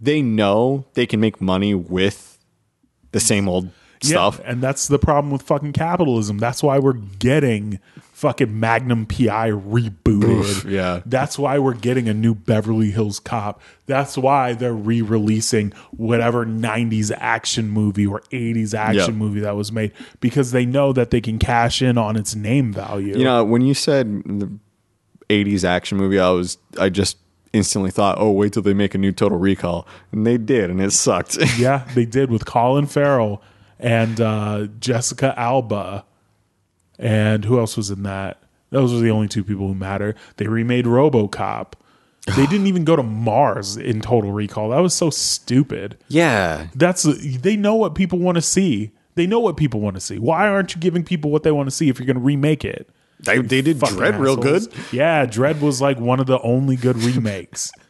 they 0.00 0.20
know 0.20 0.84
they 0.94 1.06
can 1.06 1.18
make 1.18 1.40
money 1.40 1.74
with 1.74 2.31
the 3.12 3.20
same 3.20 3.48
old 3.48 3.70
stuff. 4.02 4.40
Yeah, 4.42 4.50
and 4.50 4.62
that's 4.62 4.88
the 4.88 4.98
problem 4.98 5.30
with 5.30 5.42
fucking 5.42 5.72
capitalism. 5.72 6.38
That's 6.38 6.62
why 6.62 6.78
we're 6.78 6.94
getting 6.94 7.78
fucking 8.12 8.58
Magnum 8.58 9.06
PI 9.06 9.50
rebooted. 9.50 10.24
Oof, 10.24 10.64
yeah. 10.64 11.02
That's 11.06 11.38
why 11.38 11.58
we're 11.58 11.74
getting 11.74 12.08
a 12.08 12.14
new 12.14 12.34
Beverly 12.34 12.90
Hills 12.90 13.18
Cop. 13.20 13.60
That's 13.86 14.16
why 14.18 14.54
they're 14.54 14.74
re-releasing 14.74 15.72
whatever 15.90 16.44
90s 16.46 17.10
action 17.16 17.68
movie 17.68 18.06
or 18.06 18.22
80s 18.32 18.74
action 18.74 19.14
Yeah. 19.14 19.18
movie 19.18 19.40
that 19.40 19.56
was 19.56 19.72
made 19.72 19.92
because 20.20 20.52
they 20.52 20.64
know 20.66 20.92
that 20.92 21.10
they 21.10 21.20
can 21.20 21.38
cash 21.38 21.80
in 21.82 21.96
on 21.98 22.16
its 22.16 22.34
name 22.34 22.72
value. 22.72 23.16
You 23.18 23.24
know, 23.24 23.44
when 23.44 23.62
you 23.62 23.74
said 23.74 24.06
the 24.24 24.50
80s 25.28 25.64
action 25.64 25.98
movie, 25.98 26.18
I 26.20 26.30
was, 26.30 26.58
I 26.78 26.88
just 26.88 27.18
instantly 27.52 27.90
thought, 27.90 28.18
oh, 28.18 28.30
wait 28.30 28.52
till 28.52 28.62
they 28.62 28.74
make 28.74 28.94
a 28.94 28.98
new 28.98 29.12
Total 29.12 29.38
Recall. 29.38 29.86
And 30.10 30.26
they 30.26 30.38
did, 30.38 30.70
and 30.70 30.80
it 30.80 30.92
sucked. 30.92 31.38
yeah, 31.58 31.86
they 31.94 32.04
did 32.04 32.30
with 32.30 32.44
Colin 32.46 32.86
Farrell 32.86 33.42
and 33.78 34.20
uh, 34.20 34.68
Jessica 34.78 35.34
Alba. 35.38 36.04
And 36.98 37.44
who 37.44 37.58
else 37.58 37.76
was 37.76 37.90
in 37.90 38.02
that? 38.04 38.42
Those 38.70 38.92
were 38.92 39.00
the 39.00 39.10
only 39.10 39.28
two 39.28 39.44
people 39.44 39.68
who 39.68 39.74
matter. 39.74 40.14
They 40.36 40.46
remade 40.46 40.86
RoboCop. 40.86 41.74
They 42.36 42.46
didn't 42.46 42.68
even 42.68 42.84
go 42.84 42.94
to 42.94 43.02
Mars 43.02 43.76
in 43.76 44.00
Total 44.00 44.30
Recall. 44.30 44.70
That 44.70 44.78
was 44.78 44.94
so 44.94 45.10
stupid. 45.10 45.98
yeah. 46.08 46.68
That's 46.74 47.02
they 47.02 47.56
know 47.56 47.74
what 47.74 47.94
people 47.94 48.18
want 48.20 48.36
to 48.36 48.42
see. 48.42 48.92
They 49.14 49.26
know 49.26 49.40
what 49.40 49.56
people 49.56 49.80
want 49.80 49.96
to 49.96 50.00
see. 50.00 50.18
Why 50.18 50.48
aren't 50.48 50.74
you 50.74 50.80
giving 50.80 51.04
people 51.04 51.30
what 51.30 51.42
they 51.42 51.52
want 51.52 51.66
to 51.66 51.74
see 51.74 51.88
if 51.88 51.98
you're 51.98 52.06
going 52.06 52.16
to 52.16 52.22
remake 52.22 52.64
it? 52.64 52.88
They, 53.24 53.38
they 53.38 53.62
did 53.62 53.78
Fucking 53.78 53.96
Dredd 53.96 54.18
real 54.18 54.36
good. 54.36 54.66
Yeah, 54.92 55.26
Dredd 55.26 55.60
was 55.60 55.80
like 55.80 55.98
one 55.98 56.20
of 56.20 56.26
the 56.26 56.40
only 56.40 56.76
good 56.76 56.96
remakes. 56.96 57.70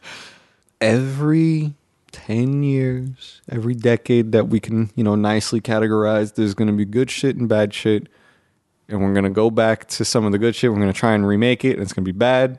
every 0.83 1.73
10 2.11 2.61
years, 2.61 3.41
every 3.49 3.73
decade 3.73 4.33
that 4.33 4.49
we 4.49 4.59
can, 4.59 4.91
you 4.95 5.03
know, 5.03 5.15
nicely 5.15 5.61
categorize, 5.61 6.35
there's 6.35 6.53
going 6.53 6.67
to 6.67 6.73
be 6.73 6.85
good 6.85 7.09
shit 7.09 7.37
and 7.37 7.47
bad 7.47 7.73
shit. 7.73 8.09
And 8.89 9.01
we're 9.01 9.13
going 9.13 9.23
to 9.23 9.29
go 9.29 9.49
back 9.49 9.87
to 9.89 10.05
some 10.05 10.25
of 10.25 10.33
the 10.33 10.37
good 10.37 10.55
shit. 10.55 10.69
We're 10.69 10.77
going 10.79 10.91
to 10.91 10.99
try 10.99 11.13
and 11.13 11.25
remake 11.25 11.63
it, 11.63 11.73
and 11.73 11.81
it's 11.81 11.93
going 11.93 12.03
to 12.03 12.11
be 12.11 12.17
bad. 12.17 12.49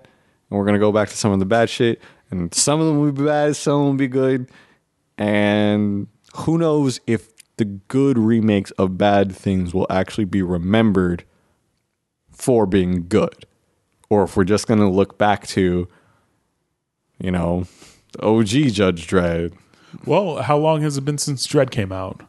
And 0.50 0.58
we're 0.58 0.64
going 0.64 0.74
to 0.74 0.80
go 0.80 0.90
back 0.90 1.10
to 1.10 1.16
some 1.16 1.32
of 1.32 1.38
the 1.38 1.44
bad 1.44 1.68
shit. 1.68 2.00
And 2.30 2.52
some 2.54 2.80
of 2.80 2.86
them 2.86 2.98
will 2.98 3.12
be 3.12 3.24
bad, 3.24 3.54
some 3.56 3.84
will 3.84 3.94
be 3.94 4.08
good. 4.08 4.50
And 5.18 6.08
who 6.34 6.56
knows 6.56 6.98
if 7.06 7.28
the 7.56 7.66
good 7.66 8.18
remakes 8.18 8.70
of 8.72 8.98
bad 8.98 9.36
things 9.36 9.72
will 9.72 9.86
actually 9.90 10.24
be 10.24 10.42
remembered 10.42 11.24
for 12.34 12.66
being 12.66 13.06
good. 13.08 13.46
Or 14.10 14.24
if 14.24 14.36
we're 14.36 14.44
just 14.44 14.66
going 14.66 14.80
to 14.80 14.88
look 14.88 15.16
back 15.16 15.46
to, 15.48 15.88
you 17.18 17.30
know, 17.30 17.66
OG 18.20 18.48
Judge 18.48 19.06
Dredd. 19.06 19.54
well, 20.04 20.42
how 20.42 20.58
long 20.58 20.82
has 20.82 20.96
it 20.96 21.04
been 21.04 21.18
since 21.18 21.46
Dredd 21.46 21.70
came 21.70 21.92
out? 21.92 22.22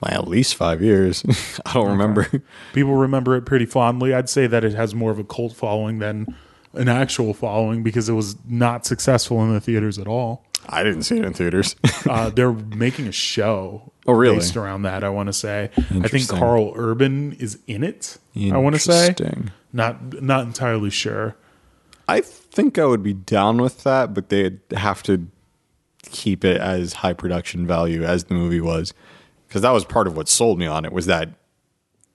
Well, 0.00 0.12
at 0.12 0.28
least 0.28 0.54
five 0.54 0.82
years. 0.82 1.24
I 1.66 1.72
don't 1.72 1.88
remember. 1.88 2.28
People 2.74 2.94
remember 2.94 3.36
it 3.36 3.42
pretty 3.42 3.66
fondly. 3.66 4.12
I'd 4.12 4.28
say 4.28 4.46
that 4.46 4.64
it 4.64 4.74
has 4.74 4.94
more 4.94 5.10
of 5.10 5.18
a 5.18 5.24
cult 5.24 5.54
following 5.54 5.98
than 5.98 6.36
an 6.74 6.88
actual 6.88 7.32
following 7.32 7.82
because 7.82 8.08
it 8.08 8.12
was 8.12 8.36
not 8.46 8.84
successful 8.84 9.42
in 9.42 9.52
the 9.52 9.60
theaters 9.60 9.98
at 9.98 10.06
all. 10.06 10.44
I 10.68 10.82
didn't 10.82 11.02
see 11.02 11.18
it 11.18 11.24
in 11.24 11.32
theaters. 11.32 11.76
Uh, 12.06 12.28
they're 12.28 12.52
making 12.52 13.06
a 13.06 13.12
show 13.12 13.90
Oh, 14.06 14.12
really? 14.12 14.36
based 14.36 14.56
around 14.56 14.82
that. 14.82 15.02
I 15.04 15.08
want 15.08 15.28
to 15.28 15.32
say. 15.32 15.70
I 15.76 16.08
think 16.08 16.28
Karl 16.28 16.72
Urban 16.76 17.32
is 17.34 17.58
in 17.66 17.82
it. 17.82 18.18
I 18.36 18.56
want 18.58 18.74
to 18.74 18.80
say. 18.80 19.08
Interesting. 19.08 19.50
Not 19.72 20.22
not 20.22 20.44
entirely 20.46 20.90
sure. 20.90 21.36
I 22.06 22.20
think 22.20 22.78
I 22.78 22.84
would 22.84 23.02
be 23.02 23.14
down 23.14 23.58
with 23.62 23.82
that, 23.84 24.12
but 24.12 24.28
they'd 24.28 24.60
have 24.76 25.02
to 25.04 25.26
keep 26.02 26.44
it 26.44 26.60
as 26.60 26.92
high 26.94 27.14
production 27.14 27.66
value 27.66 28.04
as 28.04 28.24
the 28.24 28.34
movie 28.34 28.60
was. 28.60 28.92
Because 29.48 29.62
that 29.62 29.70
was 29.70 29.84
part 29.86 30.06
of 30.06 30.16
what 30.16 30.28
sold 30.28 30.58
me 30.58 30.66
on 30.66 30.84
it 30.84 30.92
was 30.92 31.06
that 31.06 31.30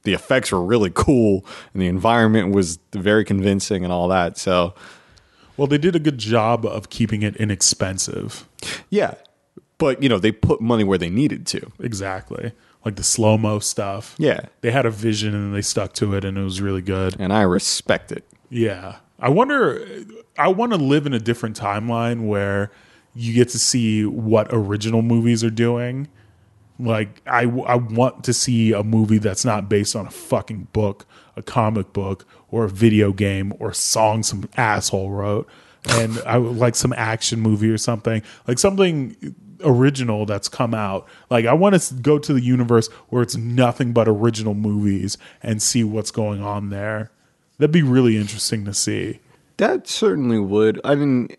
the 0.03 0.13
effects 0.13 0.51
were 0.51 0.63
really 0.63 0.91
cool 0.93 1.43
and 1.73 1.81
the 1.81 1.87
environment 1.87 2.53
was 2.53 2.77
very 2.93 3.25
convincing 3.25 3.83
and 3.83 3.91
all 3.91 4.07
that. 4.09 4.37
So 4.37 4.73
Well, 5.57 5.67
they 5.67 5.77
did 5.79 5.95
a 5.95 5.99
good 5.99 6.17
job 6.19 6.65
of 6.65 6.89
keeping 6.89 7.21
it 7.23 7.35
inexpensive. 7.37 8.47
yeah. 8.89 9.15
But 9.79 10.03
you 10.03 10.09
know, 10.09 10.19
they 10.19 10.31
put 10.31 10.61
money 10.61 10.83
where 10.83 10.99
they 10.99 11.09
needed 11.09 11.47
to. 11.47 11.71
Exactly. 11.79 12.51
Like 12.85 12.95
the 12.95 13.03
slow 13.03 13.37
mo 13.37 13.57
stuff. 13.59 14.15
Yeah. 14.19 14.41
They 14.61 14.69
had 14.69 14.85
a 14.85 14.91
vision 14.91 15.33
and 15.33 15.55
they 15.55 15.61
stuck 15.61 15.93
to 15.93 16.13
it 16.13 16.23
and 16.23 16.37
it 16.37 16.43
was 16.43 16.61
really 16.61 16.81
good. 16.81 17.15
And 17.19 17.33
I 17.33 17.41
respect 17.41 18.11
it. 18.11 18.23
Yeah. 18.49 18.97
I 19.19 19.29
wonder 19.29 19.85
I 20.37 20.49
want 20.49 20.73
to 20.73 20.77
live 20.77 21.05
in 21.05 21.13
a 21.13 21.19
different 21.19 21.59
timeline 21.59 22.27
where 22.27 22.71
you 23.15 23.33
get 23.33 23.49
to 23.49 23.59
see 23.59 24.05
what 24.05 24.47
original 24.51 25.01
movies 25.01 25.43
are 25.43 25.49
doing. 25.49 26.07
Like 26.77 27.21
I 27.25 27.41
I 27.41 27.75
want 27.75 28.23
to 28.25 28.33
see 28.33 28.71
a 28.71 28.83
movie 28.83 29.17
that's 29.17 29.43
not 29.43 29.67
based 29.67 29.95
on 29.95 30.07
a 30.07 30.11
fucking 30.11 30.67
book, 30.71 31.05
a 31.35 31.41
comic 31.41 31.91
book 31.91 32.25
or 32.51 32.65
a 32.65 32.69
video 32.69 33.11
game 33.11 33.53
or 33.59 33.69
a 33.69 33.75
song 33.75 34.23
some 34.23 34.49
asshole 34.55 35.09
wrote. 35.09 35.49
And 35.89 36.19
I 36.25 36.37
would 36.37 36.57
like 36.57 36.75
some 36.75 36.93
action 36.93 37.39
movie 37.39 37.69
or 37.69 37.77
something. 37.77 38.21
Like 38.47 38.59
something 38.59 39.35
original 39.63 40.25
that's 40.25 40.47
come 40.47 40.73
out. 40.73 41.07
Like 41.29 41.45
I 41.45 41.53
want 41.53 41.79
to 41.79 41.93
go 41.95 42.19
to 42.19 42.33
the 42.33 42.41
universe 42.41 42.87
where 43.09 43.21
it's 43.21 43.35
nothing 43.35 43.93
but 43.93 44.07
original 44.07 44.53
movies 44.53 45.17
and 45.41 45.61
see 45.61 45.83
what's 45.83 46.11
going 46.11 46.41
on 46.41 46.69
there. 46.69 47.11
That'd 47.57 47.71
be 47.71 47.83
really 47.83 48.17
interesting 48.17 48.65
to 48.65 48.73
see. 48.73 49.19
That 49.57 49.87
certainly 49.87 50.39
would. 50.39 50.79
I 50.83 50.95
mean, 50.95 51.29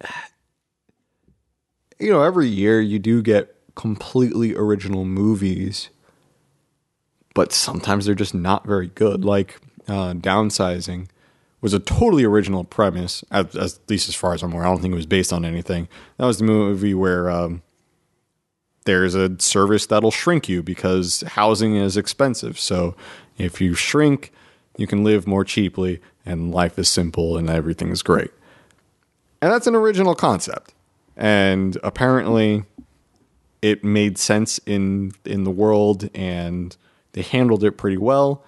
you 1.98 2.10
know, 2.10 2.22
every 2.22 2.48
year 2.48 2.80
you 2.80 2.98
do 2.98 3.22
get 3.22 3.54
completely 3.74 4.54
original 4.54 5.04
movies, 5.04 5.90
but 7.34 7.52
sometimes 7.52 8.06
they're 8.06 8.14
just 8.14 8.34
not 8.34 8.66
very 8.66 8.88
good. 8.88 9.24
Like 9.24 9.60
uh, 9.88 10.14
Downsizing 10.14 11.08
was 11.60 11.74
a 11.74 11.78
totally 11.78 12.24
original 12.24 12.64
premise, 12.64 13.22
at, 13.30 13.54
at 13.54 13.78
least 13.88 14.08
as 14.08 14.14
far 14.14 14.32
as 14.32 14.42
I'm 14.42 14.52
aware. 14.52 14.64
I 14.64 14.68
don't 14.68 14.80
think 14.80 14.92
it 14.92 14.96
was 14.96 15.06
based 15.06 15.32
on 15.32 15.44
anything. 15.44 15.88
That 16.16 16.26
was 16.26 16.38
the 16.38 16.44
movie 16.44 16.94
where 16.94 17.30
um, 17.30 17.62
there's 18.84 19.14
a 19.14 19.38
service 19.38 19.86
that'll 19.86 20.10
shrink 20.10 20.48
you 20.48 20.62
because 20.62 21.22
housing 21.28 21.76
is 21.76 21.96
expensive. 21.96 22.58
So 22.58 22.96
if 23.36 23.60
you 23.60 23.74
shrink, 23.74 24.32
you 24.76 24.86
can 24.86 25.04
live 25.04 25.26
more 25.26 25.44
cheaply 25.44 26.00
and 26.24 26.52
life 26.52 26.78
is 26.78 26.88
simple 26.88 27.36
and 27.36 27.50
everything's 27.50 28.02
great. 28.02 28.30
And 29.42 29.52
that's 29.52 29.66
an 29.66 29.74
original 29.74 30.14
concept. 30.14 30.74
And 31.16 31.76
apparently 31.82 32.64
it 33.62 33.84
made 33.84 34.16
sense 34.16 34.58
in 34.64 35.12
in 35.24 35.44
the 35.44 35.50
world 35.50 36.08
and 36.14 36.76
they 37.12 37.22
handled 37.22 37.62
it 37.64 37.72
pretty 37.72 37.98
well 37.98 38.42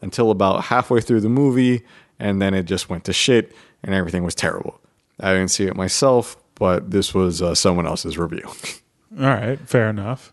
until 0.00 0.30
about 0.30 0.64
halfway 0.64 1.00
through 1.00 1.20
the 1.20 1.28
movie 1.28 1.82
and 2.18 2.40
then 2.40 2.54
it 2.54 2.64
just 2.64 2.88
went 2.88 3.04
to 3.04 3.12
shit 3.12 3.54
and 3.82 3.94
everything 3.94 4.24
was 4.24 4.34
terrible. 4.34 4.80
I 5.20 5.32
didn't 5.32 5.50
see 5.50 5.64
it 5.64 5.76
myself, 5.76 6.36
but 6.54 6.90
this 6.90 7.14
was 7.14 7.42
uh, 7.42 7.54
someone 7.54 7.86
else's 7.86 8.18
review. 8.18 8.46
All 9.18 9.24
right, 9.24 9.58
fair 9.60 9.88
enough. 9.88 10.32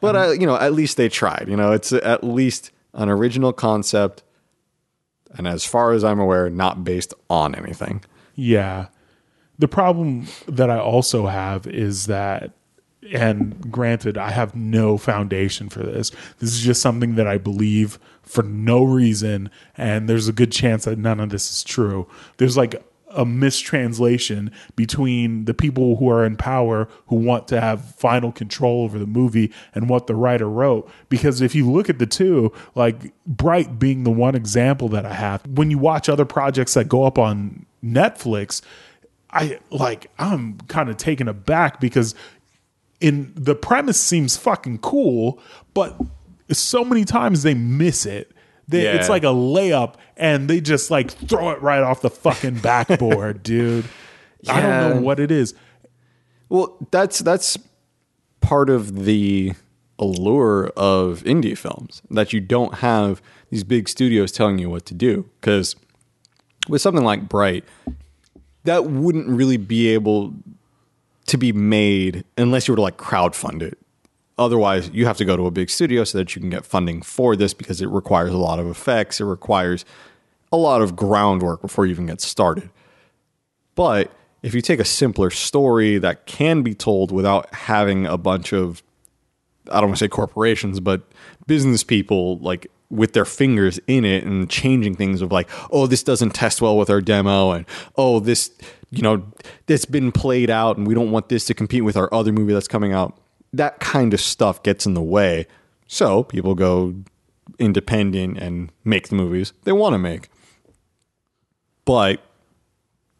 but 0.00 0.16
uh, 0.16 0.30
you 0.30 0.46
know, 0.46 0.56
at 0.56 0.72
least 0.72 0.96
they 0.96 1.08
tried. 1.08 1.46
You 1.48 1.56
know, 1.56 1.72
it's 1.72 1.92
at 1.92 2.22
least 2.22 2.70
an 2.92 3.08
original 3.08 3.52
concept 3.52 4.22
and 5.36 5.46
as 5.46 5.64
far 5.64 5.92
as 5.92 6.04
I'm 6.04 6.20
aware, 6.20 6.48
not 6.48 6.84
based 6.84 7.14
on 7.28 7.54
anything. 7.54 8.02
Yeah. 8.34 8.86
The 9.58 9.68
problem 9.68 10.26
that 10.46 10.70
I 10.70 10.78
also 10.78 11.26
have 11.26 11.66
is 11.66 12.06
that, 12.06 12.52
and 13.12 13.70
granted, 13.70 14.18
I 14.18 14.30
have 14.30 14.54
no 14.54 14.98
foundation 14.98 15.68
for 15.68 15.80
this. 15.80 16.10
This 16.38 16.52
is 16.52 16.62
just 16.62 16.82
something 16.82 17.14
that 17.16 17.26
I 17.26 17.38
believe 17.38 17.98
for 18.26 18.42
no 18.42 18.84
reason, 18.84 19.50
and 19.76 20.08
there's 20.08 20.28
a 20.28 20.32
good 20.32 20.52
chance 20.52 20.84
that 20.84 20.98
none 20.98 21.20
of 21.20 21.30
this 21.30 21.50
is 21.50 21.64
true. 21.64 22.06
There's 22.36 22.56
like 22.56 22.82
a 23.16 23.24
mistranslation 23.24 24.52
between 24.74 25.46
the 25.46 25.54
people 25.54 25.96
who 25.96 26.10
are 26.10 26.24
in 26.24 26.36
power 26.36 26.88
who 27.06 27.16
want 27.16 27.48
to 27.48 27.60
have 27.60 27.94
final 27.94 28.30
control 28.30 28.82
over 28.82 28.98
the 28.98 29.06
movie 29.06 29.52
and 29.74 29.88
what 29.88 30.06
the 30.06 30.14
writer 30.14 30.48
wrote. 30.48 30.90
Because 31.08 31.40
if 31.40 31.54
you 31.54 31.70
look 31.70 31.88
at 31.88 31.98
the 31.98 32.06
two, 32.06 32.52
like 32.74 33.12
Bright 33.26 33.78
being 33.78 34.04
the 34.04 34.10
one 34.10 34.34
example 34.34 34.88
that 34.90 35.06
I 35.06 35.14
have, 35.14 35.46
when 35.46 35.70
you 35.70 35.78
watch 35.78 36.08
other 36.08 36.24
projects 36.24 36.74
that 36.74 36.88
go 36.88 37.04
up 37.04 37.18
on 37.18 37.64
Netflix, 37.82 38.60
I 39.30 39.60
like 39.70 40.10
I'm 40.18 40.58
kind 40.68 40.88
of 40.88 40.96
taken 40.96 41.28
aback 41.28 41.80
because 41.80 42.14
in 43.00 43.32
the 43.34 43.54
premise 43.54 44.00
seems 44.00 44.36
fucking 44.36 44.78
cool, 44.78 45.40
but 45.74 45.96
so 46.50 46.84
many 46.84 47.04
times 47.04 47.42
they 47.42 47.54
miss 47.54 48.06
it. 48.06 48.32
They, 48.68 48.84
Yeah. 48.84 48.94
It's 48.94 49.08
like 49.08 49.22
a 49.22 49.26
layup, 49.26 49.94
and 50.16 50.48
they 50.48 50.60
just 50.60 50.90
like 50.90 51.10
throw 51.10 51.50
it 51.50 51.62
right 51.62 51.82
off 51.82 52.02
the 52.02 52.10
fucking 52.10 52.58
backboard, 52.58 53.42
dude. 53.44 53.84
I 54.48 54.60
don't 54.60 54.96
know 54.96 55.00
what 55.02 55.20
it 55.20 55.30
is. 55.30 55.54
Well, 56.48 56.76
that's 56.90 57.20
that's 57.20 57.58
part 58.40 58.70
of 58.70 59.04
the 59.04 59.52
allure 59.98 60.68
of 60.76 61.22
indie 61.24 61.56
films 61.56 62.02
that 62.10 62.32
you 62.32 62.40
don't 62.40 62.76
have 62.76 63.22
these 63.50 63.64
big 63.64 63.88
studios 63.88 64.30
telling 64.30 64.58
you 64.58 64.68
what 64.68 64.84
to 64.84 64.94
do 64.94 65.28
because 65.40 65.74
with 66.68 66.82
something 66.82 67.04
like 67.04 67.28
Bright 67.28 67.64
that 68.64 68.84
wouldn't 68.84 69.28
really 69.28 69.56
be 69.56 69.88
able 69.88 70.34
to 71.26 71.38
be 71.38 71.52
made 71.52 72.24
unless 72.36 72.68
you 72.68 72.72
were 72.72 72.76
to 72.76 72.82
like 72.82 72.98
crowdfund 72.98 73.62
it. 73.62 73.78
Otherwise, 74.38 74.90
you 74.92 75.06
have 75.06 75.16
to 75.16 75.24
go 75.24 75.36
to 75.36 75.46
a 75.46 75.50
big 75.50 75.70
studio 75.70 76.04
so 76.04 76.18
that 76.18 76.34
you 76.34 76.40
can 76.40 76.50
get 76.50 76.64
funding 76.64 77.00
for 77.00 77.36
this 77.36 77.54
because 77.54 77.80
it 77.80 77.88
requires 77.88 78.32
a 78.32 78.36
lot 78.36 78.58
of 78.58 78.66
effects, 78.66 79.20
it 79.20 79.24
requires 79.24 79.84
a 80.52 80.56
lot 80.56 80.82
of 80.82 80.94
groundwork 80.94 81.62
before 81.62 81.86
you 81.86 81.90
even 81.90 82.06
get 82.06 82.20
started. 82.20 82.68
But 83.74 84.10
if 84.42 84.54
you 84.54 84.60
take 84.60 84.78
a 84.78 84.84
simpler 84.84 85.30
story 85.30 85.98
that 85.98 86.26
can 86.26 86.62
be 86.62 86.74
told 86.74 87.12
without 87.12 87.52
having 87.54 88.06
a 88.06 88.16
bunch 88.16 88.52
of, 88.52 88.82
I 89.70 89.80
don't 89.80 89.90
want 89.90 89.98
to 89.98 90.04
say 90.04 90.08
corporations, 90.08 90.80
but 90.80 91.02
business 91.46 91.82
people 91.82 92.38
like 92.38 92.66
with 92.90 93.12
their 93.14 93.24
fingers 93.24 93.80
in 93.86 94.04
it 94.04 94.24
and 94.24 94.48
changing 94.48 94.94
things 94.94 95.20
of 95.22 95.32
like, 95.32 95.48
oh, 95.70 95.86
this 95.86 96.02
doesn't 96.02 96.30
test 96.30 96.62
well 96.62 96.76
with 96.76 96.90
our 96.90 97.00
demo, 97.00 97.50
and 97.50 97.66
oh, 97.96 98.20
this, 98.20 98.50
you 98.90 99.02
know, 99.02 99.24
that's 99.66 99.84
been 99.84 100.12
played 100.12 100.50
out, 100.50 100.76
and 100.76 100.86
we 100.86 100.94
don't 100.94 101.10
want 101.10 101.28
this 101.28 101.46
to 101.46 101.54
compete 101.54 101.84
with 101.84 101.96
our 101.96 102.12
other 102.14 102.32
movie 102.32 102.52
that's 102.52 102.68
coming 102.68 102.92
out. 102.92 103.18
That 103.56 103.80
kind 103.80 104.14
of 104.14 104.20
stuff 104.20 104.62
gets 104.62 104.86
in 104.86 104.94
the 104.94 105.02
way. 105.02 105.46
So 105.86 106.24
people 106.24 106.54
go 106.54 106.94
independent 107.58 108.38
and 108.38 108.72
make 108.84 109.08
the 109.08 109.14
movies 109.14 109.52
they 109.64 109.72
want 109.72 109.94
to 109.94 109.98
make. 109.98 110.28
But 111.84 112.20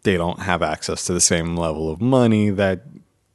they 0.02 0.16
don't 0.16 0.40
have 0.40 0.62
access 0.62 1.04
to 1.06 1.12
the 1.12 1.20
same 1.20 1.56
level 1.56 1.90
of 1.90 2.00
money 2.00 2.50
that 2.50 2.82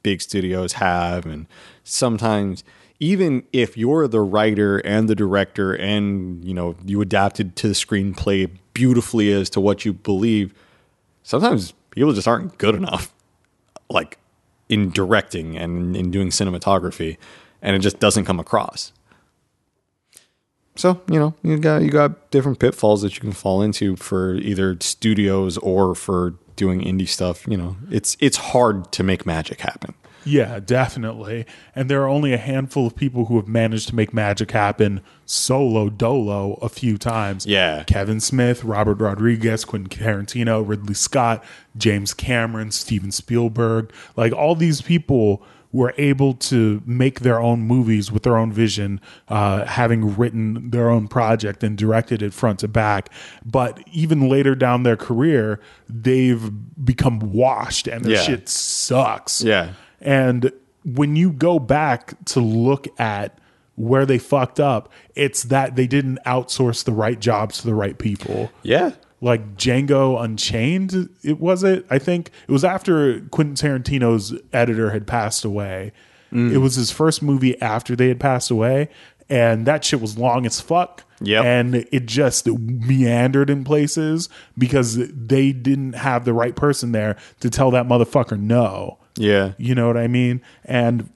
big 0.02 0.20
studios 0.20 0.74
have 0.74 1.26
and 1.26 1.46
sometimes 1.84 2.64
even 2.98 3.44
if 3.52 3.76
you're 3.76 4.08
the 4.08 4.20
writer 4.20 4.78
and 4.78 5.08
the 5.08 5.14
director 5.14 5.74
and 5.74 6.44
you 6.44 6.54
know 6.54 6.74
you 6.84 7.00
adapted 7.00 7.54
to 7.56 7.68
the 7.68 7.74
screenplay 7.74 8.50
beautifully 8.74 9.32
as 9.32 9.50
to 9.50 9.60
what 9.60 9.84
you 9.84 9.92
believe 9.92 10.54
sometimes 11.22 11.72
people 11.90 12.12
just 12.12 12.26
aren't 12.26 12.56
good 12.58 12.74
enough 12.74 13.12
like 13.90 14.18
in 14.72 14.90
directing 14.90 15.56
and 15.56 15.96
in 15.96 16.10
doing 16.10 16.28
cinematography 16.28 17.16
and 17.60 17.76
it 17.76 17.80
just 17.80 17.98
doesn't 18.00 18.24
come 18.24 18.40
across 18.40 18.92
so 20.74 21.00
you 21.10 21.18
know 21.18 21.34
you 21.42 21.58
got 21.58 21.82
you 21.82 21.90
got 21.90 22.30
different 22.30 22.58
pitfalls 22.58 23.02
that 23.02 23.14
you 23.14 23.20
can 23.20 23.32
fall 23.32 23.62
into 23.62 23.96
for 23.96 24.34
either 24.36 24.76
studios 24.80 25.58
or 25.58 25.94
for 25.94 26.34
doing 26.56 26.80
indie 26.80 27.08
stuff. 27.08 27.46
You 27.46 27.56
know, 27.56 27.76
it's 27.90 28.16
it's 28.20 28.36
hard 28.36 28.92
to 28.92 29.02
make 29.02 29.26
magic 29.26 29.60
happen. 29.60 29.94
Yeah, 30.24 30.60
definitely. 30.60 31.46
And 31.74 31.88
there 31.90 32.02
are 32.02 32.08
only 32.08 32.32
a 32.32 32.38
handful 32.38 32.86
of 32.86 32.94
people 32.96 33.26
who 33.26 33.36
have 33.36 33.48
managed 33.48 33.88
to 33.88 33.94
make 33.94 34.12
magic 34.14 34.50
happen 34.52 35.00
solo 35.24 35.88
dolo 35.88 36.54
a 36.62 36.68
few 36.68 36.98
times. 36.98 37.46
Yeah. 37.46 37.84
Kevin 37.84 38.20
Smith, 38.20 38.64
Robert 38.64 39.00
Rodriguez, 39.00 39.64
Quentin 39.64 39.88
Tarantino, 39.98 40.66
Ridley 40.66 40.94
Scott, 40.94 41.44
James 41.76 42.14
Cameron, 42.14 42.70
Steven 42.70 43.10
Spielberg. 43.12 43.92
Like 44.16 44.32
all 44.32 44.54
these 44.54 44.80
people 44.82 45.42
were 45.74 45.94
able 45.96 46.34
to 46.34 46.82
make 46.84 47.20
their 47.20 47.40
own 47.40 47.60
movies 47.62 48.12
with 48.12 48.24
their 48.24 48.36
own 48.36 48.52
vision, 48.52 49.00
uh, 49.28 49.64
having 49.64 50.14
written 50.18 50.68
their 50.68 50.90
own 50.90 51.08
project 51.08 51.64
and 51.64 51.78
directed 51.78 52.20
it 52.20 52.34
front 52.34 52.58
to 52.58 52.68
back. 52.68 53.08
But 53.42 53.82
even 53.90 54.28
later 54.28 54.54
down 54.54 54.82
their 54.82 54.98
career, 54.98 55.60
they've 55.88 56.50
become 56.84 57.20
washed 57.20 57.86
and 57.88 58.04
their 58.04 58.16
Yeah. 58.16 58.22
shit 58.22 58.48
sucks. 58.50 59.42
Yeah. 59.42 59.70
And 60.02 60.52
when 60.84 61.16
you 61.16 61.32
go 61.32 61.58
back 61.58 62.14
to 62.26 62.40
look 62.40 62.88
at 63.00 63.38
where 63.76 64.04
they 64.04 64.18
fucked 64.18 64.60
up, 64.60 64.92
it's 65.14 65.44
that 65.44 65.76
they 65.76 65.86
didn't 65.86 66.18
outsource 66.26 66.84
the 66.84 66.92
right 66.92 67.18
jobs 67.18 67.58
to 67.58 67.66
the 67.66 67.74
right 67.74 67.98
people. 67.98 68.50
Yeah. 68.62 68.92
Like 69.20 69.56
Django 69.56 70.20
Unchained, 70.22 71.08
it 71.22 71.38
was 71.38 71.62
it. 71.62 71.86
I 71.88 71.98
think 71.98 72.30
it 72.48 72.52
was 72.52 72.64
after 72.64 73.20
Quentin 73.30 73.54
Tarantino's 73.54 74.38
editor 74.52 74.90
had 74.90 75.06
passed 75.06 75.44
away. 75.44 75.92
Mm. 76.32 76.52
It 76.52 76.58
was 76.58 76.74
his 76.74 76.90
first 76.90 77.22
movie 77.22 77.60
after 77.60 77.94
they 77.94 78.08
had 78.08 78.18
passed 78.18 78.50
away, 78.50 78.88
and 79.28 79.64
that 79.66 79.84
shit 79.84 80.00
was 80.00 80.18
long 80.18 80.44
as 80.44 80.60
fuck. 80.60 81.04
Yeah, 81.20 81.42
and 81.42 81.86
it 81.92 82.06
just 82.06 82.48
meandered 82.48 83.48
in 83.48 83.62
places 83.62 84.28
because 84.58 84.96
they 84.96 85.52
didn't 85.52 85.92
have 85.92 86.24
the 86.24 86.32
right 86.32 86.56
person 86.56 86.90
there 86.90 87.16
to 87.40 87.48
tell 87.48 87.70
that 87.70 87.86
motherfucker 87.86 88.40
no. 88.40 88.98
Yeah. 89.16 89.52
You 89.58 89.74
know 89.74 89.86
what 89.86 89.96
I 89.96 90.06
mean? 90.06 90.40
And 90.64 91.10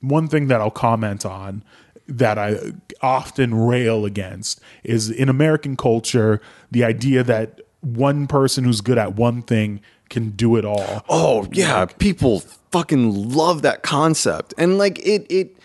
one 0.00 0.28
thing 0.28 0.48
that 0.48 0.60
I'll 0.60 0.70
comment 0.70 1.26
on 1.26 1.64
that 2.08 2.38
I 2.38 2.56
often 3.02 3.54
rail 3.54 4.04
against 4.04 4.60
is 4.84 5.10
in 5.10 5.28
American 5.28 5.76
culture, 5.76 6.40
the 6.70 6.84
idea 6.84 7.22
that 7.24 7.60
one 7.80 8.26
person 8.26 8.64
who's 8.64 8.80
good 8.80 8.98
at 8.98 9.16
one 9.16 9.42
thing 9.42 9.80
can 10.08 10.30
do 10.30 10.56
it 10.56 10.64
all. 10.64 11.04
Oh 11.08 11.48
yeah, 11.52 11.86
people 11.86 12.40
fucking 12.70 13.32
love 13.32 13.62
that 13.62 13.82
concept, 13.82 14.54
and 14.56 14.78
like 14.78 14.98
it 15.00 15.26
it 15.28 15.56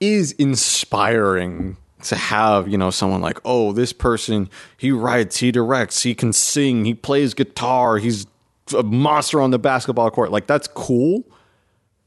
is 0.00 0.32
inspiring 0.32 1.76
to 2.02 2.16
have 2.16 2.68
you 2.68 2.76
know 2.76 2.90
someone 2.90 3.22
like 3.22 3.38
oh 3.44 3.72
this 3.72 3.92
person 3.92 4.50
he 4.76 4.92
writes 4.92 5.38
he 5.38 5.50
directs 5.50 6.02
he 6.02 6.14
can 6.14 6.32
sing 6.32 6.84
he 6.84 6.92
plays 6.92 7.32
guitar 7.32 7.96
he's 7.96 8.26
a 8.74 8.82
monster 8.82 9.40
on 9.40 9.50
the 9.50 9.58
basketball 9.58 10.10
court 10.10 10.30
like 10.30 10.46
that's 10.46 10.68
cool 10.68 11.24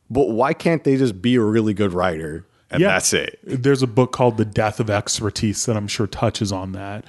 but 0.09 0.29
why 0.29 0.53
can't 0.53 0.83
they 0.83 0.97
just 0.97 1.21
be 1.21 1.35
a 1.35 1.41
really 1.41 1.73
good 1.73 1.93
writer 1.93 2.45
and 2.71 2.83
that's 2.83 3.13
it 3.13 3.39
There's 3.43 3.81
a 3.81 3.87
book 3.87 4.11
called 4.11 4.37
The 4.37 4.45
Death 4.45 4.79
of 4.79 4.89
Expertise 4.89 5.65
that 5.65 5.75
I'm 5.75 5.87
sure 5.87 6.05
touches 6.05 6.51
on 6.51 6.73
that. 6.73 7.03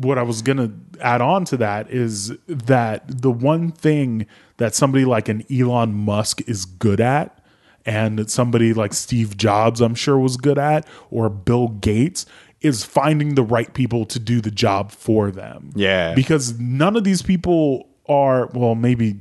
what 0.00 0.16
I 0.16 0.22
was 0.22 0.40
going 0.40 0.56
to 0.56 0.72
add 1.04 1.20
on 1.20 1.44
to 1.46 1.58
that 1.58 1.90
is 1.90 2.32
that 2.46 3.02
the 3.06 3.30
one 3.30 3.70
thing 3.70 4.26
that 4.56 4.74
somebody 4.74 5.04
like 5.04 5.28
an 5.28 5.44
Elon 5.52 5.92
Musk 5.92 6.48
is 6.48 6.64
good 6.64 7.00
at, 7.00 7.38
and 7.84 8.30
somebody 8.30 8.72
like 8.72 8.94
Steve 8.94 9.36
Jobs, 9.36 9.80
I'm 9.80 9.94
sure, 9.94 10.18
was 10.18 10.36
good 10.36 10.58
at, 10.58 10.86
or 11.10 11.28
Bill 11.28 11.68
Gates, 11.68 12.24
is 12.62 12.84
finding 12.84 13.34
the 13.34 13.42
right 13.42 13.74
people 13.74 14.06
to 14.06 14.18
do 14.18 14.40
the 14.40 14.50
job 14.50 14.90
for 14.92 15.30
them. 15.30 15.72
Yeah. 15.74 16.14
Because 16.14 16.58
none 16.58 16.96
of 16.96 17.04
these 17.04 17.20
people 17.20 17.88
are, 18.06 18.46
well, 18.54 18.74
maybe 18.74 19.18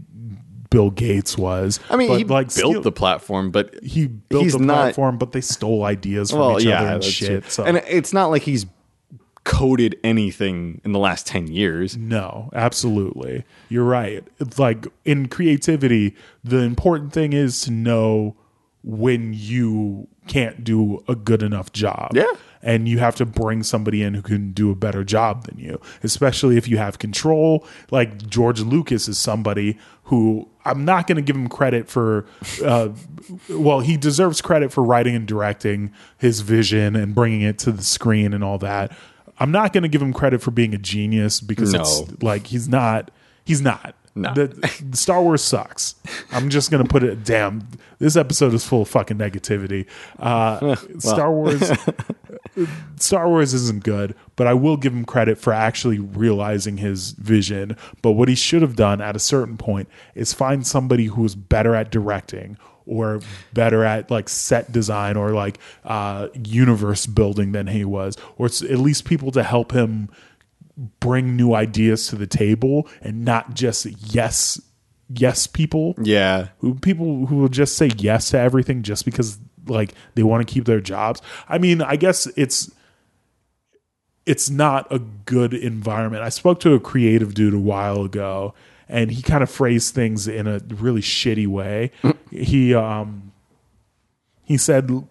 Bill 0.70 0.90
Gates 0.90 1.38
was. 1.38 1.80
i 1.90 1.96
mean 1.98 2.18
he 2.18 2.24
like 2.24 2.54
built 2.56 2.84
the 2.84 2.92
platform 2.92 3.52
but 3.52 3.84
he 3.84 4.08
built 4.08 4.52
the 4.52 4.60
not- 4.60 4.74
platform, 4.76 5.18
but 5.18 5.34
they 5.34 5.42
stole 5.42 5.84
ideas 5.84 6.32
from 6.32 6.40
well 6.40 6.60
each 6.60 6.66
yeah 6.66 6.82
other 6.82 6.94
and 6.96 7.04
shit. 7.04 7.46
So 7.52 7.64
and 7.66 7.78
it's 7.88 8.14
not 8.14 8.28
like 8.28 8.44
he's 8.44 8.66
coded 9.44 10.00
anything 10.04 10.80
in 10.86 10.92
the 10.92 11.00
last 11.00 11.26
10 11.28 11.48
years 11.48 11.98
no, 11.98 12.50
absolutely, 12.54 13.44
you're 13.70 13.84
right. 13.84 14.24
It's 14.40 14.60
like 14.60 14.86
in 15.04 15.28
creativity, 15.28 16.16
the 16.44 16.60
important 16.60 17.12
thing 17.12 17.34
is 17.34 17.62
to 17.64 17.72
know 17.72 18.36
when 18.84 19.34
you 19.34 20.08
can't 20.32 20.64
do 20.64 21.04
a 21.08 21.16
good 21.16 21.44
enough 21.44 21.72
job. 21.74 22.12
Yeah. 22.14 22.32
And 22.64 22.88
you 22.88 23.00
have 23.00 23.16
to 23.16 23.26
bring 23.26 23.64
somebody 23.64 24.04
in 24.04 24.14
who 24.14 24.22
can 24.22 24.52
do 24.52 24.70
a 24.72 24.76
better 24.76 25.04
job 25.04 25.46
than 25.46 25.58
you, 25.58 25.82
especially 26.04 26.58
if 26.58 26.68
you 26.68 26.78
have 26.78 27.00
control. 27.00 27.66
Like 27.90 28.28
George 28.28 28.62
Lucas 28.62 29.08
is 29.08 29.18
somebody 29.18 29.78
who 30.06 30.48
I'm 30.64 30.86
not 30.86 31.08
going 31.08 31.16
to 31.16 31.22
give 31.22 31.36
him 31.36 31.48
credit 31.50 31.90
for. 31.90 32.26
Uh, 32.64 32.90
well, 33.50 33.80
he 33.80 33.98
deserves 33.98 34.42
credit 34.42 34.72
for 34.72 34.84
writing 34.84 35.16
and 35.16 35.28
directing 35.28 35.92
his 36.18 36.42
vision 36.42 36.96
and 36.96 37.16
bringing 37.16 37.42
it 37.42 37.58
to 37.60 37.72
the 37.72 37.84
screen 37.84 38.34
and 38.34 38.44
all 38.44 38.60
that. 38.60 38.92
I'm 39.40 39.52
not 39.52 39.74
going 39.74 39.82
to 39.84 39.90
give 39.90 40.02
him 40.02 40.14
credit 40.14 40.42
for 40.42 40.52
being 40.52 40.76
a 40.76 40.78
genius 40.78 41.42
because 41.42 41.74
No. 41.74 41.82
it's 41.82 42.22
like 42.24 42.48
he's 42.48 42.70
not. 42.70 43.10
He's 43.44 43.62
not. 43.62 43.96
No. 44.14 44.34
The, 44.34 44.90
Star 44.94 45.22
Wars 45.22 45.42
sucks. 45.42 45.96
I'm 46.32 46.50
just 46.50 46.70
gonna 46.70 46.86
put 46.86 47.04
it. 47.04 47.24
Damn, 47.24 47.68
this 48.00 48.16
episode 48.16 48.54
is 48.54 48.66
full 48.66 48.82
of 48.82 48.90
fucking 48.90 49.18
negativity. 49.18 49.88
Uh, 50.20 50.76
Star 51.00 51.32
Wars, 51.32 51.72
Star 52.98 53.30
Wars 53.30 53.54
isn't 53.54 53.84
good, 53.84 54.16
but 54.36 54.48
I 54.48 54.54
will 54.54 54.76
give 54.76 54.94
him 54.94 55.06
credit 55.06 55.38
for 55.38 55.54
actually 55.54 56.00
realizing 56.00 56.78
his 56.78 57.12
vision. 57.12 57.78
But 58.02 58.12
what 58.12 58.28
he 58.28 58.36
should 58.36 58.62
have 58.62 58.76
done 58.76 59.00
at 59.00 59.16
a 59.16 59.20
certain 59.20 59.58
point 59.58 59.88
is 60.14 60.34
find 60.34 60.68
somebody 60.68 61.06
who 61.06 61.24
is 61.24 61.36
better 61.36 61.74
at 61.74 61.90
directing 61.90 62.58
or 62.86 63.22
better 63.54 63.86
at 63.86 64.12
like 64.12 64.28
set 64.28 64.72
design 64.72 65.16
or 65.16 65.32
like 65.32 65.58
uh, 65.86 66.28
universe 66.44 67.06
building 67.06 67.54
than 67.54 67.68
he 67.68 67.86
was, 67.86 68.18
or 68.38 68.48
at 68.48 68.62
least 68.62 69.06
people 69.06 69.32
to 69.32 69.44
help 69.44 69.72
him 69.72 70.10
bring 71.00 71.36
new 71.36 71.54
ideas 71.54 72.08
to 72.08 72.16
the 72.16 72.28
table 72.28 72.88
and 73.02 73.24
not 73.24 73.54
just 73.54 73.86
yes 74.14 74.60
yes 75.14 75.46
people. 75.48 75.96
Yeah. 76.02 76.50
who 76.60 76.76
people 76.76 77.26
who 77.26 77.38
will 77.38 77.50
just 77.50 77.78
say 77.78 77.90
yes 77.98 78.30
to 78.32 78.40
everything 78.40 78.82
just 78.84 79.06
because 79.06 79.38
like 79.68 79.94
they 80.16 80.24
want 80.24 80.48
to 80.48 80.52
keep 80.52 80.66
their 80.66 80.82
jobs. 80.82 81.22
I 81.48 81.58
mean 81.58 81.82
i 81.82 81.96
guess 81.96 82.28
it's 82.36 82.72
it's 84.26 84.50
not 84.50 84.88
a 84.92 85.00
good 85.00 85.54
environment. 85.54 86.24
I 86.24 86.30
spoke 86.30 86.60
to 86.62 86.74
a 86.74 86.80
creative 86.80 87.34
dude 87.34 87.54
a 87.54 87.60
while 87.60 88.04
ago 88.04 88.54
and 88.88 89.10
he 89.12 89.22
kind 89.22 89.42
of 89.42 89.50
phrased 89.50 89.96
things 89.96 90.28
in 90.28 90.48
a 90.48 90.60
really 90.70 91.02
shitty 91.02 91.48
way. 91.48 91.92
He 92.32 92.74
um 92.74 93.34
he 94.46 94.56
said 94.56 95.06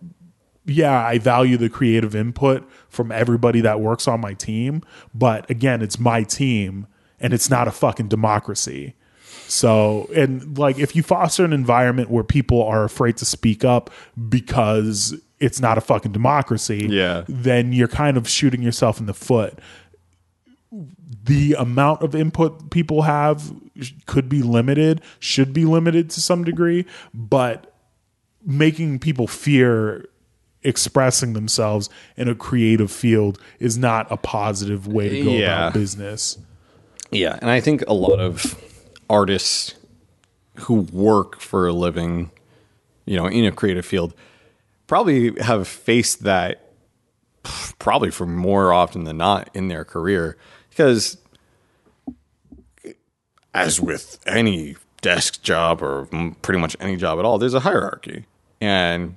yeah, 0.67 1.05
I 1.05 1.19
value 1.19 1.57
the 1.57 1.69
creative 1.69 2.15
input 2.15 2.69
from 2.89 3.11
everybody 3.11 3.61
that 3.63 3.81
works 3.81 4.07
on 4.07 4.21
my 4.21 4.35
team, 4.35 4.83
but 5.15 5.49
again, 5.51 5.83
it's 5.83 5.99
my 5.99 6.23
team 6.23 6.87
and 7.19 7.33
it's 7.33 7.51
not 7.51 7.67
a 7.69 7.71
fucking 7.71 8.09
democracy. 8.09 8.95
So, 9.49 10.09
and 10.15 10.57
like 10.59 10.79
if 10.79 10.95
you 10.95 11.03
foster 11.03 11.45
an 11.45 11.53
environment 11.53 12.11
where 12.11 12.23
people 12.25 12.63
are 12.63 12.85
afraid 12.85 13.17
to 13.19 13.25
speak 13.25 13.65
up 13.65 13.91
because 14.29 15.15
it's 15.41 15.61
not 15.61 15.77
a 15.79 15.81
fucking 15.81 16.13
democracy, 16.13 16.87
Yeah. 16.89 17.25
then 17.29 17.73
you're 17.73 17.89
kind 17.89 18.17
of 18.17 18.29
shooting 18.29 18.63
yourself 18.63 19.01
in 19.01 19.07
the 19.07 19.15
foot. 19.15 19.59
The 21.25 21.55
amount 21.55 22.03
of 22.03 22.15
input 22.15 22.71
people 22.71 23.03
have 23.03 23.53
could 24.07 24.29
be 24.29 24.43
limited, 24.43 25.01
should 25.19 25.53
be 25.53 25.65
limited 25.65 26.11
to 26.11 26.21
some 26.21 26.45
degree, 26.45 26.87
but 27.13 27.75
making 28.45 28.99
people 29.01 29.27
fear 29.27 30.07
expressing 30.63 31.33
themselves 31.33 31.89
in 32.17 32.29
a 32.29 32.35
creative 32.35 32.91
field 32.91 33.39
is 33.59 33.79
not 33.79 34.07
a 34.11 34.17
positive 34.17 34.87
way 34.87 35.09
to 35.09 35.23
go 35.25 35.31
Yeah. 35.31 35.69
about 35.69 35.75
business. 35.75 36.39
Yeah, 37.11 37.39
and 37.41 37.51
I 37.51 37.61
think 37.61 37.83
a 37.89 37.95
lot 37.95 38.21
of 38.21 38.63
artists 39.09 39.75
who 40.61 40.83
work 40.93 41.41
for 41.41 41.67
a 41.67 41.73
living, 41.73 42.31
you 43.07 43.17
know, 43.17 43.27
in 43.27 43.45
a 43.47 43.53
creative 43.53 43.87
field, 43.87 44.15
probably 44.87 45.35
have 45.41 45.67
faced 45.67 46.23
that 46.25 46.67
probably 47.79 48.11
for 48.11 48.27
more 48.27 48.73
often 48.73 49.05
than 49.05 49.17
not 49.17 49.49
in 49.55 49.69
their 49.69 49.85
career 49.85 50.37
because 50.69 51.17
as 53.55 53.81
with 53.81 54.19
any 54.27 54.77
desk 55.01 55.43
job 55.43 55.83
or 55.83 56.07
pretty 56.43 56.61
much 56.61 56.77
any 56.81 56.97
job 56.97 57.19
at 57.19 57.25
all 57.25 57.39
there's 57.39 57.55
a 57.55 57.61
hierarchy 57.61 58.27
and 58.61 59.17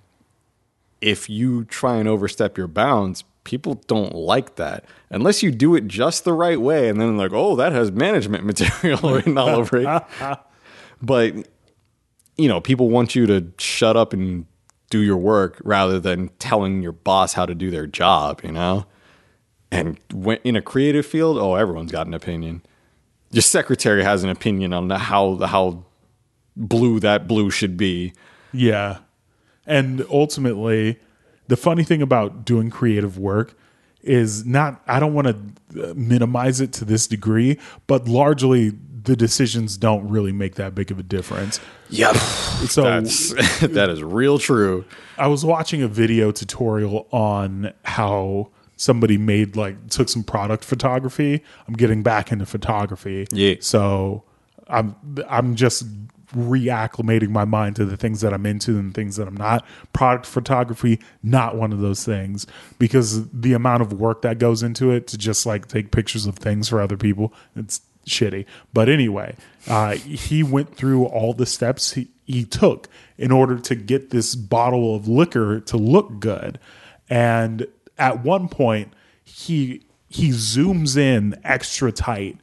if 1.03 1.29
you 1.29 1.65
try 1.65 1.97
and 1.97 2.07
overstep 2.07 2.57
your 2.57 2.67
bounds, 2.67 3.25
people 3.43 3.75
don't 3.87 4.15
like 4.15 4.55
that 4.55 4.85
unless 5.09 5.43
you 5.43 5.51
do 5.51 5.75
it 5.75 5.85
just 5.85 6.23
the 6.23 6.31
right 6.31 6.59
way. 6.61 6.87
And 6.87 6.99
then 6.99 7.17
like, 7.17 7.33
oh, 7.33 7.57
that 7.57 7.73
has 7.73 7.91
management 7.91 8.45
material 8.51 9.13
written 9.13 9.37
all 9.37 9.49
over 9.49 9.77
it. 9.77 10.03
But 11.01 11.33
you 12.37 12.47
know, 12.47 12.61
people 12.61 12.89
want 12.89 13.13
you 13.13 13.25
to 13.27 13.51
shut 13.57 13.97
up 13.97 14.13
and 14.13 14.45
do 14.89 14.99
your 14.99 15.17
work 15.17 15.61
rather 15.65 15.99
than 15.99 16.29
telling 16.39 16.81
your 16.81 16.93
boss 16.93 17.33
how 17.33 17.45
to 17.45 17.53
do 17.53 17.69
their 17.69 17.85
job. 17.85 18.39
You 18.41 18.53
know, 18.53 18.85
and 19.69 19.99
when, 20.13 20.37
in 20.45 20.55
a 20.55 20.61
creative 20.61 21.05
field, 21.05 21.37
oh, 21.37 21.55
everyone's 21.55 21.91
got 21.91 22.07
an 22.07 22.13
opinion. 22.13 22.61
Your 23.31 23.41
secretary 23.41 24.03
has 24.03 24.23
an 24.23 24.29
opinion 24.29 24.71
on 24.71 24.87
the- 24.87 24.97
how 24.97 25.35
how 25.39 25.83
blue 26.55 27.01
that 27.01 27.27
blue 27.27 27.49
should 27.49 27.75
be. 27.75 28.13
Yeah. 28.53 28.99
And 29.65 30.05
ultimately, 30.09 30.99
the 31.47 31.57
funny 31.57 31.83
thing 31.83 32.01
about 32.01 32.45
doing 32.45 32.69
creative 32.69 33.17
work 33.17 33.55
is 34.01 34.45
not, 34.45 34.81
I 34.87 34.99
don't 34.99 35.13
want 35.13 35.27
to 35.27 35.89
uh, 35.89 35.93
minimize 35.95 36.59
it 36.59 36.73
to 36.73 36.85
this 36.85 37.07
degree, 37.07 37.59
but 37.87 38.07
largely 38.07 38.73
the 39.03 39.15
decisions 39.15 39.77
don't 39.77 40.07
really 40.07 40.31
make 40.31 40.55
that 40.55 40.75
big 40.75 40.91
of 40.91 40.99
a 40.99 41.03
difference. 41.03 41.59
Yep. 41.89 42.15
So 42.15 42.83
That's 42.83 43.33
that 43.61 43.89
is 43.89 44.01
real 44.01 44.39
true. 44.39 44.85
I 45.17 45.27
was 45.27 45.43
watching 45.45 45.81
a 45.81 45.87
video 45.87 46.31
tutorial 46.31 47.07
on 47.11 47.73
how 47.83 48.49
somebody 48.77 49.17
made 49.17 49.55
like 49.55 49.89
took 49.89 50.09
some 50.09 50.23
product 50.23 50.63
photography. 50.63 51.43
I'm 51.67 51.73
getting 51.73 52.03
back 52.03 52.31
into 52.31 52.45
photography. 52.45 53.27
Yeah. 53.31 53.55
So 53.59 54.23
I'm 54.67 54.95
I'm 55.27 55.55
just 55.55 55.85
reacclimating 56.33 57.29
my 57.29 57.45
mind 57.45 57.75
to 57.77 57.85
the 57.85 57.97
things 57.97 58.21
that 58.21 58.33
I'm 58.33 58.45
into 58.45 58.77
and 58.77 58.93
things 58.93 59.15
that 59.15 59.27
I'm 59.27 59.37
not. 59.37 59.65
Product 59.93 60.25
photography, 60.25 60.99
not 61.21 61.55
one 61.55 61.71
of 61.71 61.79
those 61.79 62.03
things 62.03 62.45
because 62.77 63.29
the 63.29 63.53
amount 63.53 63.81
of 63.81 63.93
work 63.93 64.21
that 64.23 64.39
goes 64.39 64.63
into 64.63 64.91
it 64.91 65.07
to 65.07 65.17
just 65.17 65.45
like 65.45 65.67
take 65.67 65.91
pictures 65.91 66.25
of 66.25 66.35
things 66.35 66.69
for 66.69 66.81
other 66.81 66.97
people, 66.97 67.33
it's 67.55 67.81
shitty. 68.05 68.45
But 68.73 68.89
anyway, 68.89 69.35
uh, 69.67 69.93
he 69.95 70.43
went 70.43 70.75
through 70.75 71.05
all 71.05 71.33
the 71.33 71.45
steps 71.45 71.93
he, 71.93 72.09
he 72.25 72.45
took 72.45 72.87
in 73.17 73.31
order 73.31 73.57
to 73.59 73.75
get 73.75 74.09
this 74.09 74.35
bottle 74.35 74.95
of 74.95 75.07
liquor 75.07 75.59
to 75.61 75.77
look 75.77 76.19
good. 76.19 76.59
And 77.09 77.67
at 77.97 78.23
one 78.23 78.47
point, 78.47 78.93
he 79.23 79.83
he 80.09 80.29
zooms 80.29 80.95
in 80.95 81.35
extra 81.43 81.91
tight 81.91 82.37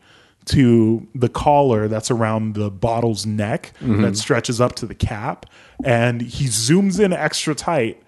to 0.46 1.06
the 1.14 1.28
collar 1.28 1.86
that's 1.86 2.10
around 2.10 2.54
the 2.54 2.70
bottle's 2.70 3.26
neck 3.26 3.72
mm-hmm. 3.80 4.02
that 4.02 4.16
stretches 4.16 4.60
up 4.60 4.74
to 4.74 4.86
the 4.86 4.94
cap 4.94 5.46
and 5.84 6.22
he 6.22 6.46
zooms 6.46 6.98
in 6.98 7.12
extra 7.12 7.54
tight 7.54 8.02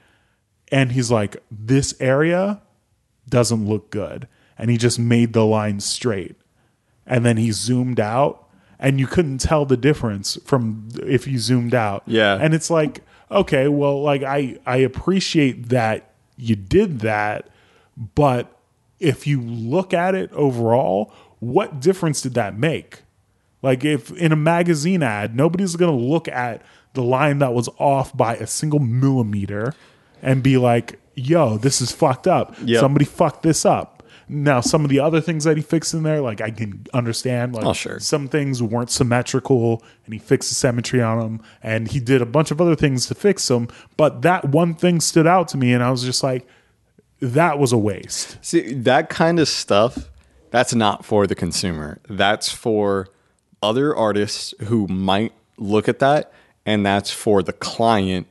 and 0.72 0.92
he's 0.92 1.10
like 1.10 1.36
this 1.50 1.94
area 2.00 2.60
doesn't 3.28 3.68
look 3.68 3.90
good. 3.90 4.26
And 4.58 4.70
he 4.70 4.76
just 4.76 4.98
made 4.98 5.32
the 5.32 5.44
line 5.44 5.80
straight. 5.80 6.36
And 7.06 7.24
then 7.24 7.36
he 7.36 7.52
zoomed 7.52 8.00
out 8.00 8.48
and 8.78 8.98
you 8.98 9.06
couldn't 9.06 9.38
tell 9.38 9.64
the 9.64 9.76
difference 9.76 10.38
from 10.44 10.88
if 11.02 11.26
you 11.26 11.38
zoomed 11.38 11.74
out. 11.74 12.02
Yeah. 12.06 12.38
and 12.40 12.54
it's 12.54 12.70
like 12.70 13.02
okay 13.30 13.66
well 13.66 14.02
like 14.02 14.22
i 14.22 14.58
i 14.66 14.76
appreciate 14.76 15.70
that 15.70 16.12
you 16.36 16.54
did 16.54 17.00
that 17.00 17.48
but 18.14 18.60
if 19.00 19.26
you 19.26 19.40
look 19.40 19.94
at 19.94 20.14
it 20.14 20.30
overall 20.32 21.10
what 21.42 21.80
difference 21.80 22.22
did 22.22 22.34
that 22.34 22.56
make 22.56 23.02
like 23.62 23.84
if 23.84 24.12
in 24.12 24.30
a 24.30 24.36
magazine 24.36 25.02
ad 25.02 25.34
nobody's 25.34 25.74
going 25.74 25.90
to 25.90 26.04
look 26.04 26.28
at 26.28 26.62
the 26.94 27.02
line 27.02 27.38
that 27.40 27.52
was 27.52 27.68
off 27.78 28.16
by 28.16 28.36
a 28.36 28.46
single 28.46 28.78
millimeter 28.78 29.74
and 30.22 30.40
be 30.40 30.56
like 30.56 31.00
yo 31.16 31.58
this 31.58 31.80
is 31.80 31.90
fucked 31.90 32.28
up 32.28 32.54
Yep. 32.64 32.78
somebody 32.80 33.04
fucked 33.04 33.42
this 33.42 33.64
up 33.64 34.04
now 34.28 34.60
some 34.60 34.84
of 34.84 34.88
the 34.90 35.00
other 35.00 35.20
things 35.20 35.42
that 35.42 35.56
he 35.56 35.64
fixed 35.64 35.94
in 35.94 36.04
there 36.04 36.20
like 36.20 36.40
i 36.40 36.50
can 36.52 36.86
understand 36.94 37.54
like 37.56 37.66
Oh, 37.66 37.72
sure. 37.72 37.98
some 37.98 38.28
things 38.28 38.62
weren't 38.62 38.88
symmetrical 38.90 39.82
and 40.04 40.14
he 40.14 40.20
fixed 40.20 40.48
the 40.48 40.54
symmetry 40.54 41.02
on 41.02 41.18
them 41.18 41.42
and 41.60 41.88
he 41.88 41.98
did 41.98 42.22
a 42.22 42.26
bunch 42.26 42.52
of 42.52 42.60
other 42.60 42.76
things 42.76 43.06
to 43.06 43.16
fix 43.16 43.48
them 43.48 43.66
but 43.96 44.22
that 44.22 44.44
one 44.50 44.74
thing 44.76 45.00
stood 45.00 45.26
out 45.26 45.48
to 45.48 45.56
me 45.56 45.72
and 45.72 45.82
i 45.82 45.90
was 45.90 46.04
just 46.04 46.22
like 46.22 46.46
that 47.20 47.58
was 47.58 47.72
a 47.72 47.78
waste 47.78 48.38
See, 48.44 48.74
that 48.74 49.08
kind 49.08 49.38
of 49.40 49.48
stuff, 49.48 50.08
that's 50.52 50.74
not 50.74 51.04
for 51.04 51.26
the 51.26 51.34
consumer. 51.34 51.98
That's 52.08 52.52
for 52.52 53.08
other 53.62 53.96
artists 53.96 54.54
who 54.64 54.86
might 54.86 55.32
look 55.56 55.88
at 55.88 55.98
that, 56.00 56.32
and 56.66 56.84
that's 56.84 57.10
for 57.10 57.42
the 57.42 57.54
client 57.54 58.26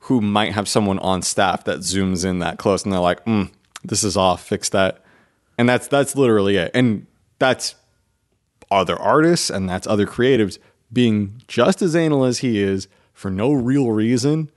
who 0.00 0.20
might 0.20 0.52
have 0.52 0.68
someone 0.68 0.98
on 1.00 1.22
staff 1.22 1.64
that 1.64 1.80
zooms 1.80 2.24
in 2.24 2.38
that 2.38 2.58
close 2.58 2.84
and 2.84 2.92
they're 2.92 3.00
like, 3.00 3.24
mm, 3.24 3.50
this 3.82 4.04
is 4.04 4.16
off, 4.16 4.44
fix 4.44 4.68
that. 4.68 5.02
And 5.58 5.68
that's 5.68 5.88
that's 5.88 6.14
literally 6.14 6.56
it. 6.56 6.70
And 6.74 7.06
that's 7.40 7.74
other 8.70 8.96
artists 8.96 9.50
and 9.50 9.68
that's 9.68 9.86
other 9.86 10.06
creatives 10.06 10.58
being 10.92 11.42
just 11.48 11.82
as 11.82 11.96
anal 11.96 12.24
as 12.24 12.38
he 12.38 12.60
is 12.60 12.86
for 13.12 13.30
no 13.30 13.52
real 13.52 13.90
reason 13.90 14.50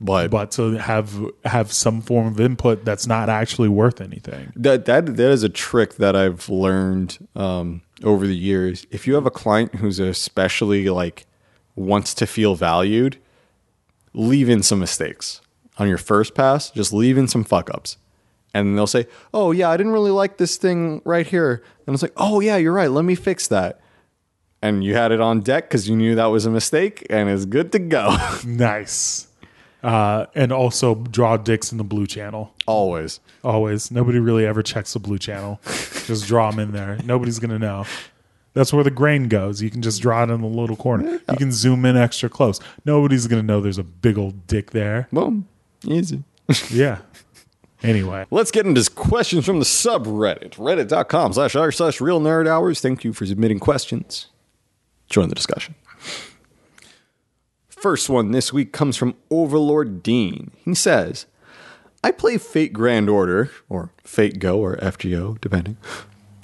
but, 0.00 0.30
but 0.30 0.50
to 0.52 0.78
have 0.78 1.14
have 1.44 1.72
some 1.72 2.00
form 2.00 2.26
of 2.26 2.40
input 2.40 2.84
that's 2.84 3.06
not 3.06 3.28
actually 3.28 3.68
worth 3.68 4.00
anything. 4.00 4.52
that 4.56 4.86
that 4.86 5.16
that 5.16 5.30
is 5.30 5.42
a 5.42 5.48
trick 5.48 5.96
that 5.96 6.16
I've 6.16 6.48
learned 6.48 7.18
um, 7.36 7.82
over 8.02 8.26
the 8.26 8.36
years. 8.36 8.86
If 8.90 9.06
you 9.06 9.14
have 9.14 9.26
a 9.26 9.30
client 9.30 9.74
who's 9.76 9.98
especially 10.00 10.88
like 10.88 11.26
wants 11.76 12.14
to 12.14 12.26
feel 12.26 12.54
valued, 12.54 13.18
leave 14.14 14.48
in 14.48 14.62
some 14.62 14.78
mistakes 14.80 15.40
on 15.78 15.88
your 15.88 15.98
first 15.98 16.34
pass. 16.34 16.70
Just 16.70 16.92
leave 16.92 17.18
in 17.18 17.28
some 17.28 17.44
fuck 17.44 17.68
ups, 17.70 17.96
and 18.54 18.76
they'll 18.76 18.86
say, 18.86 19.06
"Oh 19.34 19.52
yeah, 19.52 19.68
I 19.68 19.76
didn't 19.76 19.92
really 19.92 20.10
like 20.10 20.38
this 20.38 20.56
thing 20.56 21.02
right 21.04 21.26
here," 21.26 21.62
and 21.86 21.94
it's 21.94 22.02
like, 22.02 22.14
"Oh 22.16 22.40
yeah, 22.40 22.56
you're 22.56 22.72
right. 22.72 22.90
Let 22.90 23.04
me 23.04 23.14
fix 23.14 23.48
that." 23.48 23.80
And 24.62 24.84
you 24.84 24.94
had 24.94 25.10
it 25.10 25.22
on 25.22 25.40
deck 25.40 25.68
because 25.68 25.88
you 25.88 25.96
knew 25.96 26.14
that 26.16 26.26
was 26.26 26.44
a 26.44 26.50
mistake, 26.50 27.06
and 27.08 27.28
it's 27.30 27.44
good 27.46 27.72
to 27.72 27.78
go. 27.78 28.16
Nice. 28.46 29.26
Uh, 29.82 30.26
and 30.34 30.52
also 30.52 30.94
draw 30.94 31.36
dicks 31.36 31.72
in 31.72 31.78
the 31.78 31.84
blue 31.84 32.06
channel. 32.06 32.52
Always. 32.66 33.20
Always. 33.42 33.90
Nobody 33.90 34.18
really 34.18 34.44
ever 34.44 34.62
checks 34.62 34.92
the 34.92 34.98
blue 34.98 35.18
channel. 35.18 35.60
just 36.06 36.26
draw 36.26 36.50
them 36.50 36.60
in 36.60 36.72
there. 36.72 36.98
Nobody's 37.04 37.38
going 37.38 37.50
to 37.50 37.58
know. 37.58 37.86
That's 38.52 38.72
where 38.72 38.84
the 38.84 38.90
grain 38.90 39.28
goes. 39.28 39.62
You 39.62 39.70
can 39.70 39.80
just 39.80 40.02
draw 40.02 40.22
it 40.24 40.30
in 40.30 40.40
the 40.40 40.46
little 40.46 40.76
corner. 40.76 41.20
You 41.30 41.36
can 41.36 41.52
zoom 41.52 41.84
in 41.84 41.96
extra 41.96 42.28
close. 42.28 42.58
Nobody's 42.84 43.26
going 43.26 43.42
to 43.42 43.46
know 43.46 43.60
there's 43.60 43.78
a 43.78 43.84
big 43.84 44.18
old 44.18 44.46
dick 44.46 44.72
there. 44.72 45.08
Boom. 45.12 45.48
Easy. 45.84 46.22
Yeah. 46.70 46.98
Anyway, 47.82 48.26
Let's 48.30 48.50
get 48.50 48.66
into 48.66 48.90
questions 48.90 49.46
from 49.46 49.58
the 49.58 49.64
subreddit. 49.64 50.56
Reddit.com 50.56 51.32
slash 51.32 51.56
r 51.56 51.72
slash 51.72 52.00
real 52.00 52.20
nerd 52.20 52.46
hours. 52.46 52.80
Thank 52.80 53.04
you 53.04 53.12
for 53.14 53.24
submitting 53.24 53.58
questions. 53.58 54.26
Join 55.08 55.28
the 55.30 55.34
discussion. 55.34 55.74
First 57.80 58.10
one 58.10 58.32
this 58.32 58.52
week 58.52 58.74
comes 58.74 58.98
from 58.98 59.14
Overlord 59.30 60.02
Dean. 60.02 60.50
He 60.66 60.74
says, 60.74 61.24
I 62.04 62.10
play 62.10 62.36
Fate 62.36 62.74
Grand 62.74 63.08
Order, 63.08 63.50
or 63.70 63.90
Fate 64.04 64.38
Go, 64.38 64.58
or 64.58 64.76
FGO, 64.76 65.40
depending. 65.40 65.78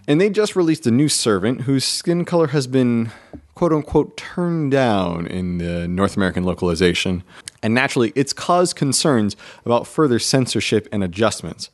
And 0.08 0.18
they 0.18 0.30
just 0.30 0.56
released 0.56 0.86
a 0.86 0.90
new 0.90 1.10
servant 1.10 1.62
whose 1.62 1.84
skin 1.84 2.24
color 2.24 2.46
has 2.48 2.66
been 2.66 3.10
quote 3.54 3.74
unquote 3.74 4.16
turned 4.16 4.70
down 4.70 5.26
in 5.26 5.58
the 5.58 5.86
North 5.86 6.16
American 6.16 6.44
localization. 6.44 7.22
And 7.62 7.74
naturally, 7.74 8.14
it's 8.14 8.32
caused 8.32 8.74
concerns 8.74 9.36
about 9.66 9.86
further 9.86 10.18
censorship 10.18 10.88
and 10.90 11.04
adjustments. 11.04 11.68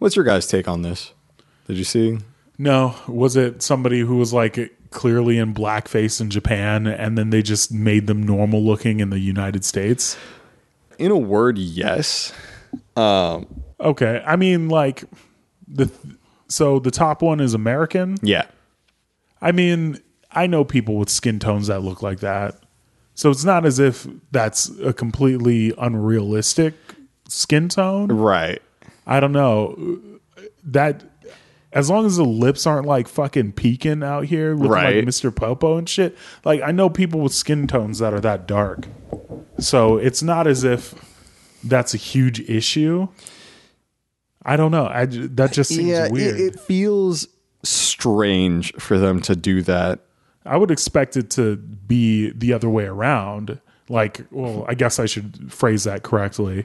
What's 0.00 0.16
your 0.16 0.24
guys' 0.24 0.48
take 0.48 0.66
on 0.66 0.82
this? 0.82 1.12
Did 1.68 1.76
you 1.76 1.84
see? 1.84 2.18
no, 2.58 2.94
was 3.06 3.36
it 3.36 3.62
somebody 3.62 4.00
who 4.00 4.16
was 4.16 4.32
like 4.32 4.75
clearly 4.90 5.38
in 5.38 5.54
blackface 5.54 6.20
in 6.20 6.30
Japan 6.30 6.86
and 6.86 7.16
then 7.16 7.30
they 7.30 7.42
just 7.42 7.72
made 7.72 8.06
them 8.06 8.22
normal 8.22 8.64
looking 8.64 9.00
in 9.00 9.10
the 9.10 9.18
United 9.18 9.64
States? 9.64 10.16
In 10.98 11.10
a 11.10 11.18
word, 11.18 11.58
yes. 11.58 12.32
Um, 12.96 13.46
okay. 13.80 14.22
I 14.26 14.36
mean, 14.36 14.68
like, 14.68 15.04
the. 15.68 15.90
So 16.48 16.78
the 16.78 16.92
top 16.92 17.22
one 17.22 17.40
is 17.40 17.54
American. 17.54 18.18
Yeah. 18.22 18.46
I 19.42 19.50
mean, 19.50 20.00
I 20.30 20.46
know 20.46 20.64
people 20.64 20.96
with 20.96 21.10
skin 21.10 21.40
tones 21.40 21.66
that 21.66 21.80
look 21.80 22.02
like 22.02 22.20
that. 22.20 22.54
So 23.14 23.30
it's 23.30 23.44
not 23.44 23.66
as 23.66 23.80
if 23.80 24.06
that's 24.30 24.70
a 24.80 24.92
completely 24.92 25.74
unrealistic 25.76 26.74
skin 27.28 27.68
tone. 27.68 28.12
Right. 28.12 28.62
I 29.08 29.18
don't 29.18 29.32
know. 29.32 29.98
That 30.62 31.02
as 31.76 31.90
long 31.90 32.06
as 32.06 32.16
the 32.16 32.24
lips 32.24 32.66
aren't 32.66 32.86
like 32.86 33.06
fucking 33.06 33.52
peeking 33.52 34.02
out 34.02 34.24
here 34.24 34.54
looking 34.54 34.70
Right. 34.70 34.96
like 34.96 35.04
Mr. 35.04 35.34
Popo 35.34 35.76
and 35.76 35.86
shit. 35.86 36.16
Like 36.42 36.62
I 36.62 36.72
know 36.72 36.88
people 36.88 37.20
with 37.20 37.34
skin 37.34 37.66
tones 37.66 37.98
that 37.98 38.14
are 38.14 38.20
that 38.20 38.48
dark. 38.48 38.86
So 39.58 39.98
it's 39.98 40.22
not 40.22 40.46
as 40.46 40.64
if 40.64 40.94
that's 41.62 41.92
a 41.92 41.98
huge 41.98 42.40
issue. 42.40 43.08
I 44.42 44.56
don't 44.56 44.70
know. 44.70 44.86
I 44.86 45.04
that 45.04 45.52
just 45.52 45.68
seems 45.68 45.88
yeah, 45.88 46.08
weird. 46.08 46.40
It, 46.40 46.54
it 46.54 46.60
feels 46.60 47.28
strange 47.62 48.72
for 48.76 48.96
them 48.98 49.20
to 49.20 49.36
do 49.36 49.60
that. 49.62 50.00
I 50.46 50.56
would 50.56 50.70
expect 50.70 51.14
it 51.16 51.28
to 51.30 51.56
be 51.56 52.30
the 52.30 52.54
other 52.54 52.70
way 52.70 52.84
around. 52.86 53.60
Like, 53.90 54.24
well, 54.30 54.64
I 54.66 54.74
guess 54.74 54.98
I 54.98 55.04
should 55.06 55.52
phrase 55.52 55.84
that 55.84 56.04
correctly. 56.04 56.64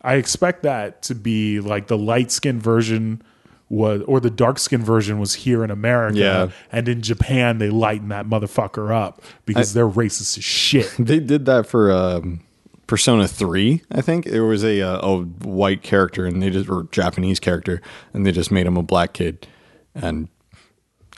I 0.00 0.14
expect 0.14 0.62
that 0.62 1.02
to 1.02 1.14
be 1.14 1.60
like 1.60 1.88
the 1.88 1.98
light 1.98 2.30
skin 2.30 2.58
version 2.60 3.22
was, 3.70 4.02
or 4.06 4.20
the 4.20 4.30
dark 4.30 4.58
skin 4.58 4.84
version 4.84 5.18
was 5.18 5.34
here 5.34 5.64
in 5.64 5.70
America. 5.70 6.18
Yeah. 6.18 6.50
And 6.72 6.88
in 6.88 7.00
Japan, 7.00 7.58
they 7.58 7.70
lighten 7.70 8.08
that 8.08 8.26
motherfucker 8.26 8.92
up 8.94 9.22
because 9.46 9.72
they're 9.72 9.88
racist 9.88 10.36
as 10.36 10.44
shit. 10.44 10.90
They 10.98 11.20
did 11.20 11.46
that 11.46 11.66
for 11.66 11.90
um, 11.90 12.40
Persona 12.86 13.26
3, 13.26 13.82
I 13.92 14.00
think. 14.00 14.26
There 14.26 14.44
was 14.44 14.64
a, 14.64 14.80
uh, 14.80 14.98
a 14.98 15.22
white 15.22 15.82
character 15.82 16.26
and 16.26 16.42
they 16.42 16.50
just 16.50 16.68
or 16.68 16.88
Japanese 16.90 17.40
character 17.40 17.80
and 18.12 18.26
they 18.26 18.32
just 18.32 18.50
made 18.50 18.66
him 18.66 18.76
a 18.76 18.82
black 18.82 19.12
kid 19.14 19.46
and 19.94 20.28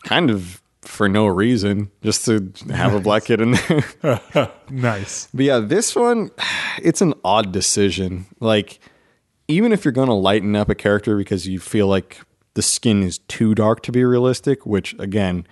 kind 0.04 0.30
of 0.30 0.62
for 0.82 1.08
no 1.08 1.26
reason 1.26 1.90
just 2.02 2.26
to 2.26 2.52
have 2.70 2.94
a 2.94 3.00
black 3.08 3.24
kid 3.24 3.40
in 3.40 3.52
there. 3.52 4.50
nice. 4.70 5.28
But 5.32 5.44
yeah, 5.44 5.58
this 5.58 5.96
one, 5.96 6.30
it's 6.82 7.00
an 7.00 7.14
odd 7.24 7.50
decision. 7.50 8.26
Like, 8.40 8.78
even 9.48 9.72
if 9.72 9.84
you're 9.84 9.92
going 9.92 10.08
to 10.08 10.14
lighten 10.14 10.54
up 10.54 10.68
a 10.68 10.74
character 10.74 11.16
because 11.16 11.48
you 11.48 11.58
feel 11.58 11.86
like 11.86 12.20
the 12.54 12.62
skin 12.62 13.02
is 13.02 13.18
too 13.18 13.54
dark 13.54 13.82
to 13.82 13.92
be 13.92 14.04
realistic, 14.04 14.66
which 14.66 14.94
again, 14.98 15.46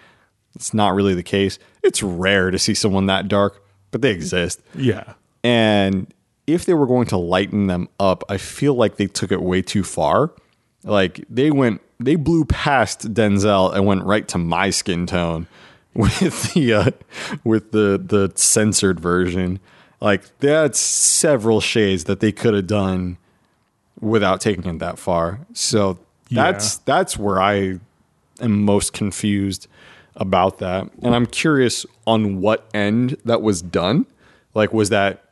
it's 0.54 0.74
not 0.74 0.94
really 0.94 1.14
the 1.14 1.22
case. 1.22 1.58
It's 1.82 2.02
rare 2.02 2.50
to 2.50 2.58
see 2.58 2.74
someone 2.74 3.06
that 3.06 3.28
dark, 3.28 3.62
but 3.90 4.02
they 4.02 4.10
exist. 4.10 4.60
Yeah. 4.74 5.14
And 5.42 6.12
if 6.46 6.64
they 6.64 6.74
were 6.74 6.86
going 6.86 7.06
to 7.06 7.16
lighten 7.16 7.66
them 7.66 7.88
up, 7.98 8.24
I 8.28 8.36
feel 8.36 8.74
like 8.74 8.96
they 8.96 9.06
took 9.06 9.32
it 9.32 9.42
way 9.42 9.62
too 9.62 9.84
far. 9.84 10.32
Like 10.82 11.24
they 11.30 11.50
went, 11.50 11.80
they 11.98 12.16
blew 12.16 12.44
past 12.44 13.12
Denzel 13.14 13.74
and 13.74 13.86
went 13.86 14.04
right 14.04 14.26
to 14.28 14.38
my 14.38 14.70
skin 14.70 15.06
tone 15.06 15.46
with 15.94 16.54
the 16.54 16.74
uh, 16.74 16.90
with 17.44 17.72
the 17.72 18.00
the 18.02 18.32
censored 18.34 19.00
version. 19.00 19.60
Like 20.00 20.38
that's 20.38 20.78
several 20.78 21.60
shades 21.60 22.04
that 22.04 22.20
they 22.20 22.32
could 22.32 22.54
have 22.54 22.66
done 22.66 23.18
without 24.00 24.40
taking 24.40 24.64
it 24.64 24.78
that 24.78 24.98
far. 24.98 25.40
So 25.52 25.98
that's 26.30 26.76
that's 26.78 27.18
where 27.18 27.40
I 27.40 27.78
am 28.40 28.64
most 28.64 28.92
confused 28.92 29.66
about 30.16 30.58
that. 30.58 30.88
And 31.02 31.14
I'm 31.14 31.26
curious 31.26 31.86
on 32.06 32.40
what 32.40 32.68
end 32.74 33.16
that 33.24 33.42
was 33.42 33.62
done. 33.62 34.06
Like, 34.54 34.72
was 34.72 34.90
that 34.90 35.24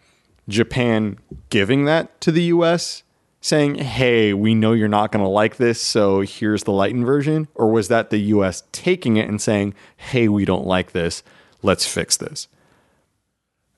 Japan 0.49 1.19
giving 1.51 1.85
that 1.85 2.21
to 2.23 2.33
the 2.33 2.45
US, 2.45 3.03
saying, 3.41 3.77
hey, 3.77 4.33
we 4.33 4.55
know 4.55 4.73
you're 4.73 4.89
not 4.89 5.13
going 5.13 5.25
to 5.25 5.29
like 5.29 5.57
this, 5.57 5.81
so 5.81 6.21
here's 6.21 6.65
the 6.65 6.73
lightened 6.73 7.07
version? 7.07 7.49
Or 7.55 7.71
was 7.71 7.89
that 7.89 8.11
the 8.11 8.19
US 8.19 8.63
taking 8.73 9.17
it 9.17 9.29
and 9.29 9.41
saying, 9.41 9.75
hey, 9.97 10.29
we 10.29 10.45
don't 10.45 10.67
like 10.67 10.93
this, 10.93 11.23
let's 11.63 11.87
fix 11.87 12.17
this? 12.17 12.49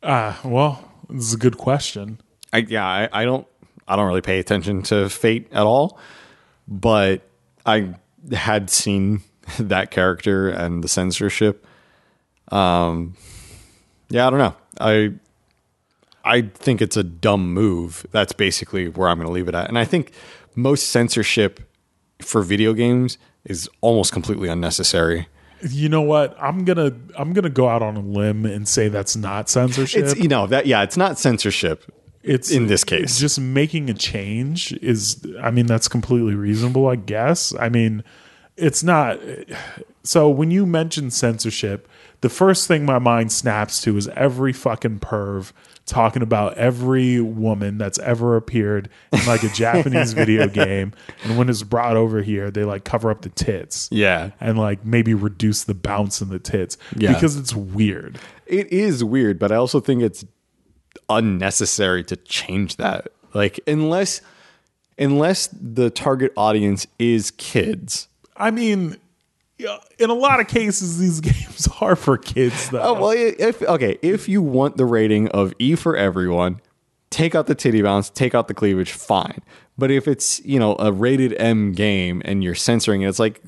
Ah, 0.02 0.40
well, 0.44 0.90
this 1.08 1.24
is 1.24 1.34
a 1.34 1.38
good 1.38 1.58
question. 1.58 2.20
I, 2.52 2.58
yeah, 2.58 2.86
I, 2.86 3.08
I 3.12 3.24
don't 3.24 3.46
I 3.86 3.96
don't 3.96 4.06
really 4.06 4.20
pay 4.20 4.38
attention 4.38 4.82
to 4.82 5.08
Fate 5.08 5.48
at 5.52 5.64
all, 5.64 5.98
but 6.70 7.22
I 7.66 7.94
had 8.32 8.70
seen 8.70 9.22
that 9.58 9.90
character 9.90 10.48
and 10.48 10.82
the 10.82 10.88
censorship. 10.88 11.66
Um, 12.52 13.16
yeah, 14.08 14.26
I 14.26 14.30
don't 14.30 14.38
know. 14.38 14.56
I 14.80 15.12
I 16.24 16.42
think 16.42 16.80
it's 16.82 16.96
a 16.96 17.02
dumb 17.02 17.52
move. 17.52 18.06
That's 18.10 18.32
basically 18.32 18.88
where 18.88 19.08
I'm 19.08 19.16
going 19.18 19.26
to 19.26 19.32
leave 19.32 19.48
it 19.48 19.54
at. 19.54 19.68
And 19.68 19.78
I 19.78 19.84
think 19.84 20.12
most 20.54 20.88
censorship 20.88 21.60
for 22.20 22.42
video 22.42 22.72
games 22.72 23.18
is 23.44 23.68
almost 23.80 24.12
completely 24.12 24.48
unnecessary. 24.48 25.28
You 25.62 25.88
know 25.88 26.02
what? 26.02 26.36
I'm 26.40 26.64
gonna 26.64 26.92
I'm 27.18 27.34
gonna 27.34 27.50
go 27.50 27.68
out 27.68 27.82
on 27.82 27.96
a 27.96 28.00
limb 28.00 28.46
and 28.46 28.66
say 28.66 28.88
that's 28.88 29.14
not 29.14 29.50
censorship. 29.50 30.04
It's 30.04 30.16
you 30.16 30.28
know 30.28 30.46
that 30.46 30.66
yeah, 30.66 30.82
it's 30.82 30.96
not 30.96 31.18
censorship. 31.18 31.84
It's 32.22 32.50
in 32.50 32.66
this 32.66 32.84
case. 32.84 33.18
just 33.18 33.40
making 33.40 33.88
a 33.90 33.94
change 33.94 34.72
is 34.74 35.24
i 35.42 35.50
mean 35.50 35.66
that's 35.66 35.88
completely 35.88 36.34
reasonable 36.34 36.86
i 36.88 36.96
guess 36.96 37.54
i 37.58 37.68
mean 37.68 38.04
it's 38.56 38.82
not 38.82 39.18
so 40.02 40.28
when 40.28 40.50
you 40.50 40.66
mention 40.66 41.10
censorship 41.10 41.88
the 42.20 42.28
first 42.28 42.68
thing 42.68 42.84
my 42.84 42.98
mind 42.98 43.32
snaps 43.32 43.80
to 43.82 43.96
is 43.96 44.08
every 44.08 44.52
fucking 44.52 44.98
perv 45.00 45.52
talking 45.86 46.22
about 46.22 46.56
every 46.56 47.20
woman 47.20 47.78
that's 47.78 47.98
ever 48.00 48.36
appeared 48.36 48.88
in 49.12 49.24
like 49.26 49.42
a 49.42 49.48
japanese 49.54 50.12
video 50.12 50.46
game 50.46 50.92
and 51.24 51.36
when 51.38 51.48
it's 51.48 51.62
brought 51.62 51.96
over 51.96 52.22
here 52.22 52.50
they 52.50 52.64
like 52.64 52.84
cover 52.84 53.10
up 53.10 53.22
the 53.22 53.28
tits 53.30 53.88
Yeah. 53.90 54.30
and 54.40 54.58
like 54.58 54.84
maybe 54.84 55.14
reduce 55.14 55.64
the 55.64 55.74
bounce 55.74 56.20
in 56.20 56.28
the 56.28 56.38
tits 56.38 56.76
Yeah. 56.96 57.14
because 57.14 57.36
it's 57.36 57.54
weird 57.54 58.18
It 58.46 58.72
is 58.72 59.02
weird, 59.04 59.38
but 59.38 59.52
I 59.52 59.56
also 59.56 59.80
think 59.80 60.02
it's 60.02 60.24
unnecessary 61.10 62.02
to 62.04 62.16
change 62.16 62.76
that. 62.76 63.08
Like 63.34 63.60
unless 63.66 64.22
unless 64.98 65.48
the 65.48 65.90
target 65.90 66.32
audience 66.36 66.86
is 66.98 67.32
kids. 67.32 68.08
I 68.36 68.50
mean, 68.50 68.96
yeah, 69.58 69.78
in 69.98 70.10
a 70.10 70.14
lot 70.14 70.40
of 70.40 70.48
cases, 70.48 70.98
these 70.98 71.20
games 71.32 71.68
are 71.80 71.96
for 71.96 72.16
kids, 72.16 72.70
though. 72.70 72.80
Oh 72.80 72.94
well, 72.94 73.10
if 73.12 73.62
okay, 73.62 73.98
if 74.02 74.28
you 74.28 74.40
want 74.40 74.76
the 74.76 74.86
rating 74.86 75.28
of 75.28 75.52
E 75.58 75.74
for 75.74 75.96
everyone, 75.96 76.60
take 77.10 77.34
out 77.34 77.46
the 77.46 77.54
titty 77.54 77.82
bounce, 77.82 78.08
take 78.08 78.34
out 78.34 78.48
the 78.48 78.54
cleavage, 78.54 78.92
fine. 78.92 79.40
But 79.76 79.90
if 79.90 80.08
it's 80.08 80.44
you 80.44 80.58
know 80.58 80.76
a 80.78 80.92
rated 80.92 81.34
M 81.38 81.72
game 81.72 82.22
and 82.24 82.42
you're 82.44 82.54
censoring 82.54 83.02
it, 83.02 83.08
it's 83.08 83.18
like, 83.18 83.40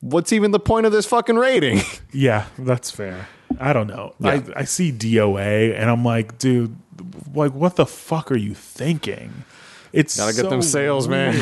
what's 0.00 0.32
even 0.32 0.50
the 0.50 0.60
point 0.60 0.86
of 0.86 0.92
this 0.92 1.06
fucking 1.06 1.36
rating? 1.36 1.80
Yeah, 2.16 2.46
that's 2.56 2.92
fair. 2.92 3.26
I 3.58 3.72
don't 3.72 3.86
know. 3.86 4.14
Yeah. 4.18 4.30
I, 4.30 4.60
I 4.60 4.64
see 4.64 4.92
DOA 4.92 5.78
and 5.78 5.90
I'm 5.90 6.04
like, 6.04 6.38
dude, 6.38 6.76
like, 7.34 7.52
what 7.52 7.76
the 7.76 7.86
fuck 7.86 8.30
are 8.30 8.36
you 8.36 8.54
thinking? 8.54 9.44
It's 9.92 10.16
Gotta 10.16 10.34
get 10.34 10.42
so 10.42 10.50
them 10.50 10.62
sales, 10.62 11.06
man. 11.06 11.34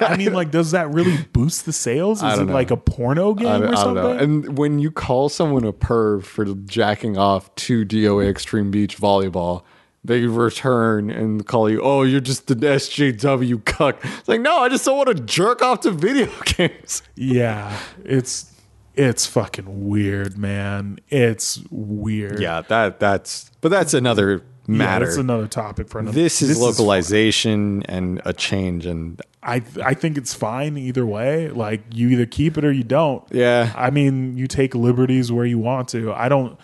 I 0.00 0.16
mean, 0.16 0.32
like, 0.32 0.52
does 0.52 0.70
that 0.70 0.90
really 0.90 1.16
boost 1.32 1.66
the 1.66 1.72
sales? 1.72 2.22
Is 2.22 2.38
it 2.38 2.44
know. 2.44 2.52
like 2.52 2.70
a 2.70 2.76
porno 2.76 3.34
game 3.34 3.48
I, 3.48 3.58
or 3.58 3.68
I 3.70 3.74
something? 3.74 3.94
know. 3.94 4.12
And 4.12 4.56
when 4.56 4.78
you 4.78 4.92
call 4.92 5.28
someone 5.28 5.64
a 5.64 5.72
perv 5.72 6.22
for 6.22 6.44
jacking 6.44 7.18
off 7.18 7.52
to 7.56 7.84
DOA 7.84 8.30
Extreme 8.30 8.70
Beach 8.70 8.96
Volleyball, 8.98 9.64
they 10.04 10.26
return 10.26 11.10
and 11.10 11.44
call 11.44 11.68
you, 11.68 11.80
oh, 11.82 12.02
you're 12.02 12.20
just 12.20 12.48
an 12.52 12.60
SJW 12.60 13.64
cuck. 13.64 13.98
It's 14.04 14.28
like, 14.28 14.40
no, 14.40 14.58
I 14.58 14.68
just 14.68 14.84
don't 14.84 14.96
want 14.96 15.08
to 15.08 15.22
jerk 15.22 15.60
off 15.60 15.80
to 15.80 15.90
video 15.90 16.28
games. 16.44 17.02
yeah, 17.16 17.76
it's 18.04 18.51
it's 18.94 19.26
fucking 19.26 19.88
weird, 19.88 20.36
man. 20.38 20.98
It's 21.08 21.60
weird. 21.70 22.40
Yeah, 22.40 22.62
that 22.68 23.00
that's, 23.00 23.50
but 23.60 23.70
that's 23.70 23.94
another 23.94 24.42
Yeah, 24.66 24.74
matter. 24.76 25.04
that's 25.06 25.16
another 25.16 25.46
topic 25.48 25.88
for 25.88 25.98
another. 25.98 26.14
this 26.14 26.42
is 26.42 26.58
fine. 26.58 26.62
localization 26.66 27.82
and 27.84 28.20
a 28.24 28.32
change, 28.32 28.86
and 28.86 29.20
I 29.42 29.62
I 29.84 29.94
think 29.94 30.16
it's 30.18 30.34
fine 30.34 30.76
either 30.76 31.04
way. 31.06 31.48
Like 31.48 31.82
you 31.92 32.08
either 32.10 32.26
keep 32.26 32.56
it 32.58 32.64
or 32.64 32.72
you 32.72 32.84
don't. 32.84 33.24
yeah, 33.30 33.72
I 33.76 33.90
mean, 33.90 34.36
you 34.36 34.46
take 34.46 34.74
liberties 34.74 35.32
where 35.32 35.46
you 35.46 35.58
want 35.58 35.88
to. 35.90 36.12
I 36.12 36.28
don't. 36.28 36.58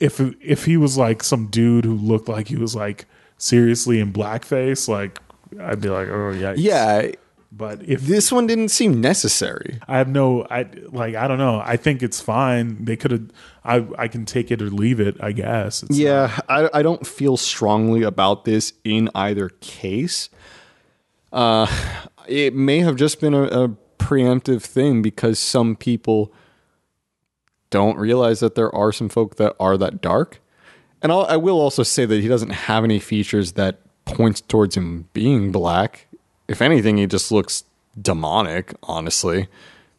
If 0.00 0.20
if 0.40 0.64
he 0.64 0.76
was 0.76 0.96
like 0.98 1.22
some 1.22 1.46
dude 1.48 1.84
who 1.84 1.94
looked 1.94 2.28
like 2.28 2.48
he 2.48 2.56
was 2.56 2.74
like 2.74 3.06
seriously 3.38 4.00
in 4.00 4.12
blackface, 4.12 4.88
like 4.88 5.18
I'd 5.60 5.80
be 5.80 5.88
like, 5.90 6.08
oh 6.08 6.30
yeah, 6.30 6.54
yeah. 6.56 7.10
But 7.54 7.82
if 7.86 8.00
This 8.00 8.32
one 8.32 8.46
didn't 8.46 8.70
seem 8.70 9.00
necessary. 9.00 9.78
I 9.86 9.98
have 9.98 10.08
no, 10.08 10.46
I 10.50 10.66
like 10.90 11.14
I 11.14 11.28
don't 11.28 11.36
know. 11.38 11.60
I 11.62 11.76
think 11.76 12.02
it's 12.02 12.20
fine. 12.20 12.82
They 12.84 12.96
could 12.96 13.10
have. 13.10 13.30
I 13.62 13.86
I 13.98 14.08
can 14.08 14.24
take 14.24 14.50
it 14.50 14.62
or 14.62 14.70
leave 14.70 15.00
it. 15.00 15.16
I 15.20 15.32
guess. 15.32 15.82
It's 15.82 15.96
Yeah, 15.96 16.38
I, 16.48 16.70
I 16.72 16.82
don't 16.82 17.06
feel 17.06 17.36
strongly 17.36 18.02
about 18.02 18.46
this 18.46 18.72
in 18.84 19.10
either 19.14 19.50
case. 19.60 20.30
Uh, 21.30 21.66
it 22.26 22.54
may 22.54 22.78
have 22.80 22.96
just 22.96 23.20
been 23.20 23.34
a, 23.34 23.42
a 23.42 23.68
preemptive 23.98 24.62
thing 24.62 25.02
because 25.02 25.38
some 25.38 25.76
people 25.76 26.32
don't 27.68 27.98
realize 27.98 28.40
that 28.40 28.54
there 28.54 28.74
are 28.74 28.92
some 28.92 29.08
folk 29.08 29.36
that 29.36 29.54
are 29.60 29.76
that 29.76 30.00
dark. 30.00 30.40
And 31.02 31.10
I'll, 31.10 31.26
I 31.26 31.36
will 31.36 31.60
also 31.60 31.82
say 31.82 32.04
that 32.04 32.20
he 32.20 32.28
doesn't 32.28 32.50
have 32.50 32.84
any 32.84 32.98
features 32.98 33.52
that 33.52 33.80
points 34.04 34.40
towards 34.40 34.76
him 34.76 35.08
being 35.12 35.52
black. 35.52 36.06
If 36.52 36.60
anything, 36.62 36.98
he 36.98 37.06
just 37.06 37.32
looks 37.32 37.64
demonic, 38.00 38.74
honestly, 38.82 39.48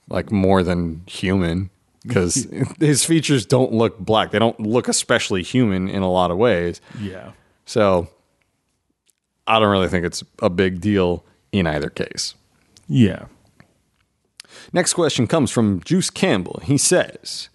like 0.07 0.31
more 0.31 0.63
than 0.63 1.01
human. 1.07 1.71
Because 2.03 2.47
his 2.79 3.03
features 3.03 3.45
don't 3.45 3.73
look 3.73 3.97
black; 3.97 4.31
they 4.31 4.39
don't 4.39 4.59
look 4.59 4.87
especially 4.87 5.41
human 5.41 5.89
in 5.89 6.03
a 6.03 6.11
lot 6.11 6.31
of 6.31 6.37
ways. 6.37 6.79
yeah. 6.99 7.31
So, 7.65 8.09
I 9.47 9.57
don't 9.59 9.71
really 9.71 9.87
think 9.87 10.05
it's 10.05 10.23
a 10.41 10.49
big 10.49 10.81
deal 10.81 11.23
in 11.51 11.65
either 11.65 11.89
case. 11.89 12.35
Yeah. 12.87 13.25
Next 14.73 14.93
question 14.93 15.27
comes 15.27 15.49
from 15.49 15.81
Juice 15.81 16.09
Campbell. 16.09 16.61
He 16.63 16.77
says, 16.77 17.49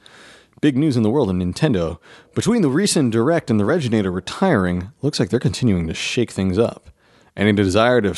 Big 0.60 0.76
news 0.76 0.96
in 0.96 1.02
the 1.02 1.10
world 1.10 1.30
of 1.30 1.36
Nintendo. 1.36 1.98
Between 2.34 2.62
the 2.62 2.70
recent 2.70 3.12
Direct 3.12 3.50
and 3.50 3.60
the 3.60 3.64
Reginator 3.64 4.12
retiring, 4.12 4.90
looks 5.02 5.20
like 5.20 5.28
they're 5.28 5.38
continuing 5.38 5.86
to 5.86 5.94
shake 5.94 6.30
things 6.30 6.58
up. 6.58 6.90
Any 7.36 7.52
desire 7.52 8.00
to 8.00 8.14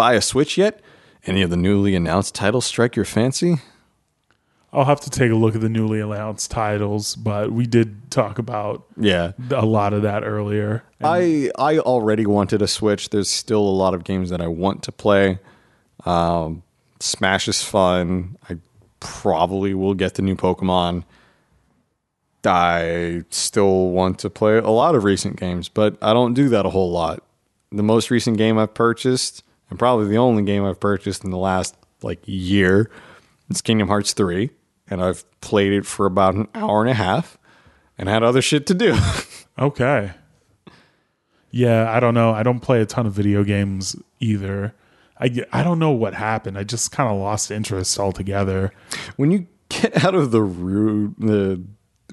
buy 0.00 0.14
a 0.14 0.20
Switch 0.22 0.56
yet? 0.56 0.80
Any 1.26 1.42
of 1.42 1.50
the 1.50 1.56
newly 1.58 1.94
announced 1.94 2.34
titles 2.34 2.64
strike 2.64 2.96
your 2.96 3.04
fancy? 3.04 3.56
I'll 4.72 4.86
have 4.86 5.00
to 5.00 5.10
take 5.10 5.30
a 5.30 5.34
look 5.34 5.54
at 5.54 5.60
the 5.60 5.68
newly 5.68 6.00
announced 6.00 6.50
titles, 6.50 7.16
but 7.16 7.50
we 7.52 7.66
did 7.66 8.10
talk 8.10 8.38
about 8.38 8.84
Yeah. 8.96 9.32
a 9.50 9.66
lot 9.66 9.92
of 9.92 10.00
that 10.02 10.22
earlier. 10.24 10.84
I 11.02 11.50
I 11.58 11.78
already 11.80 12.24
wanted 12.24 12.62
a 12.62 12.66
Switch. 12.68 13.10
There's 13.10 13.28
still 13.28 13.60
a 13.60 13.76
lot 13.82 13.92
of 13.94 14.04
games 14.04 14.30
that 14.30 14.40
I 14.40 14.46
want 14.46 14.82
to 14.84 14.92
play. 14.92 15.38
Um, 16.06 16.62
Smash 17.00 17.46
is 17.48 17.62
fun. 17.62 18.36
I 18.48 18.56
probably 19.00 19.74
will 19.74 19.94
get 19.94 20.14
the 20.14 20.22
new 20.22 20.36
Pokemon. 20.36 21.02
I 22.44 23.24
still 23.30 23.88
want 23.90 24.18
to 24.20 24.30
play 24.30 24.56
a 24.56 24.70
lot 24.70 24.94
of 24.94 25.04
recent 25.04 25.36
games, 25.38 25.68
but 25.68 25.96
I 26.00 26.12
don't 26.14 26.32
do 26.32 26.48
that 26.48 26.64
a 26.64 26.70
whole 26.70 26.90
lot. 26.90 27.22
The 27.70 27.82
most 27.82 28.10
recent 28.10 28.38
game 28.38 28.56
I've 28.58 28.72
purchased, 28.74 29.42
and 29.70 29.78
probably 29.78 30.08
the 30.08 30.18
only 30.18 30.42
game 30.42 30.64
I've 30.64 30.80
purchased 30.80 31.24
in 31.24 31.30
the 31.30 31.38
last 31.38 31.76
like 32.02 32.20
year, 32.24 32.90
is 33.48 33.60
Kingdom 33.62 33.88
Hearts 33.88 34.12
3, 34.12 34.50
and 34.88 35.02
I've 35.02 35.24
played 35.40 35.72
it 35.72 35.86
for 35.86 36.06
about 36.06 36.34
an 36.34 36.48
oh. 36.54 36.68
hour 36.68 36.80
and 36.82 36.90
a 36.90 36.94
half 36.94 37.38
and 37.96 38.08
had 38.08 38.22
other 38.22 38.42
shit 38.42 38.66
to 38.66 38.74
do. 38.74 38.96
Okay. 39.58 40.12
Yeah, 41.50 41.92
I 41.92 42.00
don't 42.00 42.14
know. 42.14 42.30
I 42.32 42.42
don't 42.42 42.60
play 42.60 42.80
a 42.80 42.86
ton 42.86 43.06
of 43.06 43.12
video 43.12 43.44
games 43.44 43.94
either. 44.20 44.74
I, 45.18 45.44
I 45.52 45.62
don't 45.62 45.78
know 45.78 45.90
what 45.90 46.14
happened. 46.14 46.56
I 46.56 46.64
just 46.64 46.92
kind 46.92 47.10
of 47.10 47.18
lost 47.18 47.50
interest 47.50 47.98
altogether. 47.98 48.72
when 49.16 49.30
you 49.30 49.46
get 49.68 50.04
out 50.04 50.14
of 50.14 50.30
the 50.30 50.42
ru- 50.42 51.14
the 51.18 51.62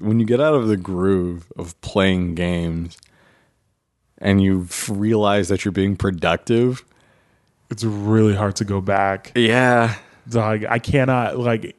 when 0.00 0.20
you 0.20 0.26
get 0.26 0.40
out 0.40 0.54
of 0.54 0.68
the 0.68 0.76
groove 0.76 1.50
of 1.56 1.80
playing 1.80 2.34
games 2.34 2.96
and 4.18 4.42
you 4.42 4.68
realize 4.88 5.48
that 5.48 5.64
you're 5.64 5.72
being 5.72 5.96
productive 5.96 6.84
It's 7.70 7.84
really 7.84 8.34
hard 8.34 8.56
to 8.56 8.64
go 8.64 8.80
back. 8.80 9.32
yeah. 9.34 9.96
So 10.30 10.40
I, 10.40 10.78
cannot 10.78 11.38
like 11.38 11.74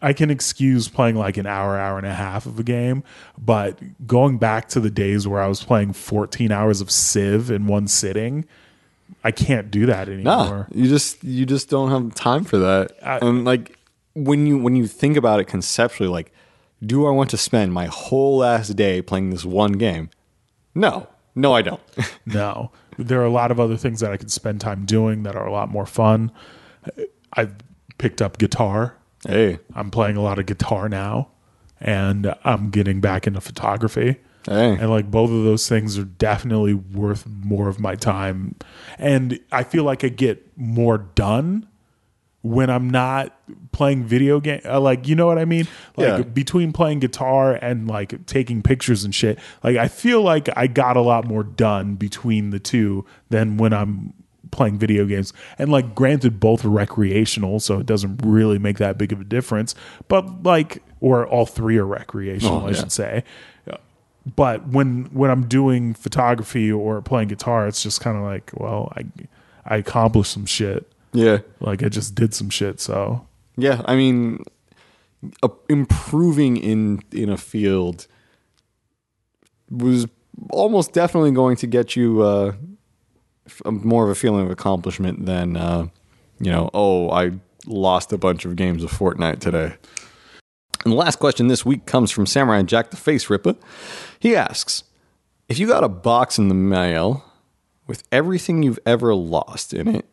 I 0.00 0.12
can 0.12 0.30
excuse 0.30 0.86
playing 0.88 1.16
like 1.16 1.36
an 1.36 1.46
hour, 1.46 1.76
hour 1.76 1.98
and 1.98 2.06
a 2.06 2.14
half 2.14 2.46
of 2.46 2.58
a 2.60 2.62
game, 2.62 3.02
but 3.36 3.78
going 4.06 4.38
back 4.38 4.68
to 4.70 4.80
the 4.80 4.90
days 4.90 5.26
where 5.26 5.42
I 5.42 5.48
was 5.48 5.62
playing 5.64 5.94
14 5.94 6.52
hours 6.52 6.80
of 6.80 6.88
Civ 6.90 7.50
in 7.50 7.66
one 7.66 7.88
sitting, 7.88 8.44
I 9.24 9.32
can't 9.32 9.70
do 9.72 9.86
that 9.86 10.06
nah 10.06 10.14
anymore. 10.14 10.68
you 10.72 10.88
just 10.88 11.22
you 11.24 11.44
just 11.46 11.68
don't 11.68 11.90
have 11.90 12.14
time 12.14 12.44
for 12.44 12.58
that. 12.58 12.92
I- 13.02 13.18
and 13.18 13.44
like 13.44 13.76
when 14.14 14.46
you 14.46 14.56
when 14.58 14.76
you 14.76 14.86
think 14.86 15.16
about 15.16 15.40
it 15.40 15.44
conceptually 15.46 16.08
like 16.08 16.32
do 16.84 17.06
i 17.06 17.10
want 17.10 17.28
to 17.30 17.36
spend 17.36 17.72
my 17.72 17.86
whole 17.86 18.38
last 18.38 18.74
day 18.76 19.02
playing 19.02 19.30
this 19.30 19.44
one 19.44 19.72
game? 19.72 20.10
No. 20.76 21.08
No 21.34 21.52
i 21.52 21.62
don't. 21.62 21.80
No, 22.26 22.70
there 23.02 23.20
are 23.20 23.24
a 23.24 23.30
lot 23.30 23.50
of 23.50 23.58
other 23.58 23.76
things 23.76 24.00
that 24.00 24.12
I 24.12 24.16
could 24.16 24.30
spend 24.30 24.60
time 24.60 24.84
doing 24.84 25.22
that 25.24 25.36
are 25.36 25.46
a 25.46 25.52
lot 25.52 25.68
more 25.68 25.86
fun. 25.86 26.30
I've 27.32 27.54
picked 27.98 28.22
up 28.22 28.38
guitar. 28.38 28.96
hey 29.26 29.58
I'm 29.74 29.90
playing 29.90 30.16
a 30.16 30.22
lot 30.22 30.38
of 30.38 30.46
guitar 30.46 30.88
now, 30.88 31.30
and 31.80 32.34
I'm 32.44 32.70
getting 32.70 33.00
back 33.00 33.26
into 33.26 33.40
photography. 33.40 34.16
hey 34.46 34.76
And 34.80 34.90
like 34.90 35.10
both 35.10 35.30
of 35.30 35.44
those 35.44 35.68
things 35.68 35.98
are 35.98 36.04
definitely 36.04 36.74
worth 36.74 37.26
more 37.26 37.68
of 37.68 37.78
my 37.78 37.94
time. 37.94 38.56
And 38.98 39.38
I 39.52 39.64
feel 39.64 39.84
like 39.84 40.04
I 40.04 40.08
get 40.08 40.46
more 40.56 40.98
done 40.98 41.68
when 42.42 42.70
I'm 42.70 42.88
not 42.88 43.36
playing 43.72 44.04
video 44.04 44.40
game. 44.40 44.60
uh, 44.64 44.80
Like, 44.80 45.06
you 45.06 45.14
know 45.14 45.26
what 45.26 45.38
I 45.38 45.44
mean? 45.44 45.66
Like 45.96 46.06
Yeah. 46.08 46.22
between 46.22 46.72
playing 46.72 47.00
guitar 47.00 47.54
and 47.60 47.86
like 47.86 48.24
taking 48.26 48.62
pictures 48.62 49.04
and 49.04 49.14
shit. 49.14 49.38
Like 49.62 49.76
I 49.76 49.88
feel 49.88 50.22
like 50.22 50.48
I 50.56 50.66
got 50.66 50.96
a 50.96 51.02
lot 51.02 51.26
more 51.26 51.42
done 51.44 51.96
between 51.96 52.48
the 52.50 52.58
two 52.58 53.04
than 53.28 53.58
when 53.58 53.72
I'm 53.74 54.14
playing 54.50 54.78
video 54.78 55.04
games. 55.04 55.32
And 55.58 55.70
like 55.70 55.94
granted 55.94 56.40
both 56.40 56.64
are 56.64 56.70
recreational, 56.70 57.60
so 57.60 57.78
it 57.78 57.86
doesn't 57.86 58.20
really 58.24 58.58
make 58.58 58.78
that 58.78 58.96
big 58.96 59.12
of 59.12 59.20
a 59.20 59.24
difference. 59.24 59.74
But 60.08 60.42
like 60.42 60.82
or 61.00 61.26
all 61.26 61.44
three 61.46 61.76
are 61.76 61.84
recreational, 61.86 62.62
Oh, 62.62 62.66
I 62.66 62.70
yeah. 62.70 62.76
should 62.76 62.92
say 62.92 63.24
but 64.36 64.68
when 64.68 65.04
when 65.12 65.30
I'm 65.30 65.46
doing 65.46 65.94
photography 65.94 66.70
or 66.70 67.00
playing 67.00 67.28
guitar, 67.28 67.66
it's 67.66 67.82
just 67.82 68.02
kind 68.02 68.18
of 68.18 68.22
like, 68.22 68.50
well, 68.54 68.92
I 68.94 69.04
I 69.64 69.76
accomplished 69.78 70.32
some 70.32 70.44
shit. 70.44 70.86
Yeah 71.12 71.38
Like 71.60 71.82
I 71.82 71.88
just 71.88 72.14
did 72.14 72.34
some 72.34 72.50
shit. 72.50 72.80
So 72.80 73.26
Yeah, 73.56 73.82
I 73.84 73.96
mean, 73.96 74.44
uh, 75.42 75.48
improving 75.68 76.56
in 76.56 77.02
in 77.12 77.28
a 77.30 77.36
field 77.36 78.06
was 79.70 80.06
almost 80.50 80.92
definitely 80.92 81.32
going 81.32 81.56
to 81.56 81.66
get 81.66 81.94
you 81.96 82.22
uh, 82.22 82.52
f- 83.46 83.62
more 83.66 84.04
of 84.04 84.10
a 84.10 84.14
feeling 84.14 84.44
of 84.44 84.50
accomplishment 84.50 85.26
than 85.26 85.56
uh, 85.56 85.86
you 86.40 86.50
know. 86.50 86.70
Oh, 86.72 87.10
I 87.10 87.32
lost 87.66 88.12
a 88.12 88.18
bunch 88.18 88.44
of 88.44 88.56
games 88.56 88.82
of 88.82 88.90
Fortnite 88.90 89.40
today. 89.40 89.74
And 90.84 90.92
the 90.92 90.96
last 90.96 91.16
question 91.18 91.48
this 91.48 91.64
week 91.66 91.84
comes 91.84 92.10
from 92.10 92.24
Samurai 92.24 92.62
Jack 92.62 92.90
the 92.90 92.96
Face 92.96 93.28
Ripper. 93.28 93.54
He 94.18 94.34
asks, 94.34 94.84
"If 95.48 95.58
you 95.58 95.66
got 95.66 95.84
a 95.84 95.88
box 95.88 96.38
in 96.38 96.48
the 96.48 96.54
mail 96.54 97.22
with 97.86 98.02
everything 98.10 98.62
you've 98.62 98.78
ever 98.86 99.14
lost 99.14 99.74
in 99.74 99.88
it, 99.88 100.06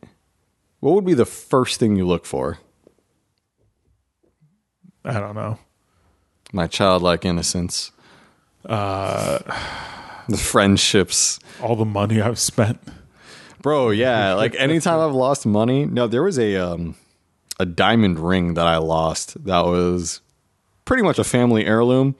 what 0.80 0.94
would 0.94 1.04
be 1.04 1.14
the 1.14 1.24
first 1.26 1.80
thing 1.80 1.96
you 1.96 2.06
look 2.06 2.24
for?" 2.26 2.58
I 5.04 5.20
don't 5.20 5.34
know. 5.34 5.58
My 6.52 6.66
childlike 6.66 7.24
innocence. 7.24 7.92
the 10.28 10.36
friendships. 10.36 11.38
All 11.62 11.76
the 11.76 11.84
money 11.84 12.20
I've 12.20 12.38
spent. 12.38 12.80
Bro, 13.62 13.90
yeah. 13.90 14.34
Like 14.34 14.54
anytime 14.56 15.00
I've 15.00 15.14
lost 15.14 15.46
money. 15.46 15.86
No, 15.86 16.06
there 16.06 16.22
was 16.22 16.38
a 16.38 16.56
um 16.56 16.94
a 17.58 17.66
diamond 17.66 18.18
ring 18.18 18.54
that 18.54 18.66
I 18.66 18.76
lost 18.76 19.42
that 19.44 19.64
was 19.64 20.20
pretty 20.84 21.02
much 21.02 21.18
a 21.18 21.24
family 21.24 21.66
heirloom 21.66 22.14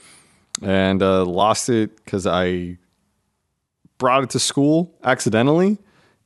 and 0.62 1.02
uh 1.02 1.24
lost 1.24 1.68
it 1.68 1.96
because 2.04 2.26
I 2.26 2.78
brought 3.98 4.24
it 4.24 4.30
to 4.30 4.38
school 4.38 4.94
accidentally 5.04 5.78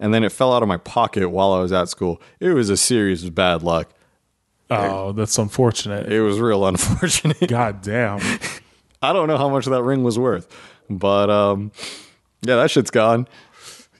and 0.02 0.12
then 0.12 0.24
it 0.24 0.32
fell 0.32 0.52
out 0.52 0.62
of 0.62 0.68
my 0.68 0.78
pocket 0.78 1.28
while 1.28 1.52
I 1.52 1.60
was 1.60 1.72
at 1.72 1.88
school. 1.88 2.20
It 2.40 2.48
was 2.48 2.68
a 2.70 2.76
series 2.76 3.22
of 3.22 3.36
bad 3.36 3.62
luck. 3.62 3.88
Oh, 4.68 5.12
that's 5.12 5.38
unfortunate. 5.38 6.10
It 6.10 6.20
was 6.22 6.40
real 6.40 6.66
unfortunate. 6.66 7.46
God 7.46 7.82
damn. 7.82 8.18
I 9.02 9.12
don't 9.12 9.28
know 9.28 9.38
how 9.38 9.48
much 9.48 9.66
that 9.66 9.82
ring 9.82 10.02
was 10.02 10.18
worth. 10.18 10.48
But 10.90 11.30
um 11.30 11.70
yeah, 12.42 12.56
that 12.56 12.70
shit's 12.70 12.90
gone. 12.90 13.28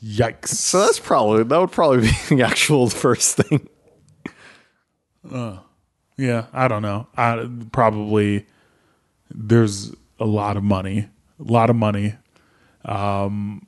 Yikes. 0.02 0.48
So 0.48 0.80
that's 0.80 0.98
probably 0.98 1.44
that 1.44 1.60
would 1.60 1.70
probably 1.70 2.00
be 2.00 2.12
the 2.34 2.42
actual 2.42 2.90
first 2.90 3.36
thing. 3.36 3.68
Yeah, 6.16 6.46
I 6.52 6.66
don't 6.66 6.82
know. 6.82 7.06
I 7.16 7.48
probably 7.70 8.46
there's 9.30 9.94
a 10.18 10.26
lot 10.26 10.56
of 10.56 10.64
money, 10.64 11.08
a 11.38 11.52
lot 11.52 11.70
of 11.70 11.76
money. 11.76 12.14
Um, 12.84 13.66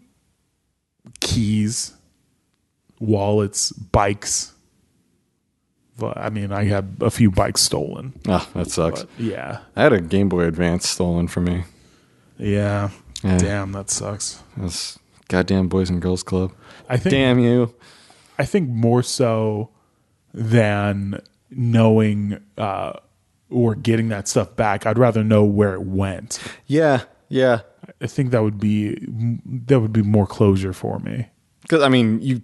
keys, 1.21 1.95
wallets, 3.07 3.73
bikes. 3.73 4.53
I 6.03 6.29
mean, 6.31 6.51
I 6.53 6.65
had 6.65 6.97
a 7.01 7.11
few 7.11 7.31
bikes 7.31 7.61
stolen. 7.61 8.15
Ah, 8.27 8.49
that 8.55 8.69
sucks. 8.71 9.07
Yeah, 9.17 9.61
I 9.77 9.83
had 9.85 9.93
a 9.93 10.01
Game 10.01 10.29
Boy 10.29 10.43
Advance 10.45 10.89
stolen 10.89 11.29
from 11.29 11.45
me. 11.45 11.65
yeah. 12.39 12.91
Yeah. 13.23 13.39
Damn, 13.39 13.73
that 13.73 13.89
sucks. 13.89 14.43
That's 14.55 14.99
goddamn 15.29 15.69
Boys 15.69 15.89
and 15.89 16.03
Girls 16.03 16.23
Club. 16.23 16.53
I 16.91 16.99
think 16.99 17.13
Damn 17.13 17.39
you. 17.39 17.75
I 18.39 18.45
think 18.45 18.69
more 18.69 19.03
so 19.03 19.71
than 20.35 21.23
knowing 21.49 22.39
uh, 22.59 22.93
or 23.49 23.75
getting 23.77 24.11
that 24.11 24.29
stuff 24.29 24.55
back. 24.57 24.85
I'd 24.85 24.99
rather 24.99 25.25
know 25.25 25.43
where 25.43 25.73
it 25.73 25.85
went. 25.85 26.39
Yeah, 26.67 27.05
yeah. 27.31 27.61
I 28.03 28.07
think 28.09 28.31
that 28.33 28.43
would 28.43 28.59
be 28.59 28.99
that 29.67 29.81
would 29.81 29.93
be 29.95 30.03
more 30.03 30.27
closure 30.27 30.75
for 30.75 30.99
me. 30.99 31.29
Because 31.63 31.83
I 31.83 31.89
mean, 31.89 32.21
you. 32.21 32.43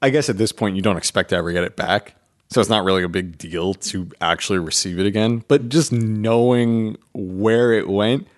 I 0.00 0.10
guess 0.10 0.28
at 0.28 0.38
this 0.38 0.52
point 0.52 0.76
you 0.76 0.82
don't 0.82 0.96
expect 0.96 1.30
to 1.30 1.36
ever 1.36 1.52
get 1.52 1.64
it 1.64 1.76
back, 1.76 2.14
so 2.50 2.60
it's 2.60 2.70
not 2.70 2.84
really 2.84 3.02
a 3.02 3.08
big 3.08 3.38
deal 3.38 3.74
to 3.74 4.10
actually 4.20 4.58
receive 4.58 4.98
it 4.98 5.06
again. 5.06 5.44
But 5.48 5.68
just 5.68 5.92
knowing 5.92 6.96
where 7.12 7.72
it 7.72 7.88
went 7.88 8.28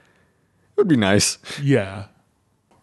would 0.76 0.88
be 0.88 0.96
nice. 0.96 1.38
Yeah. 1.62 2.06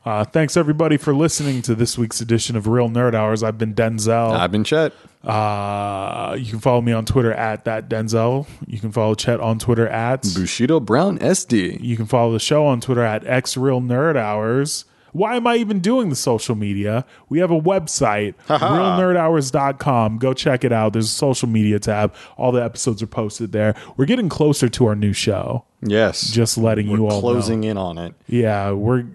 Uh, 0.06 0.24
thanks 0.24 0.56
everybody 0.56 0.96
for 0.96 1.14
listening 1.14 1.62
to 1.62 1.76
this 1.76 1.98
week's 1.98 2.22
edition 2.22 2.56
of 2.56 2.66
Real 2.66 2.88
Nerd 2.88 3.14
Hours. 3.14 3.44
I've 3.44 3.58
been 3.58 3.74
Denzel. 3.76 4.32
I've 4.32 4.54
been 4.54 4.64
Chet. 4.64 4.94
Uh, 5.22 6.34
you 6.40 6.50
can 6.50 6.60
follow 6.60 6.80
me 6.80 6.94
on 6.94 7.04
Twitter 7.04 7.34
at 7.34 7.66
that 7.66 7.90
Denzel. 7.90 8.48
You 8.66 8.80
can 8.80 8.94
follow 8.94 9.16
Chet 9.16 9.42
on 9.42 9.60
Twitter 9.60 9.86
at. 9.86 10.22
Bushido 10.22 10.80
Brown 10.80 11.20
SD. 11.20 11.82
You 11.82 11.98
can 11.98 12.06
follow 12.06 12.32
the 12.32 12.40
show 12.40 12.66
on 12.66 12.80
Twitter 12.80 13.04
at 13.04 13.28
X 13.28 13.58
Real 13.58 13.82
Nerd 13.82 14.16
Hours. 14.16 14.86
Why 15.18 15.36
am 15.36 15.48
I 15.48 15.56
even 15.56 15.80
doing 15.80 16.10
the 16.10 16.16
social 16.16 16.56
media? 16.56 17.06
We 17.30 17.40
have 17.40 17.52
a 17.52 17.60
website, 17.60 18.36
realnerdhours.com. 18.48 20.20
Go 20.20 20.34
check 20.34 20.64
it 20.64 20.72
out. 20.72 20.94
There's 20.94 21.08
a 21.08 21.10
social 21.10 21.50
media 21.50 21.80
tab. 21.80 22.14
All 22.38 22.52
the 22.52 22.64
episodes 22.64 23.02
are 23.02 23.08
posted 23.08 23.52
there. 23.52 23.76
We're 23.96 24.06
getting 24.06 24.30
closer 24.30 24.70
to 24.70 24.86
our 24.86 24.96
new 24.96 25.14
show. 25.14 25.66
Yes. 25.82 26.30
Just 26.30 26.58
letting 26.58 26.88
you 26.88 27.08
all 27.08 27.16
know. 27.16 27.20
closing 27.22 27.64
in 27.64 27.78
on 27.78 27.98
it. 27.98 28.14
Yeah, 28.28 28.72
we're 28.72 29.06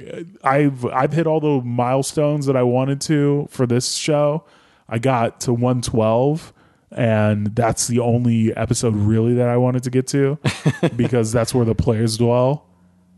I've 0.44 0.84
I've 0.86 1.12
hit 1.12 1.26
all 1.26 1.40
the 1.40 1.64
milestones 1.64 2.46
that 2.46 2.56
I 2.56 2.62
wanted 2.62 3.00
to 3.02 3.48
for 3.50 3.66
this 3.66 3.94
show. 3.94 4.44
I 4.88 4.98
got 4.98 5.40
to 5.42 5.52
112 5.52 6.52
and 6.92 7.54
that's 7.54 7.86
the 7.86 8.00
only 8.00 8.54
episode 8.56 8.94
really 8.94 9.34
that 9.34 9.48
I 9.48 9.56
wanted 9.56 9.82
to 9.84 9.90
get 9.90 10.06
to 10.08 10.38
because 10.96 11.32
that's 11.32 11.54
where 11.54 11.64
the 11.64 11.74
players 11.74 12.16
dwell. 12.18 12.66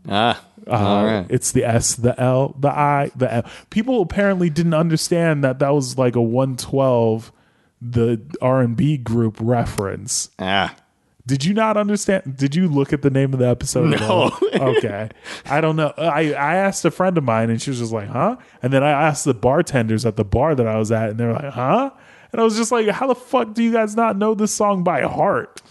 Ah. 0.07 0.41
Uh, 0.67 0.71
all 0.71 1.05
right. 1.05 1.25
It's 1.29 1.51
the 1.51 1.63
S, 1.63 1.95
the 1.95 2.19
L, 2.19 2.55
the 2.59 2.69
I, 2.69 3.11
the 3.15 3.33
L. 3.33 3.45
People 3.69 4.01
apparently 4.01 4.49
didn't 4.49 4.73
understand 4.73 5.43
that 5.43 5.59
that 5.59 5.73
was 5.73 5.97
like 5.97 6.15
a 6.15 6.21
112 6.21 7.31
the 7.81 8.21
R&B 8.41 8.97
group 8.97 9.37
reference. 9.39 10.29
Ah. 10.39 10.75
Did 11.27 11.43
you 11.43 11.53
not 11.53 11.75
understand? 11.75 12.37
Did 12.37 12.55
you 12.55 12.67
look 12.67 12.93
at 12.93 13.01
the 13.01 13.09
name 13.09 13.33
of 13.33 13.39
the 13.39 13.47
episode? 13.47 13.99
No. 13.99 14.31
okay. 14.53 15.09
I 15.45 15.59
don't 15.59 15.75
know. 15.75 15.91
I, 15.97 16.33
I 16.33 16.55
asked 16.55 16.85
a 16.85 16.91
friend 16.91 17.17
of 17.17 17.23
mine 17.23 17.49
and 17.49 17.59
she 17.59 17.71
was 17.71 17.79
just 17.79 17.91
like, 17.91 18.09
huh? 18.09 18.37
And 18.61 18.71
then 18.71 18.83
I 18.83 18.91
asked 18.91 19.25
the 19.25 19.33
bartenders 19.33 20.05
at 20.05 20.17
the 20.17 20.23
bar 20.23 20.53
that 20.53 20.67
I 20.67 20.77
was 20.77 20.91
at 20.91 21.11
and 21.11 21.19
they 21.19 21.25
were 21.25 21.33
like, 21.33 21.53
huh? 21.53 21.89
And 22.31 22.41
I 22.41 22.43
was 22.43 22.55
just 22.55 22.71
like, 22.71 22.87
how 22.89 23.07
the 23.07 23.15
fuck 23.15 23.53
do 23.53 23.63
you 23.63 23.71
guys 23.71 23.95
not 23.95 24.17
know 24.17 24.35
this 24.35 24.53
song 24.53 24.83
by 24.83 25.01
heart? 25.01 25.61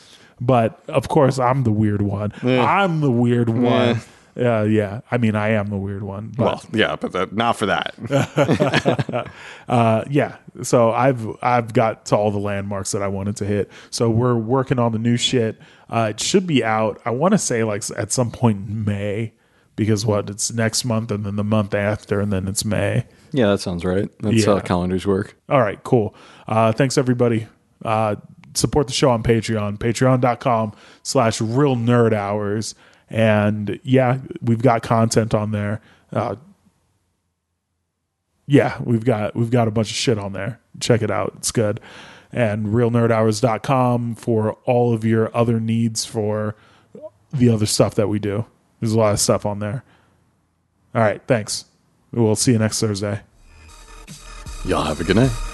But 0.40 0.82
of 0.88 1.08
course, 1.08 1.38
I'm 1.38 1.62
the 1.62 1.70
weird 1.70 2.02
one. 2.02 2.32
I'm 2.42 3.00
the 3.00 3.10
weird 3.10 3.48
one. 3.48 3.62
Yeah, 3.62 4.00
yeah. 4.36 4.62
yeah. 4.64 5.00
I 5.10 5.18
mean, 5.18 5.34
I 5.34 5.50
am 5.50 5.68
the 5.68 5.76
weird 5.76 6.02
one. 6.02 6.32
But 6.36 6.44
Well, 6.44 6.62
yeah, 6.72 6.96
but 6.96 7.12
that, 7.12 7.32
not 7.32 7.56
for 7.56 7.66
that. 7.66 7.94
uh, 9.68 10.04
yeah. 10.10 10.36
So 10.62 10.90
I've 10.92 11.26
I've 11.42 11.72
got 11.72 12.06
to 12.06 12.16
all 12.16 12.30
the 12.30 12.38
landmarks 12.38 12.92
that 12.92 13.02
I 13.02 13.08
wanted 13.08 13.36
to 13.36 13.44
hit. 13.44 13.70
So 13.90 14.10
we're 14.10 14.36
working 14.36 14.78
on 14.78 14.92
the 14.92 14.98
new 14.98 15.16
shit. 15.16 15.58
Uh, 15.90 16.08
it 16.10 16.20
should 16.20 16.46
be 16.46 16.64
out. 16.64 17.00
I 17.04 17.10
want 17.10 17.32
to 17.32 17.38
say 17.38 17.64
like 17.64 17.82
at 17.96 18.12
some 18.12 18.30
point 18.30 18.68
in 18.68 18.84
May, 18.84 19.32
because 19.76 20.06
what 20.06 20.30
it's 20.30 20.52
next 20.52 20.84
month 20.84 21.10
and 21.10 21.24
then 21.24 21.36
the 21.36 21.44
month 21.44 21.74
after 21.74 22.20
and 22.20 22.32
then 22.32 22.48
it's 22.48 22.64
May. 22.64 23.04
yeah, 23.32 23.46
that 23.48 23.60
sounds 23.60 23.84
right. 23.84 24.08
That's 24.20 24.46
Yeah. 24.46 24.54
how 24.54 24.60
calendars 24.60 25.06
work. 25.06 25.36
All 25.48 25.60
right, 25.60 25.82
cool. 25.84 26.14
Uh, 26.48 26.72
thanks 26.72 26.96
everybody. 26.98 27.46
Uh, 27.84 28.16
support 28.54 28.86
the 28.86 28.92
show 28.92 29.10
on 29.10 29.22
Patreon, 29.22 29.78
patreon.com 29.78 30.72
slash 31.02 31.40
real 31.40 31.76
nerd 31.76 32.12
hours. 32.12 32.74
And 33.14 33.78
yeah, 33.84 34.18
we've 34.42 34.60
got 34.60 34.82
content 34.82 35.34
on 35.34 35.52
there. 35.52 35.80
Uh, 36.12 36.34
yeah, 38.44 38.76
we've 38.82 39.04
got 39.04 39.36
we've 39.36 39.52
got 39.52 39.68
a 39.68 39.70
bunch 39.70 39.90
of 39.90 39.96
shit 39.96 40.18
on 40.18 40.32
there. 40.32 40.58
Check 40.80 41.00
it 41.00 41.12
out. 41.12 41.32
It's 41.36 41.52
good. 41.52 41.78
And 42.32 42.66
realnerdhours.com 42.66 44.16
for 44.16 44.54
all 44.64 44.92
of 44.92 45.04
your 45.04 45.34
other 45.34 45.60
needs 45.60 46.04
for 46.04 46.56
the 47.32 47.50
other 47.50 47.66
stuff 47.66 47.94
that 47.94 48.08
we 48.08 48.18
do. 48.18 48.46
There's 48.80 48.94
a 48.94 48.98
lot 48.98 49.12
of 49.12 49.20
stuff 49.20 49.46
on 49.46 49.60
there. 49.60 49.84
All 50.92 51.00
right, 51.00 51.22
thanks. 51.28 51.66
We'll 52.10 52.34
see 52.34 52.50
you 52.50 52.58
next 52.58 52.80
Thursday. 52.80 53.20
Y'all 54.66 54.82
have 54.82 55.00
a 55.00 55.04
good 55.04 55.16
night. 55.16 55.53